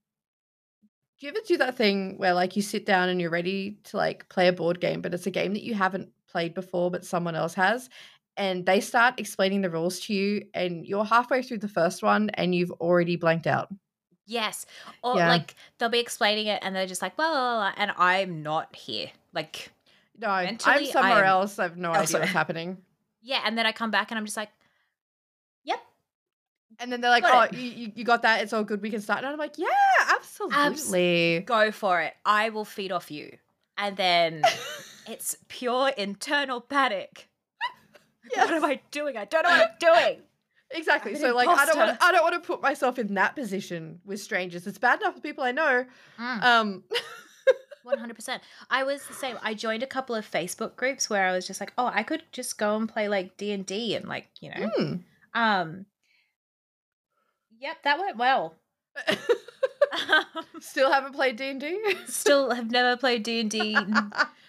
do 1.19 1.25
you 1.25 1.31
ever 1.31 1.39
do 1.45 1.57
that 1.57 1.75
thing 1.75 2.17
where 2.17 2.33
like 2.33 2.55
you 2.55 2.61
sit 2.61 2.85
down 2.85 3.09
and 3.09 3.19
you're 3.19 3.29
ready 3.29 3.79
to 3.85 3.97
like 3.97 4.29
play 4.29 4.47
a 4.47 4.53
board 4.53 4.79
game, 4.79 5.01
but 5.01 5.13
it's 5.13 5.27
a 5.27 5.31
game 5.31 5.53
that 5.53 5.63
you 5.63 5.73
haven't 5.73 6.09
played 6.27 6.53
before, 6.53 6.91
but 6.91 7.05
someone 7.05 7.35
else 7.35 7.53
has, 7.55 7.89
and 8.35 8.65
they 8.65 8.79
start 8.81 9.19
explaining 9.19 9.61
the 9.61 9.69
rules 9.69 9.99
to 10.01 10.13
you, 10.13 10.47
and 10.53 10.85
you're 10.85 11.05
halfway 11.05 11.41
through 11.41 11.59
the 11.59 11.67
first 11.67 12.03
one 12.03 12.29
and 12.35 12.53
you've 12.53 12.71
already 12.73 13.15
blanked 13.15 13.47
out. 13.47 13.69
Yes, 14.25 14.65
or 15.03 15.15
Yeah. 15.15 15.29
like 15.29 15.55
they'll 15.77 15.89
be 15.89 15.99
explaining 15.99 16.47
it 16.47 16.59
and 16.61 16.75
they're 16.75 16.85
just 16.85 17.01
like, 17.01 17.15
blah, 17.15 17.29
blah, 17.29 17.55
blah, 17.57 17.73
and 17.77 17.91
I'm 17.97 18.43
not 18.43 18.75
here. 18.75 19.09
Like, 19.33 19.71
No, 20.19 20.27
I'm 20.29 20.57
somewhere 20.59 21.19
am 21.19 21.25
else. 21.25 21.59
I 21.59 21.63
have 21.63 21.77
no 21.77 21.91
idea 21.91 22.19
what's 22.19 22.31
happening. 22.33 22.77
yeah, 23.21 23.41
and 23.45 23.57
then 23.57 23.65
I 23.65 23.71
come 23.71 23.89
back 23.89 24.11
and 24.11 24.17
I'm 24.17 24.25
just 24.25 24.37
like, 24.37 24.49
yep, 25.63 25.79
And 26.79 26.91
then 26.91 27.01
they're 27.01 27.09
like, 27.09 27.23
Got 27.23 27.53
"Oh, 27.53 27.57
you, 27.57 27.69
you 27.71 27.91
you 27.95 28.03
got 28.03 28.21
that? 28.23 28.41
It's 28.41 28.53
all 28.53 28.63
good. 28.63 28.81
We 28.81 28.89
can 28.89 29.01
start." 29.01 29.19
And 29.19 29.27
I'm 29.27 29.37
like, 29.39 29.57
"Yeah, 29.57 29.67
absolutely." 30.15 31.39
go 31.45 31.71
for 31.71 32.01
it. 32.01 32.13
I 32.25 32.49
will 32.49 32.65
feed 32.65 32.91
off 32.91 33.09
you. 33.09 33.37
And 33.77 33.95
then 33.95 34.43
it's 35.09 35.35
pure 35.47 35.89
internal 35.89 36.61
panic. 36.61 37.29
What 38.35 38.51
am 38.51 38.65
I 38.65 38.81
doing? 38.91 39.15
I 39.15 39.23
don't 39.25 39.43
know 39.43 39.49
what 39.49 39.69
I'm 39.71 39.77
doing. 39.79 40.17
exactly. 40.71 41.13
I'm 41.13 41.17
So 41.21 41.33
like, 41.33 41.47
I 41.47 41.65
don't 41.65 41.77
want 41.77 41.89
imposter. 41.91 42.05
I 42.05 42.11
don't 42.11 42.23
want 42.23 42.33
to 42.35 42.45
put 42.45 42.61
myself 42.61 42.99
in 42.99 43.13
that 43.13 43.35
position 43.35 44.01
with 44.03 44.19
strangers. 44.19 44.67
It's 44.67 44.77
bad 44.77 44.99
enough 44.99 45.13
with 45.15 45.23
people 45.23 45.45
I 45.45 45.51
know. 45.53 45.85
Mm. 46.19 46.43
Um, 46.43 46.83
100%. 47.87 48.39
I 48.69 48.83
was 48.83 49.05
the 49.07 49.13
same. 49.13 49.37
I 49.41 49.53
joined 49.53 49.81
a 49.81 49.87
couple 49.87 50.13
of 50.13 50.29
Facebook 50.29 50.75
groups 50.75 51.09
where 51.09 51.25
I 51.25 51.31
was 51.31 51.47
just 51.47 51.61
like, 51.61 51.71
"Oh, 51.77 51.85
I 51.93 52.03
could 52.03 52.23
just 52.33 52.57
go 52.57 52.75
and 52.75 52.89
play 52.89 53.07
like 53.07 53.37
D&D 53.37 53.95
and 53.95 54.09
like, 54.09 54.27
you 54.41 54.49
know." 54.49 54.69
Hmm. 54.75 54.93
Um 55.33 55.85
Yep, 57.59 57.77
that 57.85 57.97
went 57.99 58.17
well. 58.17 58.55
Still 60.59 60.91
haven't 60.91 61.13
played 61.13 61.37
D 61.37 61.49
and 61.49 61.61
D. 61.61 61.79
Still 62.07 62.51
have 62.51 62.69
never 62.69 62.97
played 62.97 63.23
D&D. 63.23 63.77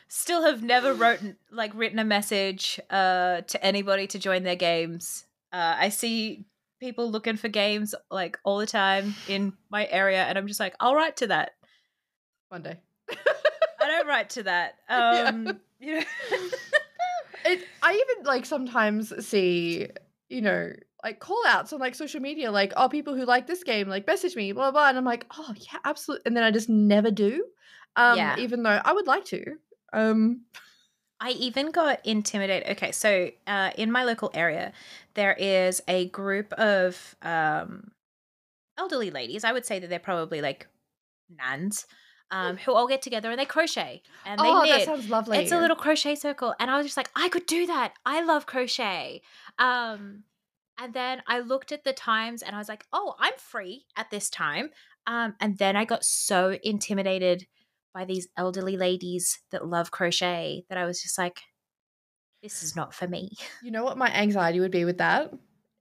Still 0.08 0.42
have 0.42 0.62
never 0.62 0.94
written 0.94 1.36
like 1.50 1.72
written 1.74 1.98
a 1.98 2.04
message 2.04 2.80
uh 2.90 3.42
to 3.42 3.64
anybody 3.64 4.06
to 4.08 4.18
join 4.18 4.42
their 4.42 4.56
games. 4.56 5.24
Uh 5.52 5.76
I 5.78 5.88
see 5.90 6.46
people 6.80 7.10
looking 7.10 7.36
for 7.36 7.48
games 7.48 7.94
like 8.10 8.38
all 8.44 8.58
the 8.58 8.66
time 8.66 9.14
in 9.28 9.52
my 9.70 9.86
area 9.90 10.22
and 10.24 10.38
I'm 10.38 10.46
just 10.46 10.60
like, 10.60 10.74
"I'll 10.80 10.94
write 10.94 11.16
to 11.18 11.26
that." 11.28 11.52
One 12.48 12.62
day. 12.62 12.78
I 13.10 13.86
don't 13.86 14.06
write 14.06 14.30
to 14.30 14.42
that. 14.44 14.74
Yeah. 14.90 15.24
Um 15.28 15.60
you 15.80 15.94
know 16.00 16.04
It, 17.44 17.60
I 17.82 17.92
even 17.92 18.24
like 18.26 18.44
sometimes 18.44 19.12
see, 19.26 19.86
you 20.28 20.40
know, 20.42 20.72
like 21.04 21.20
call 21.20 21.40
outs 21.46 21.72
on 21.72 21.78
like 21.78 21.94
social 21.94 22.20
media, 22.20 22.50
like, 22.50 22.72
oh, 22.76 22.88
people 22.88 23.14
who 23.14 23.24
like 23.24 23.46
this 23.46 23.62
game, 23.62 23.88
like 23.88 24.06
message 24.06 24.34
me, 24.36 24.52
blah, 24.52 24.70
blah. 24.72 24.88
And 24.88 24.98
I'm 24.98 25.04
like, 25.04 25.24
oh, 25.36 25.54
yeah, 25.56 25.78
absolutely. 25.84 26.24
And 26.26 26.36
then 26.36 26.42
I 26.44 26.50
just 26.50 26.68
never 26.68 27.10
do. 27.12 27.44
Um, 27.96 28.16
Yeah. 28.18 28.36
even 28.38 28.64
though 28.64 28.80
I 28.84 28.92
would 28.92 29.06
like 29.06 29.24
to. 29.26 29.44
Um, 29.92 30.42
I 31.20 31.30
even 31.30 31.70
got 31.70 32.04
intimidated. 32.06 32.70
Okay, 32.76 32.92
so 32.92 33.30
uh, 33.46 33.70
in 33.76 33.90
my 33.90 34.04
local 34.04 34.30
area, 34.34 34.72
there 35.14 35.34
is 35.34 35.82
a 35.88 36.08
group 36.08 36.52
of 36.54 37.16
um, 37.22 37.90
elderly 38.78 39.10
ladies. 39.10 39.44
I 39.44 39.52
would 39.52 39.66
say 39.66 39.78
that 39.78 39.90
they're 39.90 39.98
probably 39.98 40.40
like 40.40 40.68
nans 41.28 41.86
um, 42.30 42.56
who 42.58 42.72
all 42.72 42.86
get 42.86 43.02
together 43.02 43.30
and 43.30 43.38
they 43.38 43.44
crochet 43.44 44.02
and 44.24 44.38
they 44.38 44.44
oh, 44.46 44.66
that 44.66 44.84
sounds 44.84 45.08
lovely. 45.08 45.38
It's 45.38 45.52
a 45.52 45.58
little 45.58 45.76
crochet 45.76 46.14
circle, 46.14 46.54
and 46.60 46.70
I 46.70 46.76
was 46.76 46.86
just 46.86 46.96
like, 46.96 47.10
I 47.16 47.28
could 47.28 47.46
do 47.46 47.66
that. 47.66 47.94
I 48.04 48.22
love 48.22 48.46
crochet. 48.46 49.22
Um, 49.58 50.24
and 50.80 50.94
then 50.94 51.22
I 51.26 51.40
looked 51.40 51.72
at 51.72 51.84
the 51.84 51.92
times, 51.92 52.42
and 52.42 52.54
I 52.54 52.58
was 52.58 52.68
like, 52.68 52.84
oh, 52.92 53.14
I'm 53.18 53.32
free 53.36 53.86
at 53.96 54.10
this 54.10 54.30
time. 54.30 54.70
Um, 55.06 55.34
and 55.40 55.58
then 55.58 55.74
I 55.74 55.84
got 55.84 56.04
so 56.04 56.58
intimidated 56.62 57.46
by 57.94 58.04
these 58.04 58.28
elderly 58.36 58.76
ladies 58.76 59.40
that 59.50 59.66
love 59.66 59.90
crochet 59.90 60.64
that 60.68 60.78
I 60.78 60.84
was 60.84 61.00
just 61.02 61.18
like, 61.18 61.40
this 62.42 62.62
is 62.62 62.76
not 62.76 62.94
for 62.94 63.08
me. 63.08 63.30
You 63.62 63.70
know 63.70 63.84
what 63.84 63.98
my 63.98 64.08
anxiety 64.14 64.60
would 64.60 64.70
be 64.70 64.84
with 64.84 64.98
that? 64.98 65.32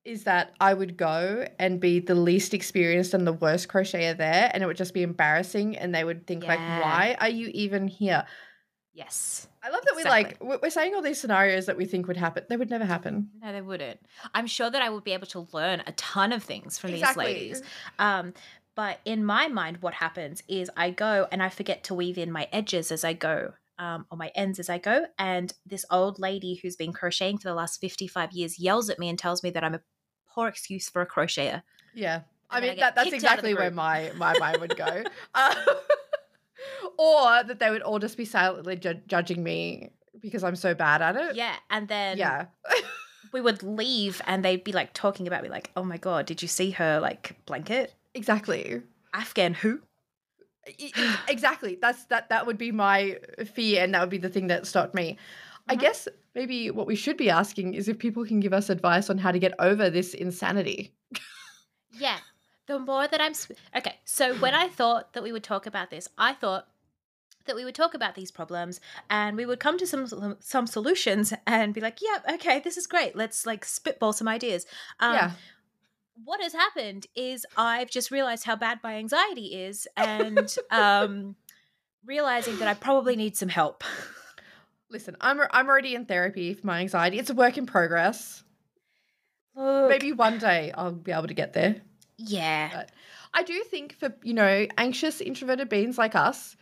Is 0.03 0.23
that 0.23 0.53
I 0.61 0.73
would 0.73 0.95
go 0.97 1.45
and 1.59 1.79
be 1.81 1.99
the 1.99 2.15
least 2.15 2.53
experienced 2.53 3.13
and 3.13 3.27
the 3.27 3.33
worst 3.33 3.67
crocheter 3.67 4.17
there, 4.17 4.49
and 4.53 4.63
it 4.63 4.65
would 4.65 4.77
just 4.77 4.93
be 4.93 5.03
embarrassing, 5.03 5.75
and 5.77 5.93
they 5.93 6.03
would 6.05 6.25
think 6.25 6.45
like, 6.47 6.59
"Why 6.59 7.17
are 7.19 7.27
you 7.29 7.49
even 7.53 7.89
here?" 7.89 8.25
Yes. 8.93 9.47
I 9.61 9.69
love 9.69 9.81
that 9.83 9.95
we 9.97 10.03
like 10.05 10.37
we- 10.41 10.57
we're 10.63 10.69
saying 10.69 10.95
all 10.95 11.01
these 11.01 11.19
scenarios 11.19 11.65
that 11.65 11.75
we 11.77 11.85
think 11.85 12.07
would 12.07 12.15
happen. 12.17 12.45
They 12.49 12.55
would 12.57 12.69
never 12.69 12.85
happen. 12.85 13.29
No, 13.41 13.51
they 13.51 13.61
wouldn't. 13.61 13.99
I'm 14.33 14.47
sure 14.47 14.69
that 14.69 14.81
I 14.81 14.89
would 14.89 15.03
be 15.03 15.11
able 15.11 15.27
to 15.27 15.45
learn 15.51 15.83
a 15.85 15.91
ton 15.91 16.31
of 16.31 16.41
things 16.41 16.79
from 16.79 16.91
these 16.93 17.01
ladies. 17.17 17.61
Um, 17.99 18.33
but 18.77 18.99
in 19.05 19.25
my 19.25 19.47
mind, 19.47 19.77
what 19.81 19.95
happens 19.95 20.43
is 20.47 20.69
I 20.77 20.91
go 20.91 21.27
and 21.31 21.41
I 21.41 21.49
forget 21.49 21.83
to 21.85 21.95
weave 21.95 22.17
in 22.19 22.31
my 22.31 22.47
edges 22.53 22.91
as 22.91 23.03
I 23.03 23.13
go, 23.13 23.53
um, 23.79 24.05
or 24.11 24.17
my 24.19 24.31
ends 24.35 24.59
as 24.59 24.69
I 24.69 24.77
go. 24.77 25.07
And 25.17 25.51
this 25.65 25.83
old 25.89 26.19
lady 26.19 26.59
who's 26.61 26.75
been 26.75 26.93
crocheting 26.93 27.39
for 27.39 27.49
the 27.49 27.55
last 27.55 27.81
55 27.81 28.33
years 28.33 28.59
yells 28.59 28.91
at 28.91 28.99
me 28.99 29.09
and 29.09 29.17
tells 29.17 29.41
me 29.41 29.49
that 29.49 29.63
I'm 29.63 29.73
a 29.73 29.81
poor 30.29 30.47
excuse 30.47 30.87
for 30.89 31.01
a 31.01 31.07
crocheter. 31.07 31.63
Yeah. 31.95 32.21
I 32.51 32.57
And 32.57 32.65
I 32.65 32.67
mean, 32.67 32.77
get 32.77 32.79
that, 32.81 32.95
that's 32.95 33.09
kicked 33.09 33.23
out 33.25 33.39
of 33.39 33.43
the 33.43 33.49
exactly 33.49 33.53
where 33.55 33.71
my, 33.71 34.11
my 34.15 34.37
mind 34.39 34.57
would 34.61 34.77
go. 34.77 35.03
Uh, 35.33 35.55
or 36.99 37.43
that 37.43 37.57
they 37.59 37.71
would 37.71 37.81
all 37.81 37.97
just 37.97 38.15
be 38.15 38.25
silently 38.25 38.75
ju- 38.75 39.01
judging 39.07 39.43
me 39.43 39.89
because 40.21 40.43
I'm 40.43 40.55
so 40.55 40.75
bad 40.75 41.01
at 41.01 41.15
it. 41.15 41.35
Yeah. 41.35 41.55
And 41.71 41.87
then 41.87 42.19
Yeah. 42.19 42.45
we 43.33 43.41
would 43.41 43.63
leave 43.63 44.21
and 44.27 44.45
they'd 44.45 44.63
be 44.63 44.71
like 44.71 44.93
talking 44.93 45.25
about 45.27 45.41
me, 45.41 45.49
like, 45.49 45.71
oh 45.75 45.83
my 45.83 45.97
God, 45.97 46.27
did 46.27 46.43
you 46.43 46.47
see 46.47 46.71
her 46.71 46.99
like 46.99 47.35
blanket? 47.47 47.93
Exactly. 48.17 48.81
Afghan 49.13 49.53
who? 49.53 49.79
Exactly. 51.29 51.77
That's 51.81 52.05
that 52.05 52.29
that 52.29 52.45
would 52.45 52.57
be 52.57 52.71
my 52.71 53.19
fear 53.53 53.83
and 53.83 53.93
that 53.93 54.01
would 54.01 54.09
be 54.09 54.17
the 54.17 54.29
thing 54.29 54.47
that 54.47 54.67
stopped 54.67 54.93
me. 54.93 55.17
I 55.69 55.75
Mhm. 55.75 55.79
guess 55.79 56.07
maybe 56.35 56.71
what 56.71 56.87
we 56.87 56.95
should 56.95 57.17
be 57.17 57.29
asking 57.29 57.73
is 57.73 57.87
if 57.87 57.97
people 57.99 58.25
can 58.25 58.39
give 58.39 58.53
us 58.53 58.69
advice 58.69 59.09
on 59.09 59.17
how 59.17 59.31
to 59.31 59.39
get 59.39 59.53
over 59.59 59.89
this 59.89 60.13
insanity. 60.13 60.93
Yeah. 61.91 62.19
The 62.67 62.79
more 62.79 63.07
that 63.07 63.21
I'm. 63.21 63.33
Sp- 63.33 63.55
okay. 63.75 63.95
So 64.03 64.35
when 64.35 64.53
I 64.53 64.67
thought 64.67 65.13
that 65.13 65.23
we 65.23 65.31
would 65.31 65.43
talk 65.43 65.65
about 65.67 65.89
this, 65.89 66.09
I 66.17 66.33
thought 66.33 66.67
that 67.45 67.55
we 67.55 67.63
would 67.63 67.75
talk 67.75 67.93
about 67.93 68.15
these 68.15 68.29
problems 68.29 68.81
and 69.09 69.37
we 69.37 69.45
would 69.45 69.61
come 69.61 69.77
to 69.77 69.87
some 69.87 70.35
some 70.41 70.67
solutions 70.67 71.33
and 71.45 71.73
be 71.73 71.79
like, 71.79 72.01
"Yep, 72.01 72.25
okay, 72.35 72.59
this 72.59 72.75
is 72.75 72.87
great. 72.87 73.15
Let's 73.15 73.45
like 73.45 73.63
spitball 73.63 74.11
some 74.11 74.27
ideas." 74.27 74.65
Um, 74.99 75.13
yeah. 75.15 75.31
What 76.23 76.41
has 76.41 76.53
happened 76.53 77.07
is 77.15 77.45
I've 77.55 77.89
just 77.89 78.11
realized 78.11 78.43
how 78.43 78.55
bad 78.55 78.79
my 78.83 78.95
anxiety 78.95 79.55
is 79.55 79.87
and 79.95 80.53
um, 80.71 81.35
realizing 82.05 82.57
that 82.57 82.67
I 82.67 82.73
probably 82.73 83.15
need 83.15 83.37
some 83.37 83.49
help. 83.49 83.83
Listen, 84.89 85.15
I'm 85.21 85.39
I'm 85.51 85.67
already 85.67 85.95
in 85.95 86.05
therapy 86.05 86.53
for 86.53 86.65
my 86.65 86.79
anxiety. 86.79 87.19
It's 87.19 87.29
a 87.29 87.35
work 87.35 87.57
in 87.57 87.65
progress. 87.65 88.43
Look, 89.55 89.89
Maybe 89.89 90.11
one 90.13 90.37
day 90.37 90.71
I'll 90.73 90.91
be 90.91 91.11
able 91.11 91.27
to 91.27 91.33
get 91.33 91.53
there. 91.53 91.81
yeah, 92.17 92.69
But 92.73 92.91
I 93.33 93.43
do 93.43 93.63
think 93.63 93.93
for, 93.93 94.15
you 94.23 94.33
know, 94.33 94.67
anxious 94.77 95.19
introverted 95.19 95.67
beings 95.69 95.97
like 95.97 96.15
us, 96.15 96.55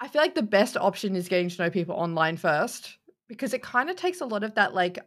I 0.00 0.08
feel 0.08 0.20
like 0.22 0.34
the 0.34 0.42
best 0.42 0.76
option 0.76 1.14
is 1.14 1.28
getting 1.28 1.48
to 1.48 1.62
know 1.62 1.70
people 1.70 1.94
online 1.94 2.36
first 2.36 2.98
because 3.28 3.52
it 3.54 3.62
kind 3.62 3.90
of 3.90 3.96
takes 3.96 4.20
a 4.20 4.26
lot 4.26 4.44
of 4.44 4.54
that 4.56 4.74
like 4.74 4.98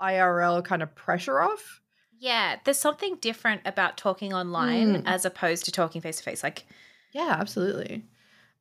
IRL 0.00 0.64
kind 0.64 0.82
of 0.82 0.94
pressure 0.94 1.40
off. 1.40 1.80
Yeah. 2.18 2.56
There's 2.64 2.78
something 2.78 3.16
different 3.20 3.62
about 3.64 3.96
talking 3.96 4.32
online 4.32 4.96
Mm. 4.96 5.02
as 5.06 5.24
opposed 5.24 5.64
to 5.66 5.72
talking 5.72 6.00
face 6.00 6.18
to 6.18 6.22
face. 6.24 6.42
Like, 6.42 6.66
Yeah, 7.12 7.36
absolutely. 7.38 8.04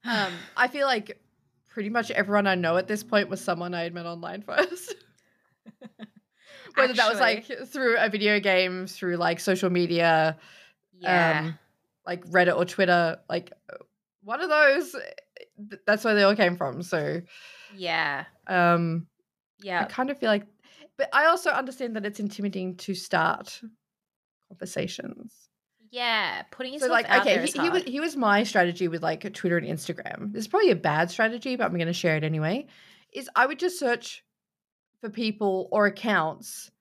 Um, 0.05 0.33
I 0.57 0.67
feel 0.67 0.85
like 0.85 1.17
pretty 1.69 1.87
much 1.89 2.11
everyone 2.11 2.45
I 2.45 2.55
know 2.55 2.75
at 2.75 2.87
this 2.87 3.03
point 3.03 3.29
was 3.29 3.39
someone 3.39 3.73
I 3.73 3.83
had 3.83 3.93
met 3.93 4.05
online 4.05 4.41
first. 4.45 4.95
Whether 6.75 6.93
that 6.93 7.09
was 7.09 7.19
like 7.19 7.45
through 7.67 7.97
a 7.97 8.09
video 8.09 8.39
game, 8.39 8.87
through 8.87 9.17
like 9.17 9.39
social 9.39 9.69
media, 9.69 10.37
yeah. 10.99 11.39
um, 11.45 11.59
like 12.05 12.25
Reddit 12.27 12.57
or 12.57 12.65
Twitter, 12.65 13.17
like 13.29 13.53
one 14.23 14.41
of 14.41 14.49
those. 14.49 14.95
That's 15.85 16.03
where 16.03 16.15
they 16.15 16.23
all 16.23 16.35
came 16.35 16.57
from. 16.57 16.81
So, 16.81 17.21
Yeah. 17.75 18.25
um, 18.47 19.07
yeah. 19.61 19.81
I 19.81 19.85
kind 19.85 20.09
of 20.09 20.17
feel 20.17 20.29
like, 20.29 20.45
but 20.97 21.09
I 21.13 21.25
also 21.25 21.49
understand 21.51 21.95
that 21.95 22.05
it's 22.05 22.19
intimidating 22.19 22.75
to 22.77 22.93
start 22.93 23.61
conversations. 24.49 25.49
Yeah. 25.91 26.43
Putting 26.51 26.71
So, 26.73 26.85
yourself 26.85 26.91
like, 26.91 27.09
out 27.09 27.21
okay, 27.21 27.35
there 27.35 27.43
he, 27.43 27.49
is 27.49 27.53
he 27.53 27.69
was 27.69 27.83
he 27.83 27.99
was 27.99 28.15
my 28.15 28.43
strategy 28.43 28.87
with 28.87 29.03
like 29.03 29.31
Twitter 29.33 29.57
and 29.57 29.67
Instagram. 29.67 30.33
This 30.33 30.41
is 30.41 30.47
probably 30.47 30.71
a 30.71 30.75
bad 30.75 31.11
strategy, 31.11 31.55
but 31.55 31.65
I'm 31.65 31.73
going 31.75 31.87
to 31.87 31.93
share 31.93 32.15
it 32.17 32.23
anyway. 32.23 32.67
Is 33.11 33.29
I 33.35 33.45
would 33.45 33.59
just 33.59 33.77
search 33.77 34.23
for 35.01 35.09
people 35.09 35.67
or 35.71 35.85
accounts 35.85 36.71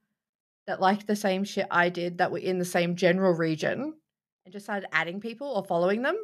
that 0.66 0.80
liked 0.80 1.06
the 1.06 1.16
same 1.16 1.44
shit 1.44 1.66
I 1.70 1.88
did 1.88 2.18
that 2.18 2.30
were 2.30 2.38
in 2.38 2.58
the 2.58 2.64
same 2.64 2.96
general 2.96 3.32
region, 3.34 3.94
and 4.44 4.52
just 4.52 4.64
started 4.64 4.88
adding 4.92 5.20
people 5.20 5.48
or 5.48 5.64
following 5.64 6.02
them, 6.02 6.16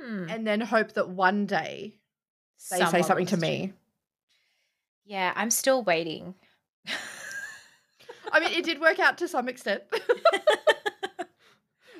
Hmm. 0.00 0.26
and 0.28 0.46
then 0.46 0.60
hope 0.60 0.92
that 0.94 1.08
one 1.08 1.46
day 1.46 1.98
they 2.70 2.84
say 2.84 3.02
something 3.02 3.26
to 3.26 3.36
me. 3.36 3.72
Yeah, 5.04 5.32
I'm 5.36 5.50
still 5.50 5.82
waiting. 5.82 6.34
I 8.32 8.40
mean, 8.40 8.52
it 8.52 8.64
did 8.64 8.80
work 8.80 8.98
out 8.98 9.18
to 9.18 9.28
some 9.28 9.48
extent. 9.48 9.82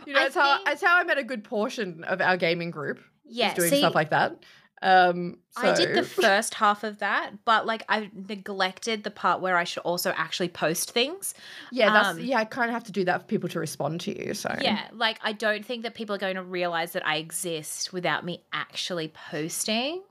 you 0.07 0.15
know, 0.15 0.21
I 0.21 0.27
it's 0.27 0.35
how 0.35 0.61
it's 0.67 0.83
how 0.83 0.97
I 0.97 1.05
met 1.05 1.19
a 1.19 1.25
good 1.25 1.45
portion 1.45 2.05
of 2.05 2.21
our 2.21 2.37
gaming 2.37 2.71
group. 2.71 3.01
yeah, 3.25 3.55
doing 3.55 3.71
see, 3.71 3.79
stuff 3.79 3.95
like 3.95 4.11
that. 4.11 4.43
Um, 4.83 5.39
I 5.57 5.73
did 5.75 5.95
the 5.95 6.03
first 6.03 6.55
half 6.55 6.83
of 6.83 6.99
that, 6.99 7.31
but 7.45 7.67
like 7.67 7.85
I 7.89 8.11
neglected 8.13 9.05
the 9.05 9.13
part 9.13 9.41
where 9.41 9.57
I 9.57 9.63
should 9.63 9.85
also 9.85 10.11
actually 10.17 10.49
post 10.49 10.91
things. 10.91 11.35
Yeah, 11.71 11.93
that's 11.93 12.09
Um, 12.09 12.21
yeah. 12.21 12.39
I 12.39 12.45
kind 12.45 12.69
of 12.69 12.75
have 12.75 12.85
to 12.85 12.93
do 12.93 13.05
that 13.05 13.21
for 13.21 13.27
people 13.29 13.49
to 13.51 13.61
respond 13.61 14.01
to 14.03 14.19
you. 14.27 14.35
So 14.35 14.53
Yeah, 14.61 14.83
like 14.93 15.21
I 15.23 15.33
don't 15.33 15.65
think 15.65 15.85
that 15.85 15.95
people 15.95 16.17
are 16.17 16.19
going 16.19 16.35
to 16.35 16.43
realize 16.43 16.93
that 16.93 17.07
I 17.07 17.17
exist 17.17 17.93
without 17.93 18.25
me 18.25 18.43
actually 18.53 19.09
posting. 19.31 20.03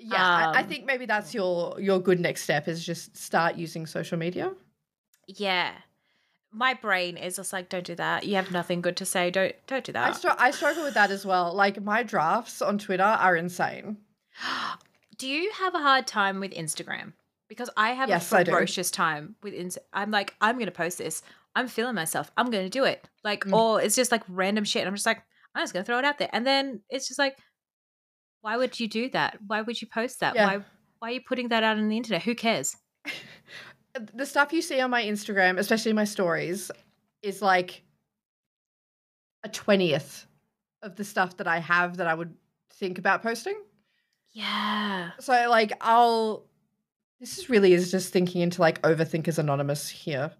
Yeah. 0.00 0.52
I, 0.52 0.52
I 0.56 0.60
Um, 0.62 0.68
think 0.68 0.84
maybe 0.86 1.06
that's 1.06 1.34
your 1.34 1.78
your 1.80 2.00
good 2.00 2.18
next 2.20 2.42
step 2.42 2.68
is 2.68 2.84
just 2.84 3.16
start 3.16 3.56
using 3.56 3.86
social 3.86 4.18
media. 4.18 4.52
Yeah. 5.26 5.72
My 6.52 6.74
brain 6.74 7.16
is 7.16 7.36
just 7.36 7.52
like, 7.52 7.68
don't 7.68 7.84
do 7.86 7.94
that. 7.94 8.24
You 8.26 8.34
have 8.34 8.50
nothing 8.50 8.80
good 8.80 8.96
to 8.96 9.04
say. 9.04 9.30
Don't 9.30 9.54
don't 9.68 9.84
do 9.84 9.90
I 9.90 10.10
that. 10.10 10.16
str- 10.16 10.28
I 10.38 10.50
struggle 10.50 10.82
with 10.84 10.94
that 10.94 11.10
as 11.10 11.24
well. 11.24 11.54
Like 11.54 11.80
my 11.82 12.02
drafts 12.02 12.60
on 12.60 12.78
Twitter 12.78 13.04
are 13.04 13.36
insane. 13.36 13.98
do 15.18 15.28
you 15.28 15.50
have 15.52 15.74
a 15.74 15.78
hard 15.78 16.06
time 16.06 16.40
with 16.40 16.52
Instagram? 16.52 17.12
Because 17.48 17.70
I 17.76 17.90
have 17.90 18.08
Yes, 18.08 18.32
a 18.32 18.38
I 18.38 18.44
ferocious 18.44 18.90
time 18.90 19.34
with 19.42 19.54
Insta. 19.54 19.78
I'm 19.92 20.10
like, 20.10 20.34
I'm 20.40 20.58
gonna 20.58 20.70
post 20.70 20.98
this. 20.98 21.22
I'm 21.56 21.66
feeling 21.68 21.94
myself. 21.96 22.30
I'm 22.36 22.50
gonna 22.50 22.68
do 22.70 22.84
it. 22.84 23.08
Like, 23.24 23.44
Mm. 23.44 23.52
or 23.56 23.82
it's 23.82 23.96
just 23.96 24.12
like 24.12 24.22
random 24.28 24.64
shit. 24.64 24.82
And 24.82 24.88
I'm 24.88 24.94
just 24.94 25.06
like, 25.06 25.22
I'm 25.54 25.62
just 25.62 25.72
gonna 25.72 25.84
throw 25.84 25.98
it 25.98 26.04
out 26.04 26.18
there. 26.18 26.30
And 26.32 26.46
then 26.46 26.80
it's 26.90 27.08
just 27.08 27.18
like, 27.18 27.36
Why 28.42 28.56
would 28.56 28.78
you 28.80 28.88
do 28.88 29.08
that? 29.10 29.38
Why 29.46 29.62
would 29.62 29.80
you 29.80 29.86
post 29.86 30.20
that? 30.20 30.34
Yeah. 30.34 30.46
Why 30.46 30.64
why 30.98 31.08
are 31.08 31.12
you 31.12 31.20
putting 31.26 31.48
that 31.48 31.62
out 31.62 31.78
on 31.78 31.88
the 31.88 31.96
internet? 31.96 32.22
Who 32.22 32.34
cares? 32.34 32.76
the 34.14 34.26
stuff 34.26 34.52
you 34.52 34.62
see 34.62 34.80
on 34.80 34.90
my 34.90 35.02
Instagram, 35.02 35.58
especially 35.58 35.92
my 35.92 36.04
stories, 36.04 36.70
is 37.22 37.42
like 37.42 37.82
a 39.44 39.48
twentieth 39.48 40.26
of 40.82 40.96
the 40.96 41.04
stuff 41.04 41.36
that 41.38 41.46
I 41.46 41.58
have 41.58 41.98
that 41.98 42.06
I 42.06 42.14
would 42.14 42.34
think 42.72 42.98
about 42.98 43.22
posting. 43.22 43.56
Yeah. 44.32 45.10
So 45.20 45.32
like 45.48 45.72
I'll 45.80 46.44
this 47.18 47.38
is 47.38 47.50
really 47.50 47.74
is 47.74 47.90
just 47.90 48.12
thinking 48.12 48.40
into 48.40 48.60
like 48.60 48.80
overthinkers 48.82 49.38
anonymous 49.38 49.88
here. 49.88 50.30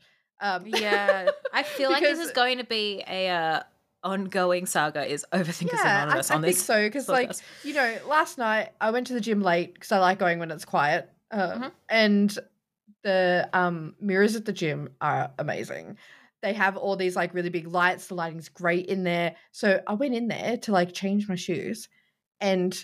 Um 0.40 0.66
Yeah. 0.66 1.30
I 1.52 1.62
feel 1.62 1.90
like 1.90 2.02
this 2.02 2.18
is 2.26 2.32
going 2.32 2.58
to 2.58 2.64
be 2.64 3.02
a 3.06 3.28
uh, 3.28 3.62
ongoing 4.02 4.66
saga 4.66 5.04
is 5.04 5.24
Overthinkers 5.32 5.72
yeah, 5.74 6.02
Anonymous 6.04 6.30
I 6.30 6.34
on 6.36 6.42
this. 6.42 6.48
I 6.48 6.52
think 6.52 6.66
so 6.66 6.88
because 6.88 7.08
like 7.08 7.32
you 7.64 7.74
know 7.74 7.98
last 8.08 8.38
night 8.38 8.70
I 8.80 8.90
went 8.90 9.06
to 9.08 9.12
the 9.14 9.20
gym 9.20 9.42
late 9.42 9.74
because 9.74 9.92
I 9.92 9.98
like 9.98 10.18
going 10.18 10.38
when 10.38 10.50
it's 10.50 10.64
quiet, 10.64 11.10
uh, 11.30 11.52
Mhm. 11.52 11.72
and 11.88 12.38
the 13.02 13.48
um, 13.52 13.94
mirrors 14.00 14.36
at 14.36 14.44
the 14.44 14.52
gym 14.52 14.90
are 15.00 15.30
amazing. 15.38 15.96
They 16.42 16.52
have 16.54 16.76
all 16.76 16.96
these 16.96 17.16
like 17.16 17.34
really 17.34 17.50
big 17.50 17.66
lights. 17.66 18.06
The 18.08 18.14
lighting's 18.14 18.48
great 18.48 18.86
in 18.86 19.04
there. 19.04 19.36
So 19.52 19.82
I 19.86 19.94
went 19.94 20.14
in 20.14 20.28
there 20.28 20.56
to 20.58 20.72
like 20.72 20.92
change 20.92 21.28
my 21.28 21.34
shoes, 21.34 21.88
and 22.40 22.82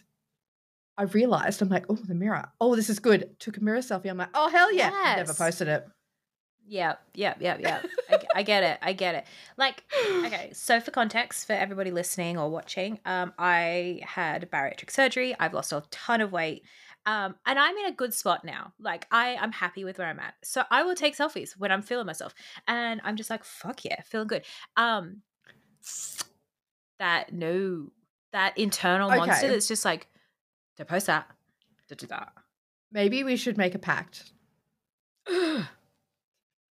I 0.98 1.02
realized 1.04 1.60
I'm 1.60 1.68
like, 1.68 1.84
oh, 1.90 1.94
the 1.96 2.14
mirror. 2.14 2.50
Oh, 2.60 2.74
this 2.76 2.88
is 2.88 2.98
good. 3.00 3.38
Took 3.38 3.58
a 3.58 3.60
mirror 3.60 3.80
selfie. 3.80 4.08
I'm 4.08 4.16
like, 4.16 4.30
oh 4.34 4.48
hell 4.48 4.72
yeah. 4.72 5.14
Never 5.16 5.34
posted 5.34 5.68
it. 5.68 5.86
Yep, 6.68 7.00
yep, 7.14 7.36
yep, 7.40 7.60
yep. 7.60 7.86
I, 8.10 8.18
I 8.36 8.42
get 8.42 8.64
it. 8.64 8.78
I 8.82 8.92
get 8.92 9.14
it. 9.14 9.24
Like, 9.56 9.84
okay, 10.24 10.50
so 10.52 10.80
for 10.80 10.90
context, 10.90 11.46
for 11.46 11.52
everybody 11.52 11.92
listening 11.92 12.38
or 12.38 12.50
watching, 12.50 12.98
um, 13.04 13.32
I 13.38 14.00
had 14.04 14.50
bariatric 14.50 14.90
surgery. 14.90 15.34
I've 15.38 15.54
lost 15.54 15.72
a 15.72 15.84
ton 15.90 16.20
of 16.20 16.32
weight. 16.32 16.64
Um, 17.04 17.36
and 17.46 17.56
I'm 17.56 17.76
in 17.76 17.86
a 17.86 17.92
good 17.92 18.12
spot 18.12 18.44
now. 18.44 18.72
Like, 18.80 19.06
I, 19.12 19.36
I'm 19.36 19.52
happy 19.52 19.84
with 19.84 19.98
where 19.98 20.08
I'm 20.08 20.18
at. 20.18 20.34
So 20.42 20.64
I 20.68 20.82
will 20.82 20.96
take 20.96 21.16
selfies 21.16 21.52
when 21.56 21.70
I'm 21.70 21.82
feeling 21.82 22.06
myself. 22.06 22.34
And 22.66 23.00
I'm 23.04 23.14
just 23.14 23.30
like, 23.30 23.44
fuck 23.44 23.84
yeah, 23.84 24.02
feeling 24.02 24.26
good. 24.26 24.42
Um, 24.76 25.22
that, 26.98 27.32
no, 27.32 27.92
that 28.32 28.58
internal 28.58 29.08
monster 29.08 29.46
that's 29.46 29.68
just 29.68 29.84
like, 29.84 30.08
don't 30.76 30.88
post 30.88 31.06
that. 31.06 31.28
Don't 31.88 32.00
do 32.00 32.08
that. 32.08 32.32
Maybe 32.90 33.22
we 33.22 33.36
should 33.36 33.56
make 33.56 33.76
a 33.76 33.78
pact. 33.78 34.32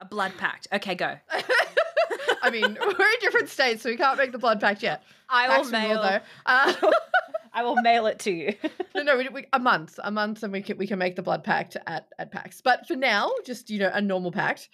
a 0.02 0.06
blood 0.06 0.34
pact. 0.38 0.68
Okay, 0.74 0.96
go. 0.96 1.16
I 2.42 2.50
mean, 2.50 2.78
we're 2.82 2.90
in 2.90 3.20
different 3.22 3.50
states, 3.50 3.84
so 3.84 3.90
we 3.90 3.98
can't 3.98 4.18
make 4.18 4.32
the 4.32 4.40
blood 4.40 4.60
pact 4.60 4.84
yet. 4.84 5.04
I 5.30 5.48
will 5.48 5.66
we 5.66 5.72
will, 5.72 5.80
mail. 5.80 6.02
though. 6.02 6.20
Uh, 6.46 6.74
I 7.54 7.64
will 7.64 7.76
mail 7.82 8.08
it 8.08 8.20
to 8.20 8.32
you. 8.32 8.56
no, 8.96 9.04
no, 9.04 9.18
we, 9.18 9.30
we, 9.30 9.46
a 9.54 9.60
month, 9.60 10.00
a 10.04 10.12
month, 10.12 10.42
and 10.44 10.52
we 10.52 10.62
can 10.62 10.78
we 10.78 10.88
can 10.88 10.98
make 10.98 11.16
the 11.16 11.22
blood 11.22 11.44
pact 11.44 11.78
at 11.86 12.08
at 12.18 12.32
PAX. 12.32 12.62
But 12.62 12.88
for 12.88 12.96
now, 12.96 13.32
just 13.46 13.70
you 13.70 13.80
know, 13.80 13.92
a 13.94 14.02
normal 14.02 14.32
pact. 14.32 14.70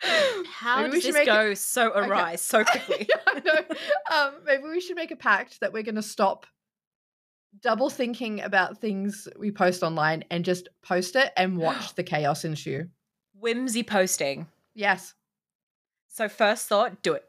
How 0.00 0.82
Maybe 0.82 0.90
we 0.90 0.96
does 0.96 1.04
should 1.04 1.14
this 1.14 1.26
go 1.26 1.54
so 1.54 1.92
awry 1.92 2.36
so 2.36 2.64
quickly? 2.64 3.08
I 3.26 3.40
know. 3.40 4.16
Um, 4.16 4.34
maybe 4.44 4.62
we 4.64 4.80
should 4.80 4.96
make 4.96 5.10
a 5.10 5.16
pact 5.16 5.60
that 5.60 5.72
we're 5.72 5.82
going 5.82 5.96
to 5.96 6.02
stop 6.02 6.46
double 7.60 7.90
thinking 7.90 8.40
about 8.40 8.78
things 8.78 9.28
we 9.38 9.50
post 9.50 9.82
online 9.82 10.24
and 10.30 10.44
just 10.44 10.68
post 10.82 11.16
it 11.16 11.32
and 11.36 11.58
watch 11.58 11.94
the 11.96 12.02
chaos 12.02 12.44
ensue. 12.44 12.88
Whimsy 13.34 13.82
posting. 13.82 14.46
Yes. 14.74 15.14
So 16.08 16.28
first 16.28 16.68
thought, 16.68 17.02
do 17.02 17.12
it. 17.14 17.24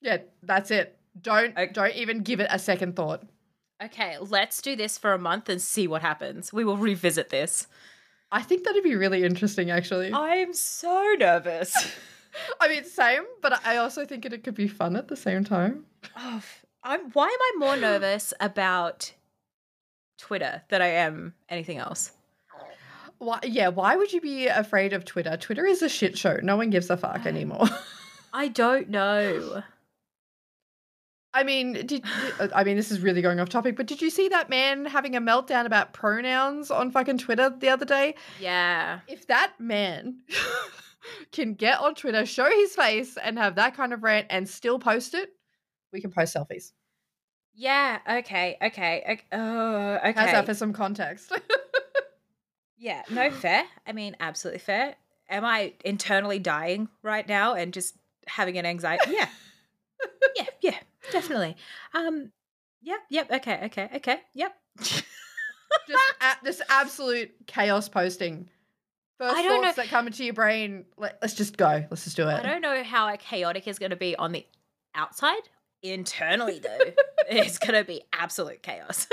Yeah, 0.00 0.18
that's 0.42 0.70
it. 0.70 0.98
Don't 1.20 1.56
Ok- 1.58 1.72
don't 1.72 1.94
even 1.96 2.20
give 2.20 2.40
it 2.40 2.48
a 2.50 2.58
second 2.58 2.94
thought. 2.96 3.24
Okay, 3.82 4.16
let's 4.20 4.60
do 4.60 4.74
this 4.76 4.98
for 4.98 5.12
a 5.12 5.18
month 5.18 5.48
and 5.48 5.60
see 5.62 5.86
what 5.86 6.02
happens. 6.02 6.52
We 6.52 6.64
will 6.64 6.76
revisit 6.76 7.28
this. 7.30 7.66
I 8.30 8.42
think 8.42 8.64
that'd 8.64 8.82
be 8.82 8.96
really 8.96 9.24
interesting, 9.24 9.70
actually. 9.70 10.12
I'm 10.12 10.52
so 10.52 11.14
nervous. 11.18 11.74
I 12.60 12.68
mean, 12.68 12.84
same, 12.84 13.22
but 13.40 13.64
I 13.64 13.76
also 13.78 14.04
think 14.04 14.24
it, 14.26 14.32
it 14.32 14.44
could 14.44 14.54
be 14.54 14.68
fun 14.68 14.96
at 14.96 15.08
the 15.08 15.16
same 15.16 15.44
time. 15.44 15.84
oh, 16.16 16.42
I'm, 16.82 17.10
why 17.12 17.24
am 17.26 17.30
I 17.30 17.52
more 17.58 17.76
nervous 17.90 18.34
about 18.40 19.12
Twitter 20.18 20.62
than 20.68 20.82
I 20.82 20.88
am 20.88 21.34
anything 21.48 21.78
else? 21.78 22.12
Why? 23.18 23.40
Yeah, 23.42 23.68
why 23.68 23.96
would 23.96 24.12
you 24.12 24.20
be 24.20 24.46
afraid 24.46 24.92
of 24.92 25.04
Twitter? 25.04 25.36
Twitter 25.36 25.66
is 25.66 25.82
a 25.82 25.88
shit 25.88 26.16
show. 26.16 26.38
No 26.42 26.56
one 26.56 26.70
gives 26.70 26.90
a 26.90 26.96
fuck 26.96 27.26
anymore. 27.26 27.66
I 28.32 28.48
don't 28.48 28.88
know. 28.88 29.62
I 31.34 31.44
mean, 31.44 31.86
did, 31.86 32.04
I 32.54 32.64
mean 32.64 32.76
this 32.76 32.90
is 32.90 33.00
really 33.00 33.20
going 33.20 33.38
off 33.38 33.48
topic, 33.48 33.76
but 33.76 33.86
did 33.86 34.00
you 34.00 34.10
see 34.10 34.28
that 34.28 34.48
man 34.48 34.86
having 34.86 35.14
a 35.14 35.20
meltdown 35.20 35.66
about 35.66 35.92
pronouns 35.92 36.70
on 36.70 36.90
fucking 36.90 37.18
Twitter 37.18 37.50
the 37.50 37.68
other 37.68 37.84
day? 37.84 38.14
Yeah. 38.40 39.00
If 39.08 39.26
that 39.26 39.52
man 39.58 40.20
can 41.32 41.54
get 41.54 41.80
on 41.80 41.94
Twitter, 41.94 42.24
show 42.24 42.48
his 42.50 42.74
face, 42.74 43.16
and 43.22 43.38
have 43.38 43.56
that 43.56 43.76
kind 43.76 43.92
of 43.92 44.02
rant 44.02 44.28
and 44.30 44.48
still 44.48 44.78
post 44.78 45.14
it, 45.14 45.30
we 45.92 46.00
can 46.00 46.10
post 46.10 46.34
selfies. 46.34 46.72
Yeah, 47.60 47.98
okay, 48.08 48.56
okay. 48.62 49.02
okay. 49.04 49.22
Oh, 49.32 49.94
okay. 49.96 50.12
How's 50.12 50.30
that 50.30 50.46
for 50.46 50.54
some 50.54 50.72
context? 50.72 51.32
Yeah, 52.76 53.02
no, 53.10 53.32
fair. 53.32 53.64
I 53.84 53.90
mean, 53.92 54.14
absolutely 54.20 54.60
fair. 54.60 54.94
Am 55.28 55.44
I 55.44 55.72
internally 55.84 56.38
dying 56.38 56.88
right 57.02 57.26
now 57.28 57.54
and 57.54 57.74
just 57.74 57.96
having 58.28 58.56
an 58.58 58.64
anxiety? 58.64 59.10
Yeah. 59.10 59.28
yeah, 60.36 60.44
yeah, 60.60 60.76
definitely. 61.10 61.56
Um, 61.94 62.30
yep, 62.80 63.00
yep, 63.10 63.28
okay, 63.32 63.62
okay, 63.64 63.90
okay, 63.96 64.20
yep. 64.34 64.54
just, 64.80 65.04
a- 66.20 66.44
just 66.44 66.62
absolute 66.68 67.32
chaos 67.48 67.88
posting. 67.88 68.48
First 69.18 69.34
I 69.36 69.42
don't 69.42 69.64
thoughts 69.64 69.76
know- 69.76 69.82
that 69.82 69.90
come 69.90 70.06
into 70.06 70.24
your 70.24 70.34
brain. 70.34 70.84
Let, 70.96 71.18
let's 71.20 71.34
just 71.34 71.56
go. 71.56 71.84
Let's 71.90 72.04
just 72.04 72.14
do 72.16 72.28
it. 72.28 72.34
I 72.34 72.42
don't 72.42 72.62
know 72.62 72.84
how 72.84 73.14
chaotic 73.16 73.66
is 73.66 73.80
going 73.80 73.90
to 73.90 73.96
be 73.96 74.14
on 74.14 74.30
the 74.30 74.46
outside. 74.94 75.42
Internally, 75.82 76.58
though, 76.58 76.78
it's 77.28 77.58
going 77.58 77.74
to 77.74 77.84
be 77.84 78.02
absolute 78.12 78.62
chaos. 78.62 79.06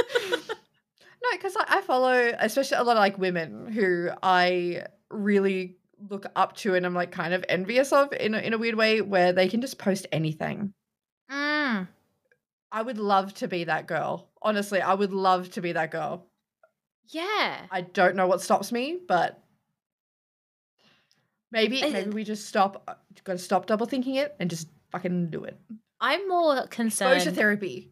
No, 1.25 1.31
because 1.31 1.55
I, 1.57 1.65
I 1.77 1.81
follow, 1.81 2.33
especially 2.39 2.77
a 2.77 2.83
lot 2.83 2.97
of 2.97 3.01
like 3.01 3.17
women 3.17 3.71
who 3.71 4.09
I 4.21 4.83
really 5.09 5.77
look 6.09 6.25
up 6.35 6.55
to 6.57 6.75
and 6.75 6.85
I'm 6.85 6.93
like 6.93 7.11
kind 7.11 7.33
of 7.33 7.43
envious 7.49 7.91
of 7.93 8.11
in 8.13 8.35
a, 8.35 8.39
in 8.39 8.53
a 8.53 8.57
weird 8.57 8.75
way 8.75 9.01
where 9.01 9.31
they 9.33 9.47
can 9.47 9.61
just 9.61 9.77
post 9.79 10.05
anything. 10.11 10.73
mm. 11.31 11.87
I 12.71 12.81
would 12.81 12.97
love 12.97 13.33
to 13.35 13.47
be 13.47 13.63
that 13.63 13.87
girl. 13.87 14.29
Honestly, 14.41 14.81
I 14.81 14.93
would 14.93 15.13
love 15.13 15.49
to 15.51 15.61
be 15.61 15.71
that 15.71 15.91
girl. 15.91 16.27
Yeah. 17.09 17.61
I 17.71 17.81
don't 17.81 18.15
know 18.15 18.27
what 18.27 18.41
stops 18.41 18.71
me, 18.71 18.99
but 19.07 19.41
maybe 21.51 21.83
I- 21.83 21.89
maybe 21.89 22.09
we 22.11 22.23
just 22.23 22.45
stop. 22.47 23.01
Got 23.23 23.33
to 23.33 23.39
stop 23.39 23.65
double 23.65 23.85
thinking 23.85 24.15
it 24.15 24.35
and 24.39 24.49
just 24.49 24.67
fucking 24.91 25.29
do 25.29 25.43
it. 25.45 25.59
I'm 26.05 26.27
more 26.27 26.67
concerned. 26.67 27.13
Exposure 27.15 27.35
therapy. 27.35 27.91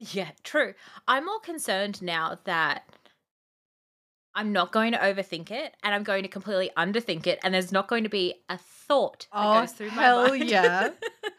Yeah, 0.00 0.30
true. 0.42 0.74
I'm 1.06 1.24
more 1.24 1.38
concerned 1.40 2.02
now 2.02 2.38
that 2.44 2.82
I'm 4.34 4.52
not 4.52 4.72
going 4.72 4.92
to 4.92 4.98
overthink 4.98 5.50
it 5.50 5.74
and 5.82 5.94
I'm 5.94 6.02
going 6.02 6.22
to 6.24 6.28
completely 6.28 6.70
underthink 6.76 7.26
it 7.26 7.38
and 7.42 7.54
there's 7.54 7.72
not 7.72 7.88
going 7.88 8.02
to 8.02 8.10
be 8.10 8.34
a 8.48 8.58
thought 8.58 9.26
that 9.32 9.38
Oh, 9.40 9.60
goes 9.60 9.72
through 9.72 9.88
hell 9.90 10.24
my 10.24 10.28
mind. 10.38 10.42
Hell 10.50 10.50
yeah. 10.50 10.90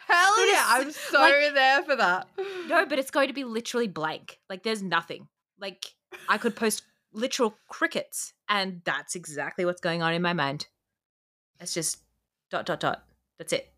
Hell 0.08 0.48
yeah! 0.52 0.64
I'm 0.68 0.92
so 0.92 1.20
like- 1.20 1.54
there 1.54 1.84
for 1.84 1.96
that. 1.98 2.28
no, 2.68 2.86
but 2.86 2.98
it's 2.98 3.12
going 3.12 3.28
to 3.28 3.34
be 3.34 3.44
literally 3.44 3.88
blank. 3.88 4.40
Like 4.50 4.64
there's 4.64 4.82
nothing. 4.82 5.28
Like 5.60 5.86
I 6.30 6.38
could 6.38 6.56
post 6.56 6.84
literal 7.12 7.56
crickets 7.68 8.34
and 8.48 8.82
that's 8.86 9.16
exactly 9.16 9.66
what's 9.66 9.82
going 9.82 10.02
on 10.02 10.14
in 10.14 10.22
my 10.22 10.34
mind. 10.34 10.68
It's 11.60 11.74
just 11.74 11.98
dot 12.50 12.66
dot 12.66 12.80
dot. 12.80 13.04
That's 13.38 13.52
it. 13.54 13.72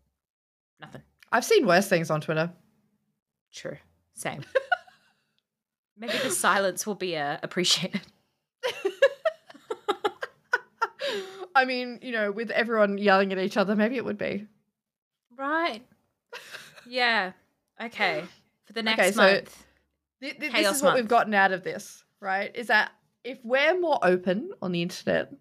Nothing. 0.80 1.02
I've 1.32 1.44
seen 1.44 1.66
worse 1.66 1.86
things 1.88 2.10
on 2.10 2.20
Twitter. 2.20 2.50
True. 3.52 3.76
Same. 4.14 4.42
Maybe 5.98 6.16
the 6.18 6.30
silence 6.30 6.86
will 6.86 6.94
be 6.94 7.16
uh, 7.16 7.36
appreciated. 7.42 8.00
I 11.54 11.64
mean, 11.64 11.98
you 12.02 12.12
know, 12.12 12.30
with 12.30 12.50
everyone 12.50 12.96
yelling 12.98 13.32
at 13.32 13.38
each 13.38 13.56
other, 13.56 13.74
maybe 13.74 13.96
it 13.96 14.04
would 14.04 14.16
be. 14.18 14.46
Right. 15.36 15.82
Yeah. 16.86 17.32
Okay. 17.82 18.24
For 18.66 18.72
the 18.72 18.82
next 18.82 19.00
Okay, 19.00 19.12
so- 19.12 19.22
month. 19.22 19.64
Th- 20.22 20.38
th- 20.38 20.52
this 20.52 20.76
is 20.76 20.82
what 20.82 20.94
we've 20.94 21.08
gotten 21.08 21.32
out 21.32 21.50
of 21.52 21.64
this, 21.64 22.04
right? 22.20 22.54
Is 22.54 22.66
that 22.66 22.92
if 23.24 23.38
we're 23.42 23.78
more 23.80 23.98
open 24.02 24.50
on 24.60 24.70
the 24.70 24.82
internet, 24.82 25.32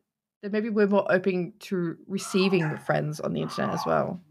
then 0.41 0.51
maybe 0.53 0.69
we're 0.69 0.87
more 0.87 1.05
open 1.11 1.51
to 1.59 1.97
receiving 2.07 2.77
friends 2.77 3.19
on 3.19 3.33
the 3.33 3.41
internet 3.41 3.73
as 3.73 3.81
well. 3.85 4.21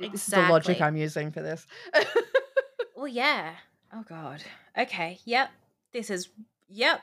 This 0.00 0.26
is 0.28 0.34
the 0.34 0.40
logic 0.40 0.80
I'm 0.80 0.96
using 0.96 1.30
for 1.30 1.42
this. 1.42 1.66
Well, 2.96 3.08
yeah. 3.08 3.52
Oh 3.94 4.04
God. 4.06 4.42
Okay. 4.76 5.18
Yep. 5.24 5.48
This 5.92 6.10
is. 6.10 6.28
Yep. 6.68 7.00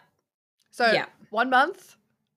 so 0.70 0.92
Yeah. 0.92 1.06
one 1.32 1.50
month, 1.50 1.96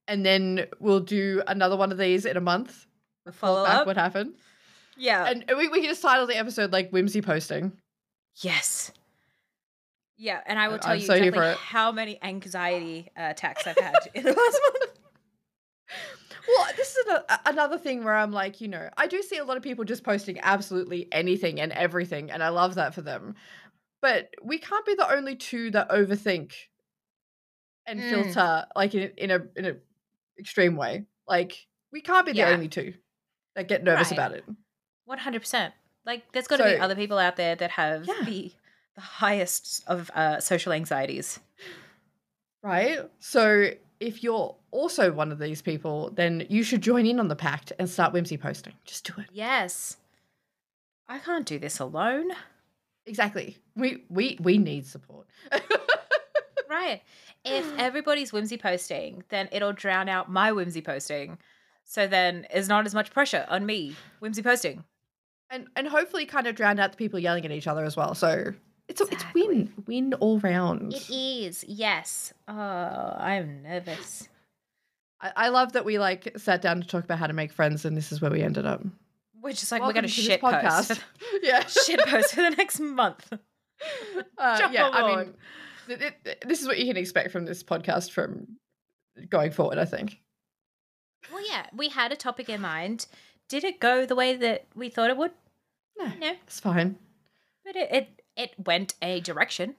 and 0.08 0.24
then 0.24 0.66
we'll 0.78 1.00
do 1.00 1.42
another 1.46 1.76
one 1.76 1.92
of 1.92 1.98
these 1.98 2.24
in 2.24 2.38
a 2.38 2.40
month. 2.40 2.86
Follow 3.32 3.64
Back 3.66 3.80
up. 3.80 3.86
what 3.86 3.96
happened, 3.98 4.32
Yeah. 4.96 5.26
and 5.26 5.44
we, 5.58 5.68
we 5.68 5.80
can 5.82 5.90
just 5.90 6.00
title 6.00 6.26
the 6.26 6.36
episode 6.38 6.72
like 6.72 6.90
whimsy 6.90 7.20
posting. 7.20 7.72
yes. 8.36 8.92
Yeah, 10.16 10.40
and 10.46 10.58
I 10.58 10.68
will 10.68 10.78
tell 10.78 10.92
I'm 10.92 11.00
you 11.00 11.06
so 11.06 11.14
exactly 11.14 11.54
how 11.62 11.92
many 11.92 12.18
anxiety 12.22 13.08
uh, 13.18 13.28
attacks 13.30 13.66
I've 13.66 13.76
had 13.78 13.94
in 14.14 14.22
the 14.24 14.32
last 14.32 14.60
month. 14.80 14.99
Well, 16.56 16.66
this 16.76 16.96
is 16.96 17.06
a, 17.06 17.24
another 17.46 17.78
thing 17.78 18.02
where 18.04 18.14
I'm 18.14 18.32
like, 18.32 18.60
you 18.60 18.68
know, 18.68 18.88
I 18.96 19.06
do 19.06 19.22
see 19.22 19.36
a 19.38 19.44
lot 19.44 19.56
of 19.56 19.62
people 19.62 19.84
just 19.84 20.04
posting 20.04 20.38
absolutely 20.40 21.08
anything 21.12 21.60
and 21.60 21.72
everything, 21.72 22.30
and 22.30 22.42
I 22.42 22.48
love 22.48 22.74
that 22.76 22.94
for 22.94 23.02
them. 23.02 23.34
But 24.02 24.30
we 24.42 24.58
can't 24.58 24.84
be 24.86 24.94
the 24.94 25.12
only 25.12 25.36
two 25.36 25.70
that 25.72 25.90
overthink 25.90 26.52
and 27.86 28.00
Mm. 28.00 28.08
filter 28.08 28.66
like 28.76 28.94
in, 28.94 29.12
in 29.16 29.30
a 29.30 29.40
in 29.56 29.64
a 29.66 29.76
extreme 30.38 30.76
way. 30.76 31.04
Like 31.28 31.66
we 31.92 32.00
can't 32.00 32.24
be 32.26 32.32
the 32.32 32.38
Yeah. 32.38 32.50
only 32.50 32.68
two 32.68 32.94
that 33.56 33.68
get 33.68 33.84
nervous 33.84 34.08
Right. 34.08 34.12
about 34.18 34.32
it. 34.32 34.44
One 35.04 35.18
hundred 35.18 35.40
percent. 35.40 35.74
Like, 36.06 36.32
there's 36.32 36.46
got 36.46 36.56
to 36.58 36.64
be 36.64 36.76
other 36.78 36.94
people 36.94 37.18
out 37.18 37.36
there 37.36 37.54
that 37.56 37.72
have 37.72 38.06
Yeah. 38.06 38.24
the 38.24 38.52
the 38.94 39.00
highest 39.00 39.84
of 39.86 40.10
uh, 40.14 40.40
social 40.40 40.72
anxieties. 40.72 41.40
Right? 42.62 42.98
So 43.18 43.70
if 44.00 44.22
you're 44.22 44.56
also 44.70 45.12
one 45.12 45.30
of 45.30 45.38
these 45.38 45.60
people, 45.62 46.10
then 46.10 46.46
you 46.48 46.62
should 46.62 46.80
join 46.80 47.06
in 47.06 47.20
on 47.20 47.28
the 47.28 47.36
pact 47.36 47.72
and 47.78 47.88
start 47.88 48.12
whimsy 48.12 48.36
posting. 48.38 48.72
Just 48.84 49.04
do 49.04 49.12
it. 49.20 49.26
Yes, 49.32 49.96
I 51.08 51.18
can't 51.18 51.46
do 51.46 51.58
this 51.58 51.78
alone. 51.78 52.30
Exactly. 53.06 53.56
We 53.76 54.04
we 54.08 54.38
we 54.40 54.58
need 54.58 54.86
support. 54.86 55.26
Right. 56.68 57.02
If 57.44 57.66
everybody's 57.78 58.32
whimsy 58.32 58.56
posting, 58.56 59.24
then 59.28 59.48
it'll 59.50 59.72
drown 59.72 60.08
out 60.08 60.30
my 60.30 60.52
whimsy 60.52 60.80
posting. 60.80 61.36
So 61.84 62.06
then 62.06 62.46
there's 62.52 62.68
not 62.68 62.86
as 62.86 62.94
much 62.94 63.10
pressure 63.10 63.44
on 63.48 63.66
me 63.66 63.96
whimsy 64.20 64.42
posting. 64.42 64.84
and 65.50 65.66
and 65.74 65.88
hopefully 65.88 66.26
kind 66.26 66.46
of 66.46 66.54
drown 66.54 66.78
out 66.78 66.92
the 66.92 66.96
people 66.96 67.18
yelling 67.18 67.44
at 67.44 67.50
each 67.50 67.66
other 67.66 67.84
as 67.84 67.96
well. 67.96 68.14
So 68.14 68.52
it's 68.88 69.00
a, 69.00 69.04
it's 69.04 69.14
Exactly. 69.14 69.46
win 69.48 69.72
win 69.90 70.14
all 70.14 70.38
round. 70.38 70.94
It 70.94 71.10
is, 71.10 71.64
yes. 71.66 72.32
Oh, 72.46 72.54
I'm 72.54 73.62
nervous. 73.62 74.28
I, 75.20 75.32
I 75.36 75.48
love 75.48 75.72
that 75.72 75.84
we 75.84 75.98
like 75.98 76.32
sat 76.36 76.62
down 76.62 76.80
to 76.80 76.86
talk 76.86 77.02
about 77.04 77.18
how 77.18 77.26
to 77.26 77.32
make 77.32 77.52
friends, 77.52 77.84
and 77.84 77.96
this 77.96 78.12
is 78.12 78.20
where 78.20 78.30
we 78.30 78.40
ended 78.42 78.66
up. 78.66 78.82
We're 79.42 79.52
just 79.52 79.72
like 79.72 79.80
Welcome 79.82 79.96
we're 79.96 80.02
gonna 80.02 80.08
to 80.08 80.12
shit 80.12 80.40
post. 80.40 81.02
yeah, 81.42 81.66
shit 81.66 81.98
post 82.06 82.34
for 82.34 82.42
the 82.42 82.50
next 82.50 82.80
month. 82.80 83.32
Uh, 84.36 84.58
Jump 84.58 84.74
yeah, 84.74 84.90
I 84.92 85.00
mean, 85.02 85.10
along. 85.14 85.34
th- 85.86 86.12
th- 86.22 86.38
this 86.46 86.60
is 86.60 86.68
what 86.68 86.78
you 86.78 86.84
can 86.84 86.98
expect 86.98 87.30
from 87.30 87.46
this 87.46 87.62
podcast 87.62 88.10
from 88.10 88.46
going 89.30 89.50
forward. 89.52 89.78
I 89.78 89.86
think. 89.86 90.20
Well, 91.32 91.42
yeah, 91.48 91.64
we 91.74 91.88
had 91.88 92.12
a 92.12 92.16
topic 92.16 92.50
in 92.50 92.60
mind. 92.60 93.06
Did 93.48 93.64
it 93.64 93.80
go 93.80 94.04
the 94.04 94.14
way 94.14 94.36
that 94.36 94.66
we 94.74 94.90
thought 94.90 95.08
it 95.08 95.16
would? 95.16 95.32
No, 95.98 96.12
No, 96.20 96.32
it's 96.46 96.60
fine. 96.60 96.96
but 97.64 97.74
it 97.74 97.90
it, 97.90 98.22
it 98.36 98.50
went 98.66 98.92
a 99.00 99.20
direction. 99.20 99.76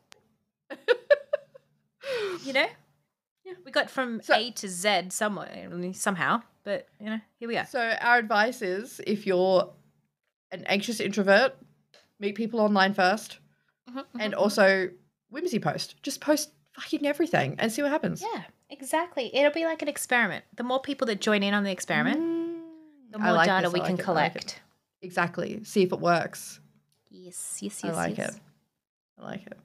You 2.43 2.53
know, 2.53 2.67
yeah, 3.45 3.53
we 3.63 3.72
got 3.72 3.89
from 3.89 4.22
So- 4.22 4.36
A 4.36 4.51
to 4.51 4.67
Z 4.67 5.09
somewhere 5.09 5.69
somehow. 5.93 6.41
But 6.63 6.88
you 6.99 7.07
know, 7.07 7.19
here 7.39 7.47
we 7.47 7.57
are. 7.57 7.65
So 7.65 7.80
our 7.80 8.17
advice 8.17 8.61
is, 8.61 9.01
if 9.05 9.26
you're 9.26 9.72
an 10.51 10.63
anxious 10.65 10.99
introvert, 10.99 11.55
meet 12.19 12.36
people 12.36 12.59
online 12.59 12.93
first, 12.93 13.39
mm-hmm, 13.89 13.99
mm-hmm, 13.99 14.19
and 14.19 14.34
mm-hmm. 14.34 14.41
also 14.41 14.89
whimsy 15.30 15.59
post. 15.59 16.01
Just 16.03 16.22
post 16.22 16.51
fucking 16.76 17.05
everything 17.05 17.55
and 17.59 17.72
see 17.72 17.82
what 17.82 17.91
happens. 17.91 18.22
yeah, 18.22 18.43
exactly. 18.69 19.34
It'll 19.36 19.51
be 19.51 19.65
like 19.65 19.82
an 19.82 19.88
experiment. 19.88 20.45
The 20.55 20.63
more 20.63 20.82
people 20.82 21.07
that 21.07 21.22
join 21.22 21.43
in 21.43 21.53
on 21.53 21.63
the 21.63 21.72
experiment, 21.72 22.19
Mm. 22.19 22.61
the 23.11 23.19
more 23.19 23.34
like 23.34 23.47
data 23.47 23.67
this, 23.67 23.74
we 23.74 23.80
like 23.80 23.88
can 23.88 23.99
it, 23.99 24.07
I 24.07 24.11
like 24.11 24.34
collect. 24.34 24.61
Exactly. 25.01 25.63
See 25.63 25.84
if 25.84 25.91
it 25.91 25.99
works. 25.99 26.59
Yes, 27.09 27.59
yes, 27.61 27.82
yes. 27.84 27.93
I 27.93 27.95
like 27.95 28.17
yes. 28.17 28.36
it. 28.36 28.41
I 29.19 29.24
like 29.24 29.47
it. 29.47 29.57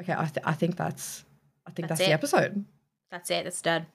Okay, 0.00 0.12
I, 0.12 0.24
th- 0.24 0.44
I 0.44 0.52
think 0.52 0.76
that's 0.76 1.24
I 1.66 1.70
think 1.70 1.88
That's 1.88 2.00
that's, 2.00 2.08
the 2.08 2.14
episode. 2.14 2.64
That's 3.10 3.30
it. 3.30 3.44
That's 3.44 3.62
done. 3.62 3.86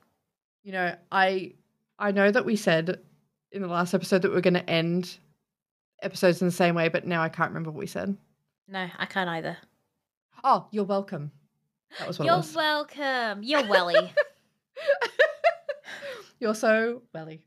You 0.64 0.72
know, 0.74 0.96
I 1.12 1.54
I 2.00 2.12
know 2.12 2.32
that 2.32 2.46
we 2.46 2.56
said 2.56 3.00
in 3.52 3.62
the 3.62 3.68
last 3.68 3.94
episode 3.94 4.22
that 4.22 4.32
we 4.32 4.38
are 4.38 4.42
going 4.42 4.54
to 4.54 4.70
end 4.70 5.18
episodes 6.02 6.42
in 6.42 6.48
the 6.48 6.54
same 6.54 6.76
way, 6.76 6.90
but 6.90 7.06
now 7.06 7.22
I 7.22 7.30
can't 7.30 7.50
remember 7.50 7.72
what 7.72 7.80
we 7.80 7.88
said. 7.88 8.16
No, 8.68 8.88
I 8.98 9.06
can't 9.06 9.30
either. 9.30 9.58
Oh, 10.44 10.68
you're 10.72 10.84
welcome. 10.84 11.32
That 12.00 12.08
was 12.08 12.20
what 12.20 12.26
You're 12.26 12.38
was. 12.38 12.54
welcome. 12.54 13.44
You're 13.44 13.68
welly. 13.68 13.96
You're 16.40 16.54
so 16.54 17.02
welly. 17.14 17.42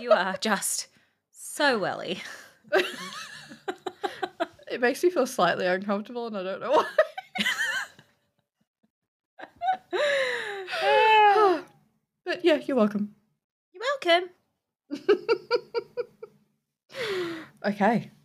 you 0.00 0.10
are 0.12 0.36
just 0.40 0.88
so 1.30 1.78
welly. 1.78 2.20
it 4.70 4.80
makes 4.80 5.04
me 5.04 5.10
feel 5.10 5.26
slightly 5.26 5.66
uncomfortable, 5.66 6.26
and 6.26 6.36
I 6.36 6.42
don't 6.42 6.60
know 6.60 6.72
why. 6.72 6.86
but 12.24 12.44
yeah, 12.44 12.56
you're 12.66 12.76
welcome. 12.76 13.14
You're 13.72 13.82
welcome. 14.04 14.30
Okay. 17.64 18.10